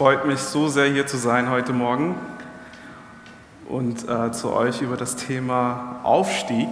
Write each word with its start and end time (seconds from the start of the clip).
freut 0.00 0.24
mich 0.24 0.40
so 0.40 0.66
sehr, 0.68 0.86
hier 0.86 1.06
zu 1.06 1.18
sein 1.18 1.50
heute 1.50 1.74
Morgen 1.74 2.14
und 3.68 4.08
äh, 4.08 4.32
zu 4.32 4.50
euch 4.50 4.80
über 4.80 4.96
das 4.96 5.14
Thema 5.14 6.00
Aufstieg, 6.04 6.70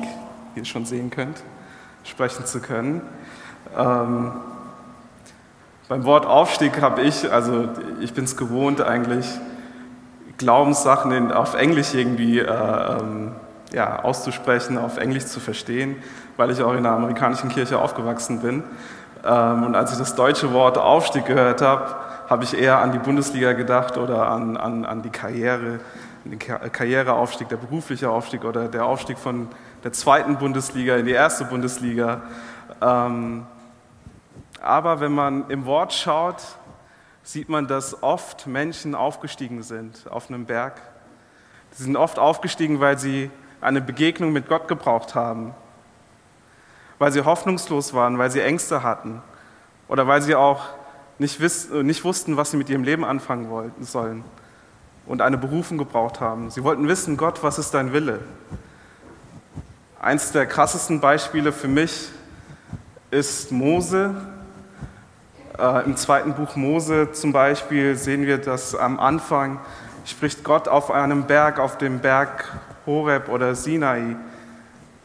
wie 0.55 0.61
ihr 0.61 0.65
schon 0.65 0.87
sehen 0.87 1.11
könnt, 1.11 1.43
sprechen 2.05 2.47
zu 2.47 2.61
können. 2.61 3.03
Ähm, 3.77 4.33
beim 5.91 6.07
Wort 6.07 6.25
Aufstieg 6.25 6.81
habe 6.81 7.03
ich, 7.03 7.31
also 7.31 7.69
ich 8.01 8.15
bin 8.15 8.25
es 8.25 8.35
gewohnt 8.35 8.81
eigentlich, 8.81 9.27
Glaubenssachen 10.39 11.13
in, 11.13 11.31
auf 11.31 11.53
Englisch 11.53 11.93
irgendwie 11.93 12.39
äh, 12.39 12.47
ähm, 12.49 13.33
ja, 13.75 14.05
auszusprechen, 14.05 14.79
auf 14.79 14.97
Englisch 14.97 15.27
zu 15.27 15.39
verstehen, 15.39 15.97
weil 16.39 16.51
ich 16.51 16.63
auch 16.63 16.73
in 16.73 16.83
der 16.83 16.93
amerikanischen 16.93 17.51
Kirche 17.51 17.79
aufgewachsen 17.79 18.41
bin. 18.41 18.63
Ähm, 19.23 19.65
und 19.65 19.75
als 19.75 19.93
ich 19.93 19.99
das 19.99 20.15
deutsche 20.15 20.55
Wort 20.55 20.79
Aufstieg 20.79 21.27
gehört 21.27 21.61
habe, 21.61 22.08
habe 22.29 22.45
ich 22.45 22.57
eher 22.57 22.79
an 22.79 22.93
die 22.93 22.99
Bundesliga 22.99 23.53
gedacht 23.55 23.97
oder 23.97 24.29
an, 24.29 24.57
an, 24.57 24.85
an 24.85 25.03
die 25.03 25.11
Karriere, 25.11 25.81
den 26.25 26.39
Karriereaufstieg, 26.39 27.49
der 27.49 27.57
berufliche 27.57 28.11
Aufstieg 28.11 28.45
oder 28.45 28.69
der 28.69 28.85
Aufstieg 28.85 29.19
von 29.19 29.49
der 29.83 29.93
zweiten 29.93 30.37
Bundesliga 30.37 30.97
in 30.97 31.07
die 31.07 31.13
erste 31.13 31.47
Bundesliga. 31.47 32.21
Ähm, 32.83 33.47
aber 34.61 35.01
wenn 35.01 35.13
man 35.13 35.49
im 35.49 35.65
Wort 35.65 35.95
schaut, 35.95 36.43
sieht 37.23 37.49
man, 37.49 37.67
dass 37.67 38.03
oft 38.03 38.47
Menschen 38.47 38.95
aufgestiegen 38.95 39.63
sind 39.63 40.11
auf 40.11 40.29
einem 40.29 40.45
Berg. 40.45 40.81
Sie 41.71 41.85
sind 41.85 41.97
oft 41.97 42.19
aufgestiegen, 42.19 42.81
weil 42.81 42.99
sie 42.99 43.31
eine 43.61 43.81
Begegnung 43.81 44.33
mit 44.33 44.49
Gott 44.49 44.69
gebraucht 44.69 45.15
haben, 45.15 45.55
weil 46.99 47.13
sie 47.13 47.25
hoffnungslos 47.25 47.95
waren, 47.95 48.19
weil 48.19 48.31
sie 48.31 48.41
Ängste 48.41 48.83
hatten 48.83 49.23
oder 49.89 50.07
weil 50.07 50.21
sie 50.21 50.35
auch 50.35 50.78
nicht, 51.19 51.41
wiss, 51.41 51.71
nicht 51.71 52.05
wussten, 52.05 52.37
was 52.37 52.51
sie 52.51 52.57
mit 52.57 52.69
ihrem 52.71 52.85
Leben 52.85 53.05
anfangen 53.05 53.51
wollten, 53.51 53.85
sollen 53.85 54.25
und 55.09 55.23
eine 55.23 55.39
Berufung 55.39 55.79
gebraucht 55.79 56.21
haben. 56.21 56.51
Sie 56.51 56.63
wollten 56.63 56.87
wissen, 56.87 57.17
Gott, 57.17 57.43
was 57.43 57.59
ist 57.59 57.73
dein 57.73 57.93
Wille? 57.93 58.21
Eins 60.01 60.33
der 60.33 60.47
krassesten 60.47 61.01
Beispiele 61.01 61.51
für 61.51 61.67
mich 61.67 62.11
ist 63.11 63.51
Mose. 63.51 64.15
Äh, 65.59 65.87
Im 65.87 65.97
zweiten 65.97 66.35
Buch 66.35 66.55
Mose 66.57 67.11
zum 67.13 67.33
Beispiel 67.33 67.97
sehen 67.97 68.27
wir, 68.27 68.39
dass 68.39 68.75
am 68.75 69.01
Anfang 69.01 69.59
spricht 70.05 70.45
Gott 70.45 70.69
auf 70.69 70.91
einem 70.91 71.25
Berg, 71.25 71.59
auf 71.59 71.79
dem 71.79 72.01
Berg 72.01 72.59
Horeb 72.87 73.29
oder 73.29 73.55
Sinai, 73.55 74.17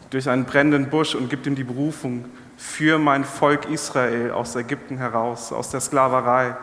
durch 0.10 0.30
einen 0.30 0.46
brennenden 0.46 0.90
Busch 0.90 1.16
und 1.16 1.30
gibt 1.30 1.48
ihm 1.48 1.56
die 1.56 1.64
Berufung 1.64 2.26
für 2.64 2.98
mein 2.98 3.26
Volk 3.26 3.70
Israel 3.70 4.32
aus 4.32 4.56
Ägypten 4.56 4.98
heraus, 4.98 5.52
aus 5.52 5.70
der 5.70 5.82
Sklaverei. 5.82 6.56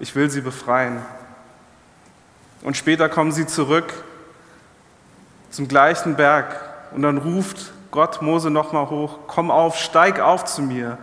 Ich 0.00 0.14
will 0.16 0.28
sie 0.28 0.40
befreien. 0.40 0.98
Und 2.62 2.76
später 2.76 3.08
kommen 3.08 3.30
sie 3.30 3.46
zurück 3.46 3.94
zum 5.50 5.68
gleichen 5.68 6.16
Berg 6.16 6.60
und 6.92 7.02
dann 7.02 7.18
ruft 7.18 7.72
Gott 7.92 8.20
Mose 8.20 8.50
nochmal 8.50 8.90
hoch, 8.90 9.20
komm 9.28 9.50
auf, 9.50 9.78
steig 9.78 10.20
auf 10.20 10.44
zu 10.44 10.60
mir. 10.60 10.98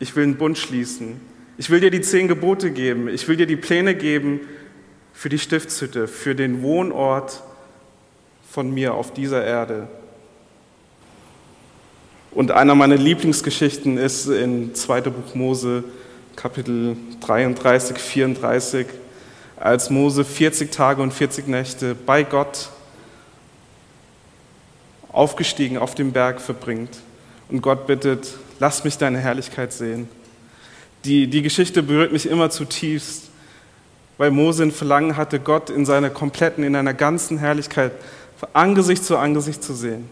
Ich 0.00 0.14
will 0.16 0.24
einen 0.24 0.36
Bund 0.36 0.58
schließen. 0.58 1.20
Ich 1.56 1.70
will 1.70 1.80
dir 1.80 1.92
die 1.92 2.02
zehn 2.02 2.26
Gebote 2.26 2.72
geben. 2.72 3.08
Ich 3.08 3.28
will 3.28 3.36
dir 3.36 3.46
die 3.46 3.56
Pläne 3.56 3.94
geben 3.94 4.40
für 5.12 5.28
die 5.28 5.38
Stiftshütte, 5.38 6.08
für 6.08 6.34
den 6.34 6.60
Wohnort 6.60 7.40
von 8.50 8.74
mir 8.74 8.94
auf 8.94 9.12
dieser 9.14 9.44
Erde. 9.44 9.88
Und 12.34 12.50
einer 12.50 12.74
meiner 12.74 12.96
Lieblingsgeschichten 12.96 13.96
ist 13.96 14.26
in 14.26 14.74
2. 14.74 15.02
Buch 15.02 15.34
Mose, 15.34 15.84
Kapitel 16.34 16.96
33, 17.20 17.96
34, 17.96 18.86
als 19.56 19.88
Mose 19.88 20.24
40 20.24 20.72
Tage 20.72 21.00
und 21.00 21.12
40 21.12 21.46
Nächte 21.46 21.94
bei 21.94 22.24
Gott 22.24 22.70
aufgestiegen 25.12 25.78
auf 25.78 25.94
dem 25.94 26.10
Berg 26.10 26.40
verbringt. 26.40 26.90
Und 27.48 27.62
Gott 27.62 27.86
bittet, 27.86 28.34
lass 28.58 28.82
mich 28.82 28.98
deine 28.98 29.18
Herrlichkeit 29.18 29.72
sehen. 29.72 30.08
Die, 31.04 31.28
die 31.28 31.42
Geschichte 31.42 31.84
berührt 31.84 32.12
mich 32.12 32.28
immer 32.28 32.50
zutiefst, 32.50 33.30
weil 34.18 34.32
Mose 34.32 34.64
ein 34.64 34.72
Verlangen 34.72 35.16
hatte, 35.16 35.38
Gott 35.38 35.70
in 35.70 35.86
seiner 35.86 36.10
kompletten, 36.10 36.64
in 36.64 36.74
einer 36.74 36.94
ganzen 36.94 37.38
Herrlichkeit 37.38 37.92
von 38.36 38.48
Angesicht 38.54 39.04
zu 39.04 39.18
Angesicht 39.18 39.62
zu 39.62 39.72
sehen. 39.72 40.08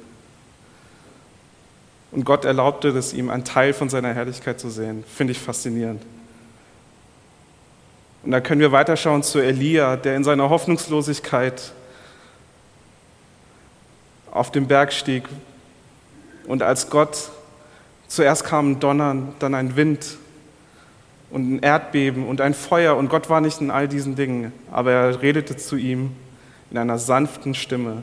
Und 2.13 2.25
Gott 2.25 2.45
erlaubte 2.45 2.89
es 2.89 3.13
ihm, 3.15 3.31
einen 3.31 3.45
Teil 3.45 3.73
von 3.73 3.89
seiner 3.89 4.13
Herrlichkeit 4.15 4.61
zu 4.61 4.71
sehen. 4.71 5.03
Finde 5.09 5.33
ich 5.33 5.39
faszinierend. 5.41 6.03
Und 8.23 8.31
da 8.31 8.41
können 8.41 8.61
wir 8.61 8.71
weiterschauen 8.71 9.23
zu 9.23 9.41
Elia, 9.41 9.97
der 9.97 10.15
in 10.15 10.23
seiner 10.23 10.49
Hoffnungslosigkeit 10.49 11.73
auf 14.31 14.53
dem 14.53 14.69
Berg 14.69 14.93
stieg. 14.93 15.25
Und 16.47 16.63
als 16.63 16.91
Gott 16.91 17.31
zuerst 18.09 18.45
kam 18.45 18.73
ein 18.73 18.81
Donnern, 18.81 19.35
dann 19.39 19.55
ein 19.55 19.75
Wind 19.75 20.19
und 21.31 21.55
ein 21.55 21.59
Erdbeben 21.61 22.27
und 22.29 22.41
ein 22.41 22.53
Feuer 22.53 22.97
und 22.97 23.09
Gott 23.09 23.31
war 23.31 23.41
nicht 23.41 23.61
in 23.61 23.71
all 23.71 23.89
diesen 23.89 24.17
Dingen, 24.17 24.53
aber 24.71 24.93
er 24.93 25.23
redete 25.23 25.57
zu 25.57 25.77
ihm 25.77 26.13
in 26.71 26.79
einer 26.79 26.99
sanften 26.99 27.55
Stimme. 27.55 28.03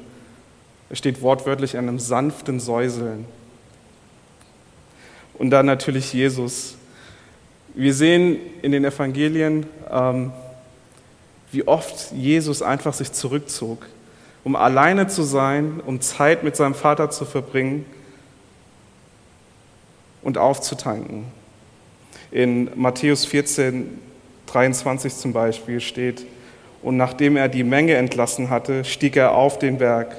Es 0.90 0.98
steht 0.98 1.22
wortwörtlich 1.22 1.76
in 1.76 1.82
einem 1.82 2.00
sanften 2.00 2.60
Säuseln. 2.60 3.26
Und 5.40 5.50
dann 5.52 5.66
natürlich 5.66 6.14
Jesus. 6.14 6.76
Wir 7.74 7.94
sehen 7.94 8.38
in 8.62 8.74
den 8.74 8.84
Evangelien, 8.84 9.66
ähm, 9.90 10.32
wie 11.52 11.66
oft 11.66 12.12
Jesus 12.12 12.62
einfach 12.62 12.94
sich 12.94 13.14
zurückzog, 13.14 13.88
um 14.44 14.56
alleine 14.56 15.08
zu 15.08 15.24
sein, 15.24 15.82
um 15.86 16.02
Zeit 16.02 16.44
mit 16.44 16.56
seinem 16.58 16.76
Vater 16.76 17.10
zu 17.10 17.26
verbringen 17.26 17.86
und 20.22 20.38
aufzutanken. 20.38 21.26
In 22.32 22.70
Matthäus 22.76 23.26
14, 23.26 23.98
23 24.48 25.16
zum 25.16 25.32
Beispiel 25.34 25.80
steht, 25.80 26.26
und 26.82 26.98
nachdem 26.98 27.36
er 27.36 27.50
die 27.50 27.64
Menge 27.64 27.96
entlassen 27.96 28.50
hatte, 28.50 28.86
stieg 28.86 29.16
er 29.16 29.34
auf 29.34 29.60
den 29.60 29.78
Berg, 29.78 30.16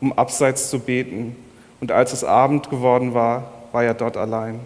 um 0.00 0.12
abseits 0.12 0.70
zu 0.70 0.80
beten. 0.80 1.36
Und 1.80 1.90
als 1.90 2.12
es 2.12 2.22
Abend 2.22 2.70
geworden 2.70 3.12
war, 3.12 3.55
war 3.76 3.84
er 3.84 3.92
dort 3.92 4.16
allein. 4.16 4.58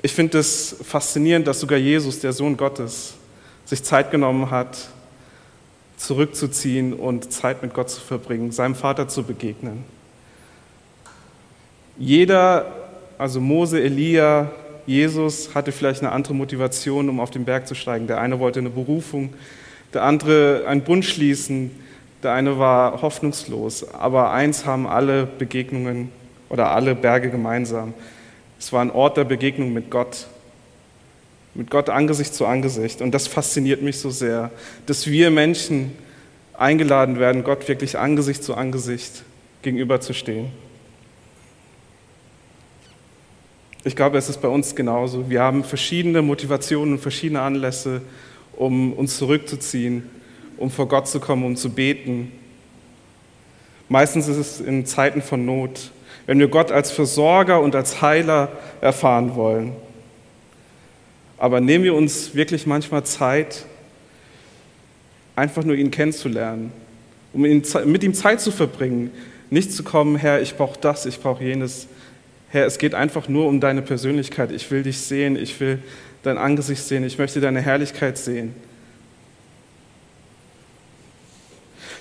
Ich 0.00 0.14
finde 0.14 0.38
es 0.38 0.74
faszinierend, 0.82 1.46
dass 1.46 1.60
sogar 1.60 1.76
Jesus, 1.76 2.20
der 2.20 2.32
Sohn 2.32 2.56
Gottes, 2.56 3.16
sich 3.66 3.84
Zeit 3.84 4.10
genommen 4.10 4.50
hat, 4.50 4.78
zurückzuziehen 5.98 6.94
und 6.94 7.30
Zeit 7.30 7.60
mit 7.62 7.74
Gott 7.74 7.90
zu 7.90 8.00
verbringen, 8.00 8.50
seinem 8.50 8.74
Vater 8.74 9.08
zu 9.08 9.24
begegnen. 9.24 9.84
Jeder, 11.98 12.64
also 13.18 13.38
Mose, 13.38 13.82
Elia, 13.82 14.50
Jesus, 14.86 15.54
hatte 15.54 15.70
vielleicht 15.70 16.00
eine 16.00 16.12
andere 16.12 16.32
Motivation, 16.32 17.10
um 17.10 17.20
auf 17.20 17.30
den 17.30 17.44
Berg 17.44 17.68
zu 17.68 17.74
steigen. 17.74 18.06
Der 18.06 18.22
eine 18.22 18.38
wollte 18.38 18.60
eine 18.60 18.70
Berufung, 18.70 19.34
der 19.92 20.04
andere 20.04 20.64
einen 20.66 20.80
Bund 20.80 21.04
schließen, 21.04 21.72
der 22.26 22.34
eine 22.34 22.58
war 22.58 23.02
hoffnungslos, 23.02 23.88
aber 23.94 24.32
eins 24.32 24.66
haben 24.66 24.88
alle 24.88 25.26
Begegnungen 25.26 26.10
oder 26.48 26.72
alle 26.72 26.96
Berge 26.96 27.30
gemeinsam. 27.30 27.94
Es 28.58 28.72
war 28.72 28.80
ein 28.80 28.90
Ort 28.90 29.16
der 29.16 29.22
Begegnung 29.22 29.72
mit 29.72 29.92
Gott, 29.92 30.26
mit 31.54 31.70
Gott 31.70 31.88
Angesicht 31.88 32.34
zu 32.34 32.44
Angesicht. 32.44 33.00
Und 33.00 33.12
das 33.12 33.28
fasziniert 33.28 33.80
mich 33.80 34.00
so 34.00 34.10
sehr, 34.10 34.50
dass 34.86 35.06
wir 35.06 35.30
Menschen 35.30 35.92
eingeladen 36.54 37.20
werden, 37.20 37.44
Gott 37.44 37.68
wirklich 37.68 37.96
Angesicht 37.96 38.42
zu 38.42 38.56
Angesicht 38.56 39.22
gegenüberzustehen. 39.62 40.48
Ich 43.84 43.94
glaube, 43.94 44.18
es 44.18 44.28
ist 44.28 44.42
bei 44.42 44.48
uns 44.48 44.74
genauso. 44.74 45.30
Wir 45.30 45.42
haben 45.42 45.62
verschiedene 45.62 46.22
Motivationen 46.22 46.94
und 46.94 46.98
verschiedene 46.98 47.42
Anlässe, 47.42 48.02
um 48.56 48.94
uns 48.94 49.16
zurückzuziehen, 49.16 50.10
um 50.56 50.70
vor 50.70 50.88
Gott 50.88 51.08
zu 51.08 51.20
kommen, 51.20 51.44
um 51.44 51.56
zu 51.56 51.70
beten. 51.70 52.32
Meistens 53.88 54.28
ist 54.28 54.36
es 54.36 54.60
in 54.60 54.86
Zeiten 54.86 55.22
von 55.22 55.44
Not, 55.44 55.90
wenn 56.26 56.38
wir 56.38 56.48
Gott 56.48 56.72
als 56.72 56.90
Versorger 56.90 57.60
und 57.60 57.74
als 57.74 58.02
Heiler 58.02 58.50
erfahren 58.80 59.34
wollen. 59.36 59.72
Aber 61.38 61.60
nehmen 61.60 61.84
wir 61.84 61.94
uns 61.94 62.34
wirklich 62.34 62.66
manchmal 62.66 63.04
Zeit, 63.04 63.64
einfach 65.36 65.64
nur 65.64 65.76
ihn 65.76 65.90
kennenzulernen, 65.90 66.72
um 67.32 67.44
ihn, 67.44 67.62
mit 67.84 68.02
ihm 68.02 68.14
Zeit 68.14 68.40
zu 68.40 68.50
verbringen. 68.50 69.10
Nicht 69.50 69.70
zu 69.70 69.84
kommen, 69.84 70.16
Herr, 70.16 70.40
ich 70.40 70.56
brauche 70.56 70.80
das, 70.80 71.06
ich 71.06 71.20
brauche 71.20 71.44
jenes. 71.44 71.86
Herr, 72.48 72.66
es 72.66 72.78
geht 72.78 72.94
einfach 72.94 73.28
nur 73.28 73.46
um 73.46 73.60
deine 73.60 73.82
Persönlichkeit. 73.82 74.50
Ich 74.50 74.70
will 74.70 74.82
dich 74.82 74.98
sehen, 74.98 75.36
ich 75.36 75.60
will 75.60 75.78
dein 76.22 76.38
Angesicht 76.38 76.82
sehen, 76.82 77.04
ich 77.04 77.18
möchte 77.18 77.40
deine 77.40 77.60
Herrlichkeit 77.60 78.18
sehen. 78.18 78.54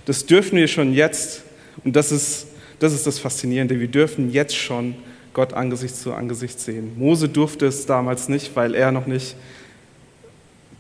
Das 0.05 0.25
dürfen 0.25 0.57
wir 0.57 0.67
schon 0.67 0.93
jetzt. 0.93 1.43
Und 1.83 1.95
das 1.95 2.11
ist, 2.11 2.47
das 2.79 2.93
ist 2.93 3.05
das 3.05 3.19
Faszinierende. 3.19 3.79
Wir 3.79 3.87
dürfen 3.87 4.31
jetzt 4.31 4.55
schon 4.55 4.95
Gott 5.33 5.53
Angesicht 5.53 5.95
zu 5.95 6.13
Angesicht 6.13 6.59
sehen. 6.59 6.93
Mose 6.97 7.27
durfte 7.27 7.65
es 7.65 7.85
damals 7.85 8.29
nicht, 8.29 8.55
weil 8.55 8.73
er 8.73 8.91
noch 8.91 9.07
nicht 9.07 9.35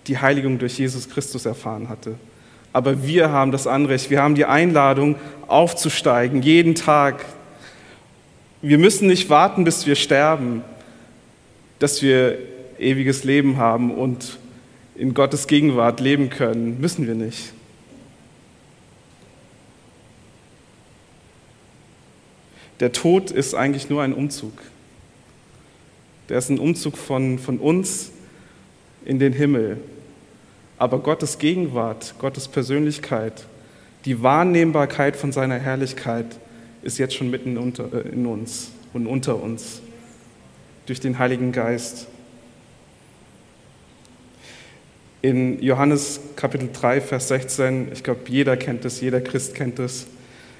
die 0.07 0.17
Heiligung 0.17 0.59
durch 0.59 0.77
Jesus 0.77 1.09
Christus 1.09 1.45
erfahren 1.45 1.89
hatte. 1.89 2.15
Aber 2.71 3.03
wir 3.03 3.31
haben 3.31 3.51
das 3.51 3.67
Anrecht, 3.67 4.09
wir 4.09 4.21
haben 4.21 4.35
die 4.35 4.45
Einladung, 4.45 5.15
aufzusteigen, 5.47 6.41
jeden 6.41 6.75
Tag. 6.75 7.25
Wir 8.61 8.77
müssen 8.77 9.07
nicht 9.07 9.29
warten, 9.29 9.63
bis 9.63 9.85
wir 9.85 9.95
sterben, 9.95 10.61
dass 11.79 12.01
wir 12.01 12.37
ewiges 12.77 13.23
Leben 13.23 13.57
haben 13.57 13.91
und 13.91 14.37
in 14.95 15.13
Gottes 15.13 15.47
Gegenwart 15.47 15.99
leben 15.99 16.29
können. 16.29 16.79
Müssen 16.79 17.07
wir 17.07 17.15
nicht. 17.15 17.54
Der 22.79 22.91
Tod 22.91 23.31
ist 23.31 23.55
eigentlich 23.55 23.89
nur 23.89 24.01
ein 24.01 24.13
Umzug. 24.13 24.53
Der 26.29 26.37
ist 26.37 26.49
ein 26.49 26.59
Umzug 26.59 26.97
von, 26.97 27.39
von 27.39 27.59
uns 27.59 28.11
in 29.05 29.19
den 29.19 29.33
Himmel. 29.33 29.77
Aber 30.77 30.99
Gottes 30.99 31.37
Gegenwart, 31.37 32.15
Gottes 32.19 32.47
Persönlichkeit, 32.47 33.45
die 34.03 34.21
Wahrnehmbarkeit 34.21 35.15
von 35.15 35.31
seiner 35.31 35.57
Herrlichkeit 35.57 36.25
ist 36.81 36.97
jetzt 36.97 37.15
schon 37.15 37.31
mitten 37.31 37.57
unter, 37.57 37.91
äh, 37.93 38.09
in 38.09 38.25
uns 38.25 38.71
und 38.93 39.07
unter 39.07 39.41
uns 39.41 39.81
durch 40.85 40.99
den 40.99 41.17
Heiligen 41.17 41.51
Geist. 41.51 42.07
In 45.21 45.61
Johannes 45.61 46.19
Kapitel 46.35 46.69
3, 46.71 47.01
Vers 47.01 47.29
16, 47.29 47.91
ich 47.93 48.03
glaube, 48.03 48.21
jeder 48.27 48.57
kennt 48.57 48.85
es, 48.85 49.01
jeder 49.01 49.21
Christ 49.21 49.55
kennt 49.55 49.79
es, 49.79 50.05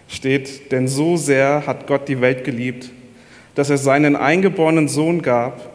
steht, 0.07 0.71
denn 0.71 0.87
so 0.87 1.17
sehr 1.17 1.65
hat 1.65 1.87
Gott 1.87 2.07
die 2.07 2.21
Welt 2.21 2.43
geliebt, 2.43 2.91
dass 3.55 3.69
er 3.69 3.77
seinen 3.77 4.15
eingeborenen 4.15 4.87
Sohn 4.87 5.21
gab, 5.21 5.71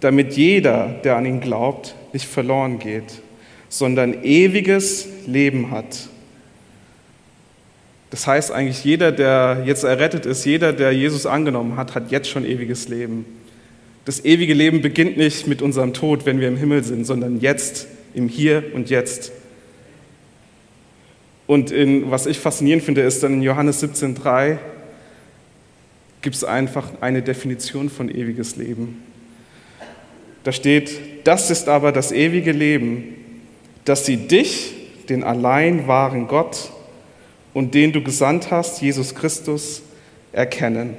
damit 0.00 0.34
jeder, 0.34 0.88
der 1.04 1.16
an 1.16 1.26
ihn 1.26 1.40
glaubt, 1.40 1.94
nicht 2.12 2.26
verloren 2.26 2.78
geht, 2.78 3.22
sondern 3.68 4.24
ewiges 4.24 5.08
Leben 5.26 5.70
hat. 5.70 6.08
Das 8.10 8.26
heißt 8.26 8.52
eigentlich, 8.52 8.84
jeder, 8.84 9.10
der 9.10 9.62
jetzt 9.64 9.84
errettet 9.84 10.26
ist, 10.26 10.44
jeder, 10.44 10.74
der 10.74 10.92
Jesus 10.92 11.24
angenommen 11.24 11.78
hat, 11.78 11.94
hat 11.94 12.10
jetzt 12.10 12.28
schon 12.28 12.44
ewiges 12.44 12.88
Leben. 12.88 13.24
Das 14.04 14.24
ewige 14.24 14.52
Leben 14.52 14.82
beginnt 14.82 15.16
nicht 15.16 15.46
mit 15.46 15.62
unserem 15.62 15.94
Tod, 15.94 16.26
wenn 16.26 16.40
wir 16.40 16.48
im 16.48 16.58
Himmel 16.58 16.84
sind, 16.84 17.06
sondern 17.06 17.40
jetzt, 17.40 17.86
im 18.12 18.28
Hier 18.28 18.64
und 18.74 18.90
Jetzt. 18.90 19.32
Und 21.46 21.70
in, 21.70 22.10
was 22.10 22.26
ich 22.26 22.38
faszinierend 22.38 22.84
finde, 22.84 23.02
ist 23.02 23.22
dann 23.22 23.34
in 23.34 23.42
Johannes 23.42 23.82
17,3 23.82 24.58
gibt 26.22 26.36
es 26.36 26.44
einfach 26.44 26.88
eine 27.00 27.20
Definition 27.20 27.90
von 27.90 28.08
ewiges 28.08 28.56
Leben. 28.56 29.02
Da 30.44 30.52
steht, 30.52 31.00
das 31.24 31.50
ist 31.50 31.68
aber 31.68 31.92
das 31.92 32.12
ewige 32.12 32.52
Leben, 32.52 33.16
dass 33.84 34.06
sie 34.06 34.16
dich, 34.16 34.74
den 35.08 35.24
allein 35.24 35.88
wahren 35.88 36.28
Gott 36.28 36.70
und 37.52 37.74
den 37.74 37.92
du 37.92 38.02
gesandt 38.02 38.50
hast, 38.50 38.80
Jesus 38.80 39.14
Christus, 39.14 39.82
erkennen. 40.32 40.96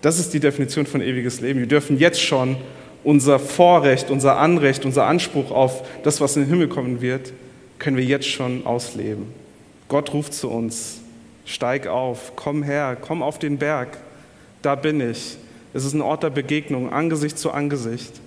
Das 0.00 0.18
ist 0.18 0.34
die 0.34 0.40
Definition 0.40 0.86
von 0.86 1.00
ewiges 1.00 1.40
Leben. 1.40 1.60
Wir 1.60 1.66
dürfen 1.66 1.98
jetzt 1.98 2.20
schon 2.20 2.56
unser 3.02 3.38
Vorrecht, 3.38 4.10
unser 4.10 4.36
Anrecht, 4.36 4.84
unser 4.84 5.06
Anspruch 5.06 5.50
auf 5.50 5.82
das, 6.02 6.20
was 6.20 6.36
in 6.36 6.42
den 6.42 6.50
Himmel 6.50 6.68
kommen 6.68 7.00
wird, 7.00 7.32
können 7.78 7.96
wir 7.96 8.04
jetzt 8.04 8.28
schon 8.28 8.66
ausleben. 8.66 9.26
Gott 9.88 10.12
ruft 10.12 10.34
zu 10.34 10.50
uns, 10.50 11.00
steig 11.44 11.86
auf, 11.86 12.32
komm 12.36 12.62
her, 12.62 12.96
komm 13.00 13.22
auf 13.22 13.38
den 13.38 13.58
Berg, 13.58 13.98
da 14.62 14.74
bin 14.74 15.00
ich. 15.00 15.36
Es 15.74 15.84
ist 15.84 15.94
ein 15.94 16.02
Ort 16.02 16.22
der 16.22 16.30
Begegnung, 16.30 16.92
Angesicht 16.92 17.38
zu 17.38 17.50
Angesicht. 17.50 18.20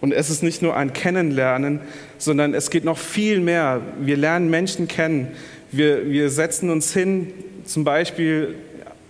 Und 0.00 0.12
es 0.12 0.28
ist 0.28 0.42
nicht 0.42 0.60
nur 0.60 0.76
ein 0.76 0.92
Kennenlernen, 0.92 1.80
sondern 2.18 2.54
es 2.54 2.70
geht 2.70 2.84
noch 2.84 2.98
viel 2.98 3.40
mehr. 3.40 3.80
Wir 3.98 4.16
lernen 4.16 4.50
Menschen 4.50 4.88
kennen. 4.88 5.28
Wir, 5.72 6.10
wir 6.10 6.30
setzen 6.30 6.70
uns 6.70 6.92
hin, 6.92 7.32
zum 7.64 7.84
Beispiel 7.84 8.56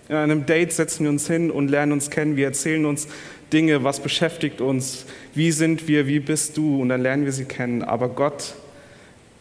in 0.09 0.15
einem 0.15 0.45
Date 0.45 0.71
setzen 0.71 1.03
wir 1.03 1.09
uns 1.09 1.27
hin 1.27 1.51
und 1.51 1.67
lernen 1.67 1.91
uns 1.91 2.09
kennen. 2.09 2.37
Wir 2.37 2.45
erzählen 2.45 2.85
uns 2.85 3.07
Dinge, 3.53 3.83
was 3.83 3.99
beschäftigt 3.99 4.61
uns, 4.61 5.05
wie 5.33 5.51
sind 5.51 5.87
wir, 5.87 6.07
wie 6.07 6.19
bist 6.19 6.57
du 6.57 6.81
und 6.81 6.89
dann 6.89 7.01
lernen 7.01 7.25
wir 7.25 7.31
sie 7.31 7.45
kennen. 7.45 7.83
Aber 7.83 8.09
Gott, 8.09 8.55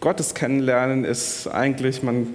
Gottes 0.00 0.34
Kennenlernen 0.34 1.04
ist 1.04 1.48
eigentlich, 1.48 2.02
man, 2.02 2.28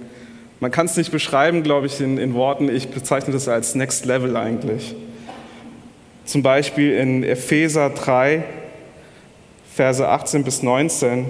man 0.59 0.71
kann 0.71 0.85
es 0.85 0.97
nicht 0.97 1.12
beschreiben, 1.12 1.63
glaube 1.63 1.88
ich, 1.88 2.01
in, 2.01 2.18
in 2.18 2.33
Worten. 2.33 2.69
Ich 2.69 2.89
bezeichne 2.89 3.33
das 3.33 3.47
als 3.47 3.75
Next 3.75 4.06
Level 4.06 4.35
eigentlich. 4.35 4.95
Zum 6.25 6.44
Beispiel 6.44 6.94
in 6.94 7.23
Epheser 7.23 7.89
3, 7.89 8.44
Verse 9.74 10.06
18 10.06 10.44
bis 10.44 10.63
19 10.63 11.25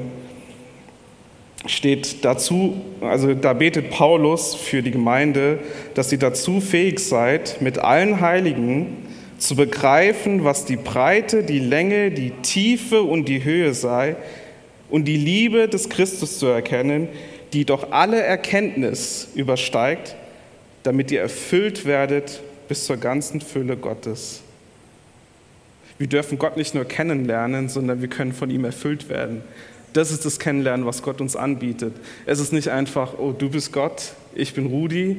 steht 1.68 2.26
dazu, 2.26 2.82
also 3.02 3.36
da 3.36 3.54
betet 3.54 3.92
Paulus 3.92 4.56
für 4.56 4.82
die 4.82 4.92
Gemeinde, 4.92 5.60
dass 5.94 6.12
ihr 6.12 6.18
dazu 6.18 6.60
fähig 6.60 7.00
seid, 7.00 7.62
mit 7.62 7.78
allen 7.78 8.20
Heiligen 8.20 8.98
zu 9.42 9.56
begreifen, 9.56 10.44
was 10.44 10.66
die 10.66 10.78
Breite, 10.78 11.44
die 11.44 11.60
Länge, 11.60 12.12
die 12.12 12.30
Tiefe 12.44 13.02
und 13.02 13.26
die 13.26 13.44
Höhe 13.44 13.74
sei 13.74 14.16
und 14.90 15.06
die 15.06 15.18
Liebe 15.18 15.68
des 15.68 15.90
Christus 15.90 16.38
zu 16.38 16.46
erkennen, 16.46 17.10
die 17.52 17.66
doch 17.66 17.92
alle 17.92 18.22
Erkenntnis 18.22 19.30
übersteigt, 19.34 20.16
damit 20.84 21.12
ihr 21.12 21.22
erfüllt 21.22 21.86
werdet 21.86 22.42
bis 22.68 22.86
zur 22.86 22.98
ganzen 22.98 23.42
Fülle 23.42 23.78
Gottes. 23.78 24.42
Wir 25.98 26.08
dürfen 26.08 26.38
Gott 26.38 26.56
nicht 26.56 26.76
nur 26.76 26.86
kennenlernen, 26.86 27.68
sondern 27.68 28.02
wir 28.02 28.10
können 28.10 28.34
von 28.34 28.50
ihm 28.50 28.64
erfüllt 28.64 29.10
werden. 29.10 29.44
Das 29.94 30.12
ist 30.12 30.24
das 30.24 30.40
Kennenlernen, 30.40 30.86
was 30.86 31.02
Gott 31.02 31.20
uns 31.20 31.36
anbietet. 31.36 31.94
Es 32.26 32.40
ist 32.40 32.54
nicht 32.54 32.70
einfach, 32.70 33.18
oh, 33.18 33.32
du 33.32 33.50
bist 33.50 33.74
Gott, 33.74 34.14
ich 34.36 34.54
bin 34.54 34.68
Rudi. 34.68 35.18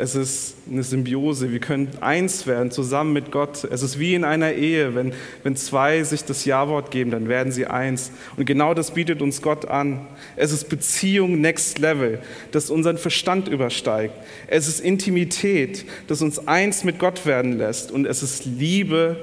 Es 0.00 0.14
ist 0.14 0.54
eine 0.70 0.82
Symbiose. 0.82 1.52
Wir 1.52 1.58
können 1.58 1.90
eins 2.00 2.46
werden, 2.46 2.70
zusammen 2.70 3.12
mit 3.12 3.30
Gott. 3.30 3.64
Es 3.64 3.82
ist 3.82 3.98
wie 3.98 4.14
in 4.14 4.24
einer 4.24 4.52
Ehe. 4.52 4.94
Wenn, 4.94 5.12
wenn 5.42 5.56
zwei 5.56 6.02
sich 6.04 6.24
das 6.24 6.46
Ja-Wort 6.46 6.90
geben, 6.90 7.10
dann 7.10 7.28
werden 7.28 7.52
sie 7.52 7.66
eins. 7.66 8.10
Und 8.36 8.46
genau 8.46 8.72
das 8.72 8.92
bietet 8.92 9.20
uns 9.20 9.42
Gott 9.42 9.66
an. 9.66 10.06
Es 10.36 10.52
ist 10.52 10.70
Beziehung 10.70 11.42
Next 11.42 11.78
Level, 11.78 12.18
das 12.50 12.70
unseren 12.70 12.96
Verstand 12.96 13.46
übersteigt. 13.46 14.14
Es 14.46 14.68
ist 14.68 14.80
Intimität, 14.80 15.84
das 16.06 16.22
uns 16.22 16.48
eins 16.48 16.82
mit 16.82 16.98
Gott 16.98 17.26
werden 17.26 17.58
lässt. 17.58 17.92
Und 17.92 18.06
es 18.06 18.22
ist 18.22 18.46
Liebe 18.46 19.16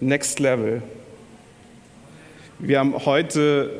Next 0.00 0.38
Level. 0.38 0.82
Wir 2.58 2.78
haben 2.78 3.06
heute, 3.06 3.70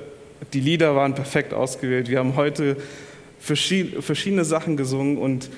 die 0.55 0.61
Lieder 0.61 0.97
waren 0.97 1.15
perfekt 1.15 1.53
ausgewählt, 1.53 2.09
wir 2.09 2.19
haben 2.19 2.35
heute 2.37 2.79
verschiedene 3.39 4.45
Sachen 4.45 4.79
gesungen 4.79 5.19
und 5.19 5.51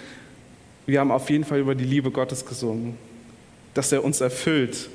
wir 0.86 1.00
haben 1.00 1.10
auf 1.10 1.30
jeden 1.30 1.44
Fall 1.44 1.60
über 1.60 1.74
die 1.74 1.84
Liebe 1.84 2.10
Gottes 2.10 2.44
gesungen, 2.44 2.96
dass 3.74 3.92
er 3.92 4.04
uns 4.04 4.20
erfüllt, 4.20 4.90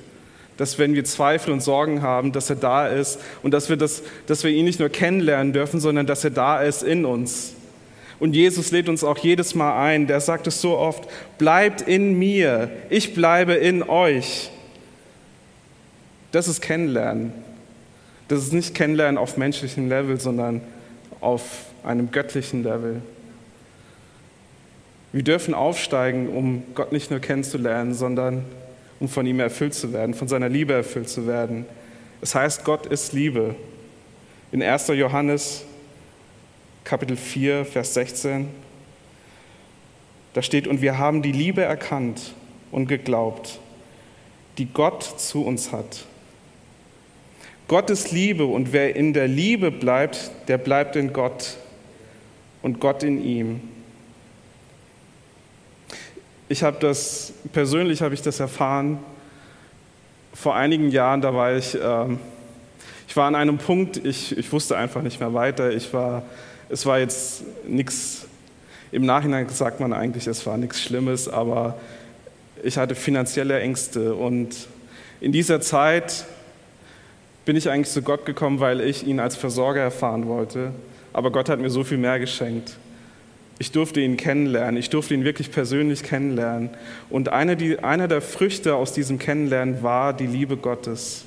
dass 0.58 0.80
wenn 0.80 0.96
wir 0.96 1.06
Zweifel 1.06 1.54
und 1.54 1.62
Sorgen 1.62 2.02
haben, 2.02 2.32
dass 2.32 2.50
er 2.50 2.56
da 2.56 2.88
ist 2.88 3.20
und 3.44 3.52
dass 3.52 3.70
wir, 3.70 3.78
das, 3.78 4.04
dass 4.26 4.44
wir 4.44 4.52
ihn 4.52 4.66
nicht 4.66 4.80
nur 4.80 4.90
kennenlernen 4.90 5.54
dürfen, 5.54 5.80
sondern 5.80 6.08
dass 6.08 6.24
er 6.24 6.32
da 6.32 6.62
ist 6.62 6.84
in 6.84 7.06
uns. 7.06 7.54
Und 8.20 8.36
Jesus 8.36 8.72
lädt 8.72 8.90
uns 8.90 9.04
auch 9.04 9.20
jedes 9.20 9.54
Mal 9.54 9.80
ein, 9.80 10.08
der 10.08 10.20
sagt 10.20 10.48
es 10.48 10.60
so 10.60 10.78
oft, 10.78 11.08
bleibt 11.38 11.82
in 11.82 12.18
mir, 12.18 12.72
ich 12.90 13.14
bleibe 13.14 13.54
in 13.54 13.84
euch. 13.84 14.50
Das 16.32 16.48
ist 16.48 16.62
Kennenlernen. 16.62 17.32
Das 18.28 18.40
ist 18.40 18.54
nicht 18.54 18.74
Kennenlernen 18.74 19.18
auf 19.18 19.38
menschlichem 19.38 19.88
Level, 19.88 20.20
sondern 20.20 20.62
auf 21.22 21.68
einem 21.84 22.12
göttlichen 22.12 22.64
Level. 22.64 23.02
Wir 25.14 25.24
dürfen 25.24 25.54
aufsteigen, 25.54 26.30
um 26.30 26.64
Gott 26.76 26.92
nicht 26.92 27.12
nur 27.12 27.20
kennenzulernen, 27.20 27.94
sondern 27.94 28.46
um 29.00 29.08
von 29.08 29.26
ihm 29.26 29.40
erfüllt 29.40 29.74
zu 29.74 29.94
werden, 29.94 30.14
von 30.14 30.28
seiner 30.28 30.50
Liebe 30.50 30.74
erfüllt 30.74 31.10
zu 31.10 31.28
werden. 31.28 31.66
Es 32.22 32.36
heißt, 32.36 32.66
Gott 32.66 32.86
ist 32.86 33.14
Liebe. 33.14 33.56
In 34.52 34.62
1. 34.62 34.88
Johannes 34.90 35.64
Kapitel 36.84 37.18
4, 37.18 37.66
Vers 37.66 37.94
16, 37.96 38.48
da 40.34 40.42
steht, 40.42 40.68
und 40.68 40.82
wir 40.82 40.98
haben 40.98 41.22
die 41.22 41.32
Liebe 41.32 41.62
erkannt 41.62 42.34
und 42.72 42.88
geglaubt, 42.88 43.60
die 44.58 44.68
Gott 44.68 45.04
zu 45.04 45.46
uns 45.46 45.72
hat. 45.72 46.06
Gott 47.68 47.90
ist 47.90 48.12
Liebe 48.12 48.46
und 48.46 48.72
wer 48.72 48.96
in 48.96 49.14
der 49.14 49.28
Liebe 49.28 49.72
bleibt, 49.72 50.32
der 50.48 50.58
bleibt 50.58 50.96
in 50.96 51.12
Gott 51.12 51.58
und 52.62 52.80
Gott 52.80 53.04
in 53.04 53.22
ihm. 53.22 53.62
Ich 56.50 56.64
habe 56.64 56.78
das, 56.80 57.34
persönlich 57.52 58.02
habe 58.02 58.14
ich 58.14 58.22
das 58.22 58.40
erfahren 58.40 59.00
vor 60.34 60.56
einigen 60.56 60.92
Jahren, 60.92 61.22
da 61.22 61.34
war 61.34 61.54
ich, 61.56 61.76
äh, 61.76 62.06
ich 63.08 63.16
war 63.18 63.28
an 63.28 63.36
einem 63.36 63.58
Punkt, 63.58 63.98
ich, 63.98 64.38
ich 64.38 64.52
wusste 64.52 64.78
einfach 64.78 65.02
nicht 65.02 65.20
mehr 65.20 65.34
weiter. 65.34 65.72
Ich 65.72 65.92
war, 65.94 66.24
es 66.70 66.86
war 66.86 67.00
jetzt 67.00 67.44
nichts, 67.68 68.28
im 68.92 69.06
Nachhinein 69.06 69.50
sagt 69.50 69.80
man 69.80 69.92
eigentlich, 69.92 70.28
es 70.28 70.46
war 70.46 70.58
nichts 70.58 70.82
Schlimmes, 70.82 71.28
aber 71.28 71.78
ich 72.64 72.78
hatte 72.78 72.96
finanzielle 72.96 73.60
Ängste 73.60 74.16
und 74.16 74.68
in 75.20 75.34
dieser 75.34 75.60
Zeit 75.60 76.26
bin 77.44 77.56
ich 77.56 77.70
eigentlich 77.70 77.92
zu 77.92 78.04
Gott 78.04 78.26
gekommen, 78.26 78.60
weil 78.62 78.80
ich 78.80 79.06
ihn 79.06 79.20
als 79.20 79.36
Versorger 79.36 79.82
erfahren 79.82 80.28
wollte. 80.28 80.72
Aber 81.12 81.32
Gott 81.32 81.50
hat 81.50 81.60
mir 81.60 81.70
so 81.70 81.84
viel 81.84 81.98
mehr 81.98 82.20
geschenkt. 82.20 82.78
Ich 83.60 83.72
durfte 83.72 84.02
ihn 84.02 84.18
kennenlernen. 84.18 84.78
Ich 84.78 84.90
durfte 84.90 85.14
ihn 85.14 85.24
wirklich 85.24 85.52
persönlich 85.52 86.04
kennenlernen. 86.04 86.70
Und 87.10 87.30
eine, 87.30 87.58
die, 87.58 87.80
einer 87.80 88.08
der 88.08 88.22
Früchte 88.22 88.76
aus 88.76 88.94
diesem 88.94 89.18
Kennenlernen 89.18 89.82
war 89.82 90.14
die 90.14 90.28
Liebe 90.28 90.58
Gottes. 90.58 91.26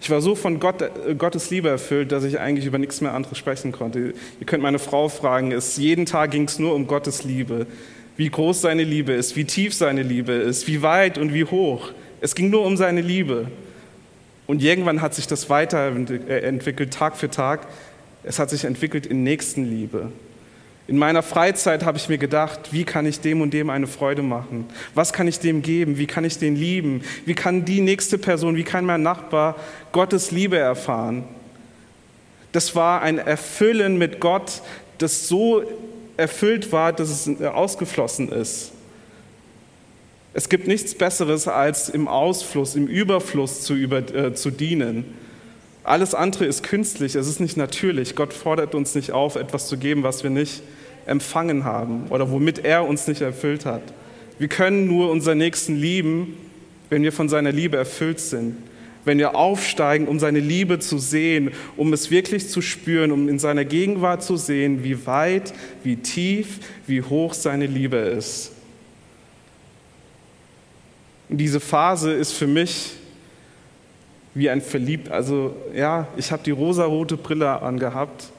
Ich 0.00 0.10
war 0.10 0.20
so 0.20 0.34
von 0.34 0.60
Gott, 0.60 0.82
äh, 0.82 1.14
Gottes 1.16 1.50
Liebe 1.50 1.68
erfüllt, 1.68 2.12
dass 2.12 2.24
ich 2.24 2.38
eigentlich 2.38 2.66
über 2.66 2.78
nichts 2.78 3.00
mehr 3.00 3.12
anderes 3.12 3.36
sprechen 3.38 3.72
konnte. 3.72 4.14
Ihr 4.40 4.46
könnt 4.46 4.62
meine 4.62 4.78
Frau 4.78 5.08
fragen, 5.08 5.52
es, 5.52 5.76
jeden 5.76 6.06
Tag 6.06 6.30
ging 6.30 6.44
es 6.44 6.58
nur 6.58 6.74
um 6.74 6.86
Gottes 6.86 7.24
Liebe. 7.24 7.66
Wie 8.16 8.30
groß 8.30 8.62
seine 8.62 8.82
Liebe 8.82 9.12
ist, 9.12 9.36
wie 9.36 9.44
tief 9.44 9.74
seine 9.74 10.02
Liebe 10.02 10.32
ist, 10.32 10.66
wie 10.66 10.80
weit 10.80 11.18
und 11.18 11.34
wie 11.34 11.44
hoch. 11.44 11.92
Es 12.22 12.34
ging 12.34 12.48
nur 12.48 12.64
um 12.64 12.78
seine 12.78 13.02
Liebe. 13.02 13.50
Und 14.46 14.62
irgendwann 14.62 15.02
hat 15.02 15.14
sich 15.14 15.26
das 15.26 15.50
weiterentwickelt, 15.50 16.94
Tag 16.94 17.16
für 17.16 17.28
Tag. 17.28 17.66
Es 18.22 18.38
hat 18.38 18.48
sich 18.48 18.64
entwickelt 18.64 19.04
in 19.04 19.22
Nächstenliebe. 19.22 20.12
In 20.88 20.98
meiner 20.98 21.22
Freizeit 21.22 21.84
habe 21.84 21.98
ich 21.98 22.08
mir 22.08 22.18
gedacht, 22.18 22.72
wie 22.72 22.84
kann 22.84 23.06
ich 23.06 23.20
dem 23.20 23.40
und 23.40 23.52
dem 23.52 23.70
eine 23.70 23.88
Freude 23.88 24.22
machen? 24.22 24.66
Was 24.94 25.12
kann 25.12 25.26
ich 25.26 25.40
dem 25.40 25.62
geben? 25.62 25.98
Wie 25.98 26.06
kann 26.06 26.24
ich 26.24 26.38
den 26.38 26.54
lieben? 26.54 27.02
Wie 27.24 27.34
kann 27.34 27.64
die 27.64 27.80
nächste 27.80 28.18
Person, 28.18 28.54
wie 28.54 28.62
kann 28.62 28.84
mein 28.84 29.02
Nachbar 29.02 29.56
Gottes 29.90 30.30
Liebe 30.30 30.58
erfahren? 30.58 31.24
Das 32.52 32.76
war 32.76 33.02
ein 33.02 33.18
Erfüllen 33.18 33.98
mit 33.98 34.20
Gott, 34.20 34.62
das 34.98 35.26
so 35.26 35.64
erfüllt 36.16 36.70
war, 36.70 36.92
dass 36.92 37.10
es 37.26 37.42
ausgeflossen 37.42 38.30
ist. 38.30 38.72
Es 40.34 40.48
gibt 40.48 40.68
nichts 40.68 40.94
Besseres, 40.94 41.48
als 41.48 41.88
im 41.88 42.06
Ausfluss, 42.08 42.76
im 42.76 42.86
Überfluss 42.86 43.62
zu, 43.62 43.74
über, 43.74 43.98
äh, 44.14 44.34
zu 44.34 44.50
dienen. 44.50 45.04
Alles 45.86 46.14
andere 46.14 46.46
ist 46.46 46.64
künstlich, 46.64 47.14
es 47.14 47.28
ist 47.28 47.38
nicht 47.38 47.56
natürlich. 47.56 48.16
Gott 48.16 48.32
fordert 48.32 48.74
uns 48.74 48.96
nicht 48.96 49.12
auf, 49.12 49.36
etwas 49.36 49.68
zu 49.68 49.78
geben, 49.78 50.02
was 50.02 50.24
wir 50.24 50.30
nicht 50.30 50.62
empfangen 51.06 51.64
haben 51.64 52.08
oder 52.10 52.32
womit 52.32 52.64
er 52.64 52.84
uns 52.88 53.06
nicht 53.06 53.20
erfüllt 53.20 53.64
hat. 53.64 53.82
Wir 54.40 54.48
können 54.48 54.88
nur 54.88 55.12
unseren 55.12 55.38
Nächsten 55.38 55.76
lieben, 55.76 56.36
wenn 56.90 57.04
wir 57.04 57.12
von 57.12 57.28
seiner 57.28 57.52
Liebe 57.52 57.76
erfüllt 57.76 58.18
sind. 58.18 58.56
Wenn 59.04 59.18
wir 59.18 59.36
aufsteigen, 59.36 60.08
um 60.08 60.18
seine 60.18 60.40
Liebe 60.40 60.80
zu 60.80 60.98
sehen, 60.98 61.52
um 61.76 61.92
es 61.92 62.10
wirklich 62.10 62.48
zu 62.48 62.62
spüren, 62.62 63.12
um 63.12 63.28
in 63.28 63.38
seiner 63.38 63.64
Gegenwart 63.64 64.24
zu 64.24 64.36
sehen, 64.36 64.82
wie 64.82 65.06
weit, 65.06 65.54
wie 65.84 65.94
tief, 65.94 66.58
wie 66.88 67.00
hoch 67.00 67.32
seine 67.32 67.66
Liebe 67.66 67.98
ist. 67.98 68.50
Und 71.28 71.38
diese 71.38 71.60
Phase 71.60 72.12
ist 72.12 72.32
für 72.32 72.48
mich 72.48 72.94
wie 74.36 74.50
ein 74.50 74.60
Verliebt. 74.60 75.10
Also 75.10 75.56
ja, 75.74 76.06
ich 76.18 76.30
habe 76.30 76.42
die 76.44 76.50
rosarote 76.50 77.16
Brille 77.16 77.62
angehabt 77.62 78.30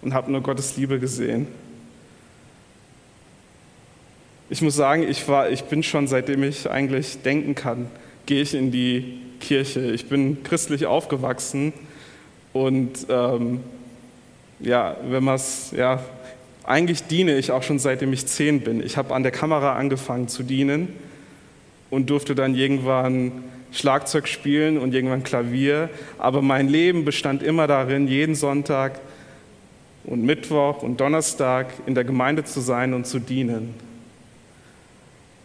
und 0.00 0.14
habe 0.14 0.32
nur 0.32 0.40
Gottes 0.40 0.74
Liebe 0.78 0.98
gesehen. 0.98 1.46
Ich 4.48 4.62
muss 4.62 4.74
sagen, 4.74 5.02
ich, 5.06 5.28
war, 5.28 5.50
ich 5.50 5.64
bin 5.64 5.82
schon, 5.82 6.06
seitdem 6.06 6.42
ich 6.44 6.70
eigentlich 6.70 7.20
denken 7.20 7.54
kann, 7.54 7.88
gehe 8.24 8.40
ich 8.40 8.54
in 8.54 8.72
die 8.72 9.20
Kirche. 9.38 9.92
Ich 9.92 10.08
bin 10.08 10.42
christlich 10.44 10.86
aufgewachsen 10.86 11.74
und 12.54 13.06
ähm, 13.10 13.60
ja, 14.60 14.96
wenn 15.06 15.24
man 15.24 15.34
es, 15.34 15.72
ja, 15.76 16.02
eigentlich 16.62 17.02
diene 17.02 17.36
ich 17.36 17.50
auch 17.50 17.62
schon 17.62 17.78
seitdem 17.78 18.14
ich 18.14 18.26
zehn 18.26 18.62
bin. 18.62 18.82
Ich 18.82 18.96
habe 18.96 19.14
an 19.14 19.22
der 19.22 19.32
Kamera 19.32 19.76
angefangen 19.76 20.28
zu 20.28 20.42
dienen 20.42 20.88
und 21.90 22.08
durfte 22.08 22.34
dann 22.34 22.54
irgendwann 22.54 23.44
Schlagzeug 23.74 24.28
spielen 24.28 24.78
und 24.78 24.94
irgendwann 24.94 25.24
Klavier. 25.24 25.90
Aber 26.18 26.40
mein 26.40 26.68
Leben 26.68 27.04
bestand 27.04 27.42
immer 27.42 27.66
darin, 27.66 28.08
jeden 28.08 28.34
Sonntag 28.34 29.00
und 30.04 30.22
Mittwoch 30.22 30.82
und 30.82 31.00
Donnerstag 31.00 31.66
in 31.86 31.94
der 31.94 32.04
Gemeinde 32.04 32.44
zu 32.44 32.60
sein 32.60 32.94
und 32.94 33.06
zu 33.06 33.18
dienen. 33.18 33.74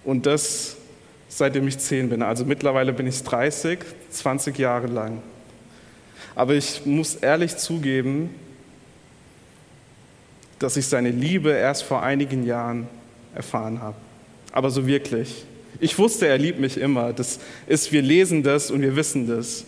Und 0.03 0.25
das 0.25 0.77
seitdem 1.29 1.67
ich 1.67 1.77
zehn 1.77 2.09
bin. 2.09 2.21
Also 2.21 2.43
mittlerweile 2.43 2.91
bin 2.91 3.07
ich 3.07 3.21
30, 3.24 3.79
20 4.09 4.57
Jahre 4.57 4.88
lang. 4.88 5.21
Aber 6.36 6.53
ich 6.53 6.86
muss 6.86 7.15
ehrlich 7.15 7.55
zugeben, 7.57 8.33
dass 10.57 10.75
ich 10.75 10.88
seine 10.88 11.12
Liebe 11.12 11.51
erst 11.51 11.83
vor 11.83 12.03
einigen 12.03 12.45
Jahren 12.45 12.88
erfahren 13.33 13.81
habe. 13.81 13.95
Aber 14.51 14.69
so 14.69 14.86
wirklich. 14.88 15.45
Ich 15.79 15.98
wusste, 15.98 16.27
er 16.27 16.38
liebt 16.38 16.59
mich 16.59 16.77
immer. 16.77 17.13
Das 17.13 17.39
ist, 17.67 17.91
wir 17.91 18.01
lesen 18.01 18.43
das 18.43 18.69
und 18.69 18.81
wir 18.81 18.95
wissen 18.95 19.27
das. 19.27 19.65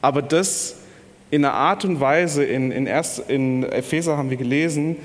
Aber 0.00 0.22
das 0.22 0.76
in 1.30 1.44
einer 1.44 1.54
Art 1.54 1.84
und 1.84 2.00
Weise, 2.00 2.44
in, 2.44 2.70
in, 2.70 2.86
erst, 2.86 3.18
in 3.28 3.64
Epheser 3.64 4.16
haben 4.16 4.30
wir 4.30 4.36
gelesen, 4.36 4.96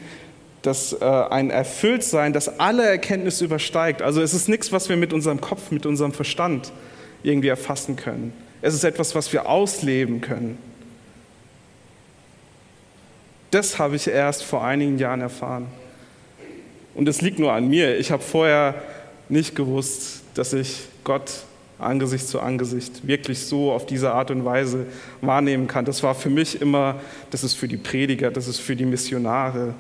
dass 0.62 0.94
äh, 0.94 1.06
ein 1.06 1.50
Erfülltsein, 1.50 2.34
das 2.34 2.60
alle 2.60 2.86
Erkenntnis 2.86 3.42
übersteigt. 3.42 4.02
Also 4.02 4.22
es 4.22 4.34
ist 4.34 4.50
nichts, 4.50 4.72
was 4.72 4.90
wir 4.90 4.98
mit 4.98 5.14
unserem 5.14 5.42
Kopf, 5.42 5.72
mit 5.72 5.86
unserem 5.86 6.12
Verstand 6.12 6.72
irgendwie 7.24 7.48
erfassen 7.48 7.96
können. 7.96 8.34
Es 8.62 8.74
ist 8.74 8.84
etwas, 8.84 9.16
was 9.16 9.32
wir 9.32 9.48
ausleben 9.48 10.22
können. 10.22 10.58
Das 13.52 13.80
habe 13.80 13.96
ich 13.96 14.08
erst 14.08 14.44
vor 14.44 14.64
einigen 14.64 15.00
Jahren 15.00 15.22
erfahren. 15.22 15.68
Und 16.94 17.08
es 17.08 17.22
liegt 17.22 17.40
nur 17.40 17.54
an 17.54 17.70
mir. 17.70 17.98
Ich 17.98 18.12
habe 18.12 18.22
vorher 18.22 18.76
nicht 19.30 19.56
gewusst, 19.56 20.22
dass 20.34 20.54
ich 20.54 20.88
Gott 21.04 21.44
Angesicht 21.80 22.28
zu 22.28 22.42
Angesicht 22.42 23.08
wirklich 23.08 23.40
so 23.40 23.72
auf 23.72 23.86
diese 23.86 24.12
Art 24.12 24.32
und 24.32 24.44
Weise 24.44 24.86
wahrnehmen 25.22 25.68
kann. 25.68 25.86
Das 25.86 26.04
war 26.04 26.14
für 26.14 26.30
mich 26.30 26.62
immer, 26.62 27.00
das 27.32 27.44
ist 27.44 27.54
für 27.56 27.68
die 27.68 27.78
Prediger, 27.78 28.32
das 28.32 28.48
ist 28.48 28.60
für 28.60 28.76
die 28.76 28.86
Missionare, 28.86 29.74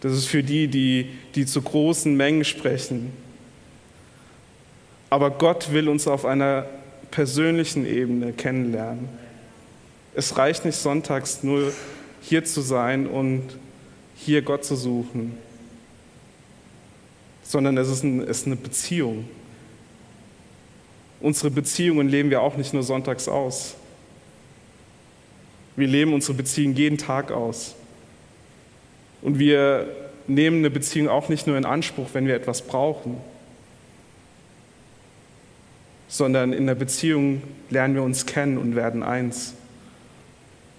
das 0.00 0.12
ist 0.12 0.26
für 0.26 0.42
die, 0.42 0.68
die, 0.68 1.10
die 1.34 1.44
zu 1.44 1.60
großen 1.60 2.16
Mengen 2.16 2.44
sprechen. 2.44 3.12
Aber 5.10 5.30
Gott 5.30 5.72
will 5.72 5.88
uns 5.88 6.08
auf 6.08 6.24
einer 6.24 6.64
persönlichen 7.10 7.86
Ebene 7.86 8.32
kennenlernen. 8.32 9.08
Es 10.14 10.38
reicht 10.38 10.64
nicht 10.64 10.76
sonntags 10.76 11.42
nur 11.42 11.72
hier 12.22 12.44
zu 12.44 12.62
sein 12.62 13.06
und 13.06 13.42
hier 14.16 14.40
Gott 14.40 14.64
zu 14.64 14.76
suchen, 14.76 15.36
sondern 17.52 17.76
es 17.76 17.90
ist, 17.90 18.02
ein, 18.02 18.22
es 18.22 18.38
ist 18.38 18.46
eine 18.46 18.56
Beziehung. 18.56 19.28
Unsere 21.20 21.50
Beziehungen 21.50 22.08
leben 22.08 22.30
wir 22.30 22.40
auch 22.40 22.56
nicht 22.56 22.72
nur 22.72 22.82
sonntags 22.82 23.28
aus. 23.28 23.74
Wir 25.76 25.86
leben 25.86 26.14
unsere 26.14 26.32
Beziehungen 26.32 26.74
jeden 26.74 26.96
Tag 26.96 27.30
aus. 27.30 27.74
Und 29.20 29.38
wir 29.38 29.86
nehmen 30.26 30.58
eine 30.58 30.70
Beziehung 30.70 31.08
auch 31.08 31.28
nicht 31.28 31.46
nur 31.46 31.58
in 31.58 31.66
Anspruch, 31.66 32.08
wenn 32.14 32.26
wir 32.26 32.34
etwas 32.34 32.62
brauchen, 32.62 33.18
sondern 36.08 36.54
in 36.54 36.66
der 36.66 36.74
Beziehung 36.74 37.42
lernen 37.68 37.94
wir 37.94 38.02
uns 38.02 38.24
kennen 38.24 38.56
und 38.56 38.76
werden 38.76 39.02
eins. 39.02 39.52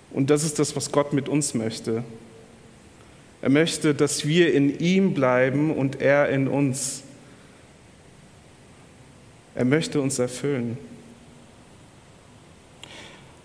Und 0.10 0.32
das 0.32 0.44
ist 0.44 0.58
das, 0.58 0.76
was 0.76 0.92
Gott 0.92 1.14
mit 1.14 1.30
uns 1.30 1.54
möchte. 1.54 2.04
Er 3.44 3.50
möchte, 3.50 3.94
dass 3.94 4.26
wir 4.26 4.54
in 4.54 4.80
ihm 4.80 5.14
bleiben 5.14 5.76
und 5.76 6.00
er 6.00 6.30
in 6.30 6.48
uns. 6.48 7.04
Er 9.54 9.66
möchte 9.66 10.00
uns 10.00 10.18
erfüllen. 10.18 10.78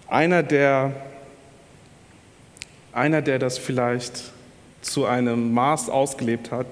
Einer, 0.07 0.45
der, 0.45 0.93
einer, 2.93 3.23
der 3.23 3.41
das 3.41 3.59
vielleicht 3.59 4.31
zu 4.83 5.05
einem 5.05 5.53
Maß 5.53 5.89
ausgelebt 5.89 6.53
hat, 6.53 6.67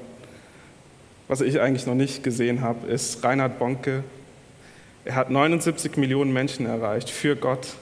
was 1.27 1.41
ich 1.41 1.61
eigentlich 1.61 1.87
noch 1.87 1.97
nicht 1.97 2.23
gesehen 2.23 2.61
habe, 2.61 2.87
ist 2.87 3.25
Reinhard 3.25 3.59
Bonke. 3.59 4.05
Er 5.05 5.17
hat 5.17 5.31
79 5.31 5.97
Millionen 5.97 6.33
Menschen 6.33 6.65
erreicht 6.65 7.11
für 7.11 7.35
Gott. 7.35 7.75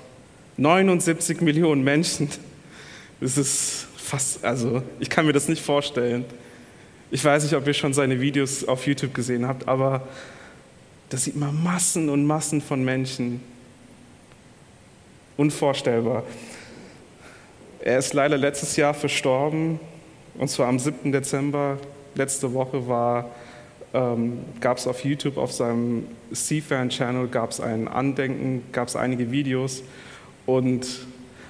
79 0.56 1.42
Millionen 1.42 1.84
Menschen. 1.84 2.30
Das 3.20 3.36
ist 3.36 3.88
fast, 4.04 4.44
also 4.44 4.82
ich 5.00 5.08
kann 5.08 5.26
mir 5.26 5.32
das 5.32 5.49
nicht 5.49 5.62
vorstellen. 5.62 6.25
Ich 7.11 7.25
weiß 7.25 7.42
nicht, 7.44 7.54
ob 7.54 7.66
ihr 7.66 7.75
schon 7.75 7.94
seine 7.94 8.20
Videos 8.20 8.64
auf 8.64 8.87
YouTube 8.87 9.14
gesehen 9.14 9.46
habt, 9.46 9.66
aber 9.66 10.06
da 11.08 11.16
sieht 11.16 11.37
man 11.37 11.62
Massen 11.62 12.08
und 12.08 12.26
Massen 12.26 12.61
von 12.61 12.84
Menschen. 12.84 13.40
Unvorstellbar. 15.37 16.25
Er 17.80 17.99
ist 17.99 18.14
leider 18.14 18.37
letztes 18.37 18.76
Jahr 18.76 18.94
verstorben 18.94 19.80
und 20.38 20.49
zwar 20.49 20.68
am 20.68 20.78
7. 20.78 21.12
Dezember, 21.12 21.78
letzte 22.14 22.52
Woche 22.52 22.87
ähm, 23.92 24.40
gab 24.61 24.78
es 24.78 24.87
auf 24.87 25.04
YouTube, 25.04 25.37
auf 25.37 25.52
seinem 25.52 26.06
CFAN-Channel, 26.32 27.28
gab 27.28 27.50
es 27.50 27.61
ein 27.61 27.88
Andenken, 27.88 28.64
gab 28.73 28.88
es 28.88 28.96
einige 28.96 29.30
Videos. 29.30 29.82
Und 30.46 31.06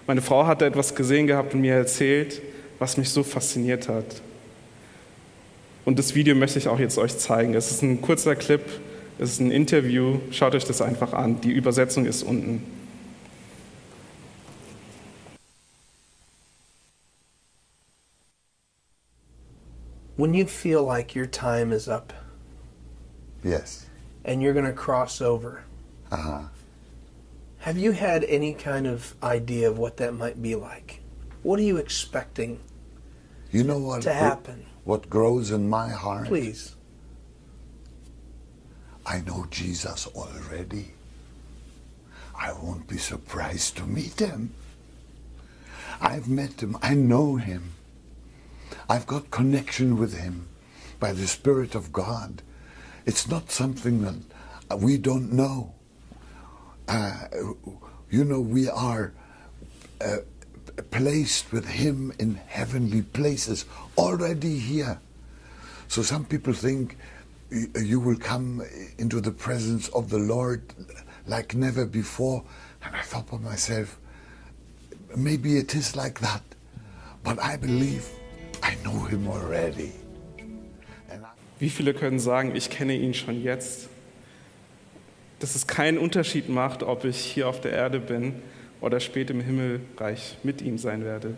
meine 0.06 0.20
Frau 0.20 0.46
hatte 0.46 0.66
etwas 0.66 0.94
gesehen 0.94 1.26
gehabt 1.26 1.54
und 1.54 1.61
mir 1.61 1.75
erzählt, 1.75 2.42
was 2.78 2.96
mich 2.96 3.08
so 3.08 3.23
fasziniert 3.23 3.88
hat. 3.88 4.23
Und 5.84 5.99
das 5.99 6.14
Video 6.14 6.34
möchte 6.34 6.58
ich 6.58 6.68
auch 6.68 6.78
jetzt 6.78 6.99
euch 6.99 7.16
zeigen. 7.16 7.54
Es 7.54 7.70
ist 7.70 7.82
ein 7.82 8.02
kurzer 8.02 8.37
Clip, 8.37 8.62
es 9.18 9.32
ist 9.32 9.40
ein 9.40 9.50
Interview. 9.50 10.18
Schaut 10.30 10.54
euch 10.54 10.64
das 10.64 10.82
einfach 10.82 11.12
an. 11.12 11.40
Die 11.40 11.52
Übersetzung 11.52 12.04
ist 12.04 12.23
unten. 12.23 12.62
When 20.16 20.32
you 20.32 20.46
feel 20.46 20.82
like 20.82 21.16
your 21.16 21.26
time 21.30 21.75
is 21.75 21.88
up. 21.88 22.12
Yes. 23.42 23.87
And 24.25 24.40
you're 24.40 24.54
going 24.54 24.64
to 24.64 24.73
cross 24.73 25.20
over. 25.20 25.64
Uh 26.11 26.16
huh. 26.16 26.53
Have 27.64 27.78
you 27.78 27.92
had 27.92 28.25
any 28.25 28.52
kind 28.52 28.87
of 28.87 29.14
idea 29.23 29.71
of 29.71 29.78
what 29.78 29.97
that 29.97 30.12
might 30.12 30.42
be 30.42 30.54
like? 30.54 31.00
What 31.42 31.59
are 31.59 31.62
you 31.62 31.78
expecting 31.78 32.61
You 33.50 33.64
know 33.64 33.78
what? 33.78 34.02
to 34.02 34.12
happen? 34.12 34.66
What 34.85 35.09
grows 35.09 35.50
in 35.50 35.66
my 35.71 35.88
heart? 35.88 36.28
Please. 36.28 36.76
I 39.06 39.23
know 39.23 39.47
Jesus 39.50 40.06
already. 40.09 40.92
I 42.38 42.52
won't 42.52 42.87
be 42.87 42.99
surprised 42.99 43.78
to 43.78 43.85
meet 43.85 44.21
him. 44.21 44.52
I've 46.02 46.28
met 46.28 46.62
him. 46.62 46.76
I 46.83 46.92
know 46.92 47.37
him. 47.37 47.73
I've 48.90 49.06
got 49.06 49.30
connection 49.30 49.97
with 49.97 50.18
him 50.18 50.49
by 51.00 51.12
the 51.14 51.26
Spirit 51.26 51.75
of 51.75 51.94
God. 51.94 52.42
It's 53.06 53.26
not 53.26 53.50
something 53.50 54.02
that 54.02 54.80
we 54.80 54.99
don't 54.99 55.33
know. 55.33 55.73
Uh, 56.88 57.14
you 58.10 58.24
know, 58.24 58.40
we 58.40 58.68
are 58.68 59.12
uh, 60.00 60.18
placed 60.90 61.52
with 61.52 61.66
him 61.66 62.12
in 62.18 62.34
heavenly 62.46 63.02
places 63.02 63.64
already 63.96 64.58
here. 64.58 64.98
So 65.88 66.02
some 66.02 66.24
people 66.24 66.52
think 66.52 66.96
you 67.50 68.00
will 68.00 68.16
come 68.16 68.62
into 68.98 69.20
the 69.20 69.30
presence 69.30 69.88
of 69.88 70.10
the 70.10 70.18
Lord 70.18 70.62
like 71.26 71.54
never 71.54 71.86
before. 71.86 72.44
And 72.82 72.94
I 72.94 73.02
thought 73.02 73.28
to 73.28 73.38
myself, 73.38 73.98
maybe 75.16 75.56
it 75.56 75.74
is 75.74 75.96
like 75.96 76.20
that. 76.20 76.42
But 77.22 77.42
I 77.42 77.56
believe 77.56 78.06
I 78.62 78.76
know 78.84 79.04
him 79.04 79.28
already. 79.28 79.92
Wie 81.60 81.70
viele 81.70 81.94
können 81.94 82.18
sagen, 82.18 82.54
ich 82.54 82.68
kenne 82.68 82.94
ihn 82.94 83.14
schon 83.14 83.40
jetzt? 83.40 83.88
Dass 85.44 85.54
es 85.54 85.66
keinen 85.66 85.98
Unterschied 85.98 86.48
macht, 86.48 86.82
ob 86.82 87.04
ich 87.04 87.18
hier 87.18 87.48
auf 87.48 87.60
der 87.60 87.72
Erde 87.72 88.00
bin 88.00 88.36
oder 88.80 88.98
spät 88.98 89.28
im 89.28 89.42
Himmelreich 89.42 90.38
mit 90.42 90.62
ihm 90.62 90.78
sein 90.78 91.04
werde. 91.04 91.34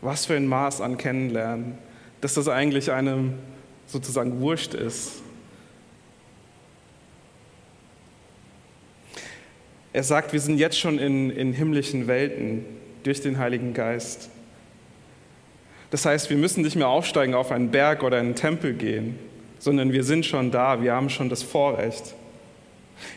Was 0.00 0.26
für 0.26 0.34
ein 0.34 0.48
Maß 0.48 0.80
an 0.80 0.98
Kennenlernen, 0.98 1.78
dass 2.22 2.34
das 2.34 2.48
eigentlich 2.48 2.90
einem 2.90 3.34
sozusagen 3.86 4.40
wurscht 4.40 4.74
ist. 4.74 5.22
Er 9.92 10.02
sagt, 10.02 10.32
wir 10.32 10.40
sind 10.40 10.58
jetzt 10.58 10.76
schon 10.76 10.98
in, 10.98 11.30
in 11.30 11.52
himmlischen 11.52 12.08
Welten 12.08 12.64
durch 13.04 13.20
den 13.20 13.38
Heiligen 13.38 13.74
Geist. 13.74 14.28
Das 15.92 16.04
heißt, 16.04 16.30
wir 16.30 16.36
müssen 16.36 16.64
nicht 16.64 16.74
mehr 16.74 16.88
aufsteigen 16.88 17.34
auf 17.34 17.52
einen 17.52 17.70
Berg 17.70 18.02
oder 18.02 18.16
einen 18.16 18.34
Tempel 18.34 18.74
gehen, 18.74 19.29
sondern 19.60 19.92
wir 19.92 20.02
sind 20.02 20.26
schon 20.26 20.50
da, 20.50 20.82
wir 20.82 20.92
haben 20.92 21.10
schon 21.10 21.28
das 21.28 21.44
Vorrecht. 21.44 22.14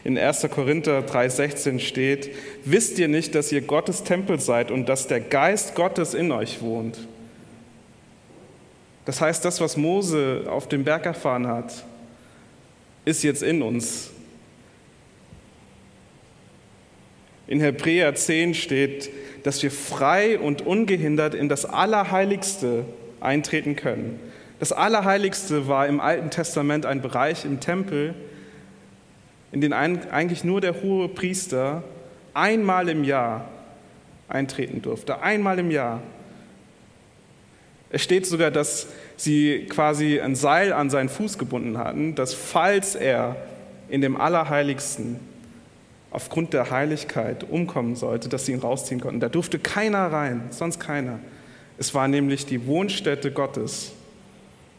In 0.04 0.18
1. 0.18 0.48
Korinther 0.52 1.02
3:16 1.02 1.80
steht, 1.80 2.30
wisst 2.64 3.00
ihr 3.00 3.08
nicht, 3.08 3.34
dass 3.34 3.52
ihr 3.52 3.62
Gottes 3.62 4.04
Tempel 4.04 4.40
seid 4.40 4.70
und 4.70 4.88
dass 4.88 5.08
der 5.08 5.20
Geist 5.20 5.74
Gottes 5.74 6.14
in 6.14 6.32
euch 6.32 6.62
wohnt? 6.62 7.00
Das 9.06 9.20
heißt, 9.20 9.44
das, 9.44 9.60
was 9.60 9.76
Mose 9.76 10.46
auf 10.48 10.70
dem 10.70 10.84
Berg 10.84 11.06
erfahren 11.06 11.48
hat, 11.48 11.84
ist 13.06 13.24
jetzt 13.24 13.44
in 13.44 13.62
uns. 13.62 14.12
In 17.48 17.60
Hebräer 17.60 18.16
10 18.16 18.54
steht, 18.54 19.10
dass 19.44 19.62
wir 19.62 19.72
frei 19.72 20.40
und 20.40 20.66
ungehindert 20.66 21.36
in 21.36 21.50
das 21.50 21.66
Allerheiligste 21.66 22.86
eintreten 23.20 23.76
können. 23.76 24.20
Das 24.60 24.72
Allerheiligste 24.72 25.68
war 25.68 25.88
im 25.88 26.00
Alten 26.00 26.30
Testament 26.30 26.86
ein 26.86 27.02
Bereich 27.02 27.46
im 27.46 27.60
Tempel, 27.60 28.14
in 29.52 29.62
den 29.62 29.74
eigentlich 29.74 30.44
nur 30.44 30.62
der 30.62 30.82
hohe 30.82 31.10
Priester 31.10 31.84
einmal 32.34 32.90
im 32.90 33.04
Jahr 33.04 33.48
eintreten 34.28 34.82
durfte. 34.82 35.22
Einmal 35.22 35.60
im 35.60 35.70
Jahr. 35.70 36.02
Es 37.90 38.02
steht 38.02 38.26
sogar, 38.26 38.50
dass 38.50 38.88
sie 39.18 39.68
quasi 39.70 40.20
ein 40.20 40.36
Seil 40.36 40.74
an 40.74 40.90
seinen 40.90 41.10
Fuß 41.10 41.38
gebunden 41.38 41.78
hatten, 41.78 42.16
dass 42.16 42.34
falls 42.34 42.96
er 42.96 43.36
in 43.90 44.02
dem 44.02 44.20
Allerheiligsten 44.20 45.20
aufgrund 46.10 46.54
der 46.54 46.72
Heiligkeit 46.72 47.44
umkommen 47.44 47.96
sollte, 47.96 48.30
dass 48.30 48.46
sie 48.46 48.54
ihn 48.54 48.60
rausziehen 48.60 49.02
konnten. 49.02 49.20
Da 49.20 49.30
durfte 49.30 49.60
keiner 49.60 50.12
rein, 50.12 50.44
sonst 50.50 50.80
keiner. 50.80 51.20
Es 51.78 51.94
war 51.94 52.08
nämlich 52.08 52.46
die 52.46 52.66
Wohnstätte 52.66 53.32
Gottes. 53.32 53.92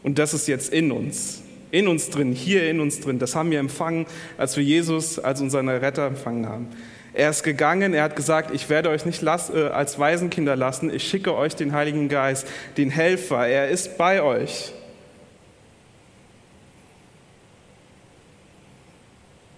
Und 0.05 0.19
das 0.19 0.35
ist 0.35 0.47
jetzt 0.47 0.71
in 0.71 0.91
uns, 0.91 1.41
in 1.71 1.87
uns 1.87 2.11
drin, 2.11 2.31
hier 2.31 2.69
in 2.69 2.79
uns 2.79 2.99
drin. 2.99 3.17
Das 3.17 3.33
haben 3.33 3.49
wir 3.49 3.57
empfangen, 3.57 4.05
als 4.37 4.55
wir 4.55 4.63
Jesus 4.63 5.17
als 5.17 5.41
unseren 5.41 5.67
Retter 5.67 6.05
empfangen 6.05 6.47
haben. 6.47 6.67
Er 7.15 7.31
ist 7.31 7.41
gegangen, 7.41 7.95
er 7.95 8.03
hat 8.03 8.15
gesagt, 8.15 8.53
ich 8.53 8.69
werde 8.69 8.89
euch 8.89 9.03
nicht 9.07 9.23
äh, 9.23 9.69
als 9.73 9.97
Waisenkinder 9.97 10.55
lassen, 10.55 10.93
ich 10.93 11.07
schicke 11.07 11.35
euch 11.35 11.55
den 11.55 11.71
Heiligen 11.71 12.07
Geist, 12.07 12.45
den 12.77 12.91
Helfer, 12.91 13.47
er 13.47 13.69
ist 13.69 13.97
bei 13.97 14.21
euch. 14.21 14.73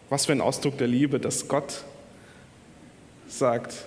Was 0.08 0.28
für 0.28 0.32
ein 0.32 0.40
Ausdruck 0.40 0.78
der 0.78 0.88
Liebe, 0.88 1.20
dass 1.20 1.50
Gott 1.50 1.84
sagt, 3.28 3.84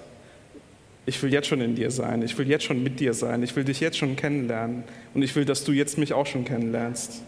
ich 1.11 1.21
will 1.25 1.33
jetzt 1.33 1.49
schon 1.49 1.61
in 1.61 1.75
dir 1.75 1.91
sein, 1.91 2.23
ich 2.23 2.39
will 2.39 2.49
jetzt 2.49 2.65
schon 2.65 2.85
mit 2.85 3.01
dir 3.01 3.15
sein, 3.15 3.43
ich 3.43 3.57
will 3.57 3.65
dich 3.65 3.81
jetzt 3.81 3.99
schon 3.99 4.15
kennenlernen 4.15 4.85
und 5.13 5.23
ich 5.23 5.35
will, 5.35 5.45
dass 5.45 5.65
du 5.65 5.73
jetzt 5.73 5.99
mich 5.99 6.13
auch 6.13 6.25
schon 6.25 6.45
kennenlernst. 6.45 7.23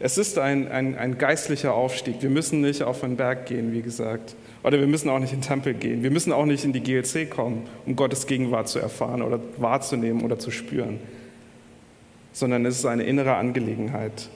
Es 0.00 0.18
ist 0.18 0.36
ein, 0.36 0.66
ein, 0.66 0.98
ein 0.98 1.16
geistlicher 1.16 1.74
Aufstieg. 1.74 2.16
Wir 2.22 2.28
müssen 2.28 2.60
nicht 2.60 2.82
auf 2.82 3.04
einen 3.04 3.16
Berg 3.16 3.46
gehen, 3.46 3.72
wie 3.72 3.82
gesagt. 3.82 4.34
Oder 4.64 4.80
wir 4.80 4.88
müssen 4.88 5.08
auch 5.08 5.20
nicht 5.20 5.32
in 5.32 5.38
den 5.38 5.46
Tempel 5.46 5.74
gehen. 5.74 6.02
Wir 6.02 6.10
müssen 6.10 6.32
auch 6.32 6.44
nicht 6.44 6.64
in 6.64 6.72
die 6.72 6.80
GLC 6.80 7.30
kommen, 7.30 7.68
um 7.86 7.94
Gottes 7.94 8.26
Gegenwart 8.26 8.68
zu 8.68 8.80
erfahren 8.80 9.22
oder 9.22 9.38
wahrzunehmen 9.58 10.24
oder 10.24 10.40
zu 10.40 10.50
spüren. 10.50 10.98
Sondern 12.32 12.66
es 12.66 12.78
ist 12.78 12.84
eine 12.84 13.04
innere 13.04 13.36
Angelegenheit. 13.36 14.28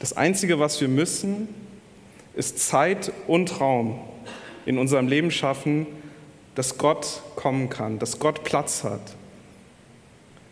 Das 0.00 0.16
Einzige, 0.16 0.58
was 0.58 0.80
wir 0.80 0.88
müssen, 0.88 1.46
ist 2.34 2.58
Zeit 2.58 3.12
und 3.26 3.60
Raum 3.60 4.00
in 4.66 4.78
unserem 4.78 5.08
Leben 5.08 5.30
schaffen, 5.30 5.86
dass 6.54 6.78
Gott 6.78 7.22
kommen 7.36 7.70
kann, 7.70 7.98
dass 7.98 8.18
Gott 8.18 8.44
Platz 8.44 8.84
hat. 8.84 9.00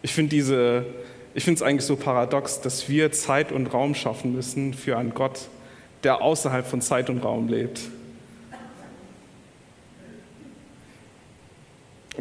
Ich 0.03 0.13
finde 0.15 0.85
es 1.35 1.63
eigentlich 1.63 1.85
so 1.85 1.97
paradox, 1.97 2.61
dass 2.61 2.89
wir 2.89 3.13
Zeit 3.13 3.53
und 3.53 3.67
Raum 3.67 3.95
schaffen 3.95 4.33
müssen 4.33 4.75
für 4.75 4.97
einen 4.97 5.13
Gott, 5.15 5.49
der 6.03 6.23
außerhalb 6.23 6.67
von 6.67 6.81
Zeit 6.81 7.11
und 7.11 7.23
Raum 7.23 7.49
lebt. 7.49 7.81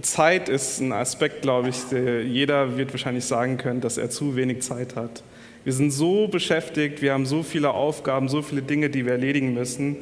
Zeit 0.02 0.48
ist 0.48 0.80
ein 0.80 0.94
Aspekt, 0.94 1.42
glaube 1.42 1.70
ich, 1.70 1.78
der 1.90 2.24
jeder 2.24 2.78
wird 2.78 2.92
wahrscheinlich 2.92 3.26
sagen 3.26 3.58
können, 3.58 3.82
dass 3.82 3.98
er 3.98 4.10
zu 4.10 4.36
wenig 4.36 4.62
Zeit 4.62 4.96
hat. 4.96 5.24
Wir 5.66 5.74
sind 5.74 5.92
so 5.92 6.28
beschäftigt, 6.28 7.02
wir 7.02 7.14
haben 7.14 7.26
so 7.26 7.44
viele 7.44 7.72
Aufgaben, 7.72 8.30
so 8.30 8.42
viele 8.42 8.62
Dinge, 8.62 8.90
die 8.90 9.06
wir 9.06 9.14
erledigen 9.14 9.54
müssen, 9.54 9.98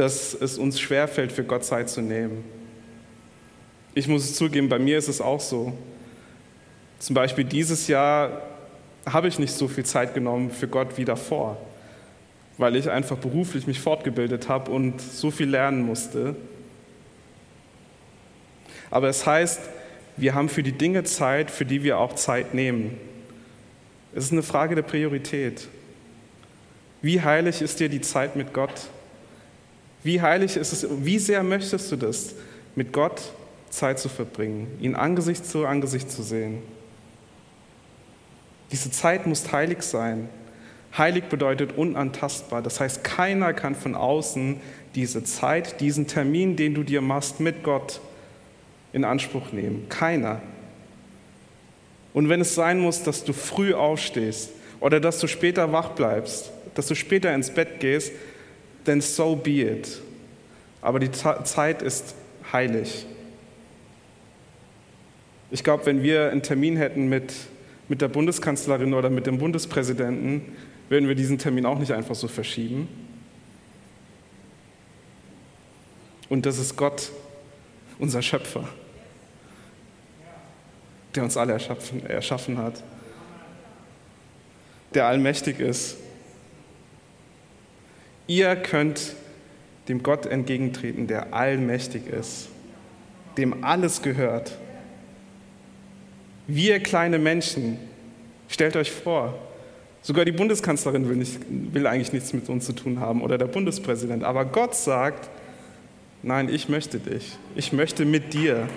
dass 0.00 0.32
es 0.32 0.56
uns 0.56 0.80
schwerfällt, 0.80 1.30
für 1.30 1.44
Gott 1.44 1.62
Zeit 1.62 1.90
zu 1.90 2.00
nehmen. 2.00 2.42
Ich 3.92 4.08
muss 4.08 4.24
es 4.24 4.34
zugeben, 4.34 4.70
bei 4.70 4.78
mir 4.78 4.96
ist 4.96 5.08
es 5.08 5.20
auch 5.20 5.40
so. 5.40 5.74
Zum 6.98 7.12
Beispiel 7.12 7.44
dieses 7.44 7.86
Jahr 7.86 8.40
habe 9.04 9.28
ich 9.28 9.38
nicht 9.38 9.52
so 9.52 9.68
viel 9.68 9.84
Zeit 9.84 10.14
genommen 10.14 10.52
für 10.52 10.68
Gott 10.68 10.96
wie 10.96 11.04
davor, 11.04 11.58
weil 12.56 12.76
ich 12.76 12.88
einfach 12.88 13.18
beruflich 13.18 13.66
mich 13.66 13.78
fortgebildet 13.78 14.48
habe 14.48 14.70
und 14.70 15.02
so 15.02 15.30
viel 15.30 15.50
lernen 15.50 15.82
musste. 15.82 16.34
Aber 18.90 19.10
es 19.10 19.26
heißt, 19.26 19.60
wir 20.16 20.34
haben 20.34 20.48
für 20.48 20.62
die 20.62 20.72
Dinge 20.72 21.04
Zeit, 21.04 21.50
für 21.50 21.66
die 21.66 21.82
wir 21.82 21.98
auch 21.98 22.14
Zeit 22.14 22.54
nehmen. 22.54 22.98
Es 24.14 24.24
ist 24.24 24.32
eine 24.32 24.42
Frage 24.42 24.76
der 24.76 24.82
Priorität. 24.82 25.68
Wie 27.02 27.20
heilig 27.20 27.60
ist 27.60 27.80
dir 27.80 27.90
die 27.90 28.00
Zeit 28.00 28.34
mit 28.34 28.54
Gott? 28.54 28.88
Wie 30.02 30.20
heilig 30.20 30.56
ist 30.56 30.72
es, 30.72 30.86
wie 31.04 31.18
sehr 31.18 31.42
möchtest 31.42 31.92
du 31.92 31.96
das, 31.96 32.34
mit 32.74 32.92
Gott 32.92 33.20
Zeit 33.70 33.98
zu 33.98 34.08
verbringen, 34.08 34.66
ihn 34.80 34.94
Angesicht 34.94 35.44
zu 35.44 35.66
Angesicht 35.66 36.10
zu 36.10 36.22
sehen? 36.22 36.62
Diese 38.72 38.90
Zeit 38.90 39.26
muss 39.26 39.52
heilig 39.52 39.82
sein. 39.82 40.28
Heilig 40.96 41.24
bedeutet 41.24 41.76
unantastbar. 41.76 42.62
Das 42.62 42.80
heißt, 42.80 43.04
keiner 43.04 43.52
kann 43.52 43.74
von 43.74 43.94
außen 43.94 44.60
diese 44.94 45.22
Zeit, 45.22 45.80
diesen 45.80 46.06
Termin, 46.06 46.56
den 46.56 46.74
du 46.74 46.82
dir 46.82 47.00
machst 47.00 47.40
mit 47.40 47.62
Gott, 47.62 48.00
in 48.92 49.04
Anspruch 49.04 49.52
nehmen. 49.52 49.88
Keiner. 49.88 50.40
Und 52.12 52.28
wenn 52.28 52.40
es 52.40 52.54
sein 52.54 52.80
muss, 52.80 53.02
dass 53.04 53.24
du 53.24 53.32
früh 53.32 53.72
aufstehst 53.72 54.50
oder 54.80 54.98
dass 54.98 55.20
du 55.20 55.28
später 55.28 55.72
wach 55.72 55.90
bleibst, 55.90 56.50
dass 56.74 56.86
du 56.88 56.96
später 56.96 57.32
ins 57.34 57.50
Bett 57.50 57.78
gehst, 57.78 58.12
then 58.84 59.00
so 59.00 59.36
be 59.36 59.62
it. 59.62 60.00
Aber 60.82 60.98
die 60.98 61.10
Zeit 61.10 61.82
ist 61.82 62.14
heilig. 62.52 63.06
Ich 65.50 65.64
glaube, 65.64 65.86
wenn 65.86 66.02
wir 66.02 66.30
einen 66.30 66.42
Termin 66.42 66.76
hätten 66.76 67.08
mit, 67.08 67.34
mit 67.88 68.00
der 68.00 68.08
Bundeskanzlerin 68.08 68.94
oder 68.94 69.10
mit 69.10 69.26
dem 69.26 69.38
Bundespräsidenten, 69.38 70.56
würden 70.88 71.08
wir 71.08 71.14
diesen 71.14 71.38
Termin 71.38 71.66
auch 71.66 71.78
nicht 71.78 71.92
einfach 71.92 72.14
so 72.14 72.28
verschieben. 72.28 72.88
Und 76.28 76.46
das 76.46 76.58
ist 76.58 76.76
Gott, 76.76 77.10
unser 77.98 78.22
Schöpfer, 78.22 78.68
der 81.14 81.24
uns 81.24 81.36
alle 81.36 81.52
erschaffen, 81.52 82.06
erschaffen 82.06 82.58
hat, 82.58 82.82
der 84.94 85.06
allmächtig 85.06 85.58
ist. 85.58 85.96
Ihr 88.30 88.54
könnt 88.54 89.16
dem 89.88 90.04
Gott 90.04 90.24
entgegentreten, 90.24 91.08
der 91.08 91.34
allmächtig 91.34 92.06
ist, 92.06 92.48
dem 93.36 93.64
alles 93.64 94.02
gehört. 94.02 94.56
Wir 96.46 96.78
kleine 96.78 97.18
Menschen, 97.18 97.76
stellt 98.46 98.76
euch 98.76 98.92
vor, 98.92 99.36
sogar 100.00 100.24
die 100.24 100.30
Bundeskanzlerin 100.30 101.08
will, 101.08 101.16
nicht, 101.16 101.40
will 101.48 101.88
eigentlich 101.88 102.12
nichts 102.12 102.32
mit 102.32 102.48
uns 102.48 102.66
zu 102.66 102.72
tun 102.72 103.00
haben 103.00 103.20
oder 103.20 103.36
der 103.36 103.46
Bundespräsident, 103.46 104.22
aber 104.22 104.44
Gott 104.44 104.76
sagt, 104.76 105.28
nein, 106.22 106.48
ich 106.48 106.68
möchte 106.68 107.00
dich, 107.00 107.36
ich 107.56 107.72
möchte 107.72 108.04
mit 108.04 108.32
dir. 108.32 108.68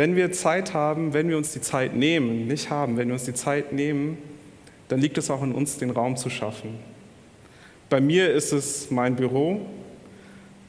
Wenn 0.00 0.16
wir 0.16 0.32
Zeit 0.32 0.72
haben, 0.72 1.12
wenn 1.12 1.28
wir 1.28 1.36
uns 1.36 1.52
die 1.52 1.60
Zeit 1.60 1.94
nehmen, 1.94 2.46
nicht 2.46 2.70
haben, 2.70 2.96
wenn 2.96 3.08
wir 3.08 3.12
uns 3.12 3.24
die 3.24 3.34
Zeit 3.34 3.74
nehmen, 3.74 4.16
dann 4.88 4.98
liegt 4.98 5.18
es 5.18 5.30
auch 5.30 5.42
in 5.42 5.52
uns, 5.52 5.76
den 5.76 5.90
Raum 5.90 6.16
zu 6.16 6.30
schaffen. 6.30 6.78
Bei 7.90 8.00
mir 8.00 8.32
ist 8.32 8.50
es 8.54 8.90
mein 8.90 9.14
Büro, 9.14 9.60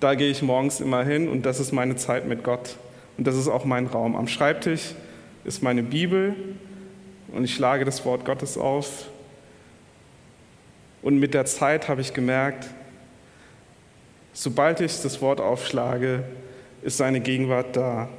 da 0.01 0.15
gehe 0.15 0.29
ich 0.29 0.41
morgens 0.41 0.81
immer 0.81 1.05
hin 1.05 1.29
und 1.29 1.45
das 1.45 1.61
ist 1.61 1.71
meine 1.71 1.95
Zeit 1.95 2.27
mit 2.27 2.43
Gott. 2.43 2.75
Und 3.17 3.25
das 3.25 3.37
ist 3.37 3.47
auch 3.47 3.63
mein 3.63 3.87
Raum. 3.87 4.17
Am 4.17 4.27
Schreibtisch 4.27 4.95
ist 5.45 5.63
meine 5.63 5.83
Bibel 5.83 6.35
und 7.31 7.45
ich 7.45 7.55
schlage 7.55 7.85
das 7.85 8.03
Wort 8.03 8.25
Gottes 8.25 8.57
auf. 8.57 9.07
Und 11.01 11.21
mit 11.21 11.33
der 11.33 11.45
Zeit 11.45 11.87
habe 11.87 12.01
ich 12.01 12.13
gemerkt, 12.13 12.67
sobald 14.33 14.81
ich 14.81 15.01
das 15.01 15.21
Wort 15.21 15.39
aufschlage, 15.39 16.25
ist 16.81 16.97
seine 16.97 17.21
Gegenwart 17.21 17.77
da. 17.77 18.09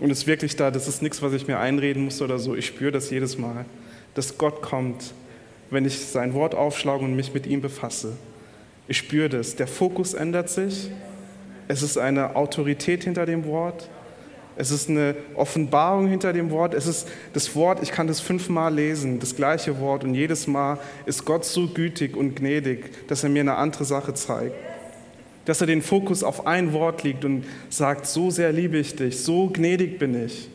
Und 0.00 0.10
ist 0.10 0.26
wirklich 0.26 0.56
da, 0.56 0.70
das 0.70 0.88
ist 0.88 1.02
nichts, 1.02 1.22
was 1.22 1.32
ich 1.32 1.46
mir 1.46 1.58
einreden 1.58 2.04
muss 2.04 2.20
oder 2.20 2.38
so. 2.38 2.54
Ich 2.54 2.66
spüre 2.66 2.92
das 2.92 3.10
jedes 3.10 3.38
Mal 3.38 3.64
dass 4.14 4.38
Gott 4.38 4.62
kommt, 4.62 5.12
wenn 5.70 5.84
ich 5.84 5.98
sein 5.98 6.34
Wort 6.34 6.54
aufschlage 6.54 7.04
und 7.04 7.16
mich 7.16 7.34
mit 7.34 7.46
ihm 7.46 7.60
befasse. 7.60 8.12
Ich 8.86 8.98
spüre 8.98 9.28
das. 9.28 9.56
Der 9.56 9.66
Fokus 9.66 10.14
ändert 10.14 10.48
sich. 10.48 10.90
Es 11.68 11.82
ist 11.82 11.98
eine 11.98 12.36
Autorität 12.36 13.04
hinter 13.04 13.26
dem 13.26 13.44
Wort. 13.44 13.88
Es 14.56 14.70
ist 14.70 14.88
eine 14.88 15.16
Offenbarung 15.34 16.06
hinter 16.06 16.32
dem 16.32 16.50
Wort. 16.50 16.74
Es 16.74 16.86
ist 16.86 17.08
das 17.32 17.56
Wort, 17.56 17.82
ich 17.82 17.90
kann 17.90 18.06
das 18.06 18.20
fünfmal 18.20 18.72
lesen, 18.72 19.18
das 19.18 19.34
gleiche 19.34 19.80
Wort. 19.80 20.04
Und 20.04 20.14
jedes 20.14 20.46
Mal 20.46 20.78
ist 21.06 21.24
Gott 21.24 21.44
so 21.44 21.66
gütig 21.66 22.16
und 22.16 22.36
gnädig, 22.36 23.08
dass 23.08 23.24
er 23.24 23.30
mir 23.30 23.40
eine 23.40 23.56
andere 23.56 23.84
Sache 23.84 24.14
zeigt. 24.14 24.54
Dass 25.44 25.60
er 25.60 25.66
den 25.66 25.82
Fokus 25.82 26.22
auf 26.22 26.46
ein 26.46 26.72
Wort 26.72 27.02
legt 27.02 27.24
und 27.24 27.44
sagt, 27.68 28.06
so 28.06 28.30
sehr 28.30 28.52
liebe 28.52 28.78
ich 28.78 28.96
dich, 28.96 29.20
so 29.20 29.48
gnädig 29.48 29.98
bin 29.98 30.24
ich. 30.24 30.48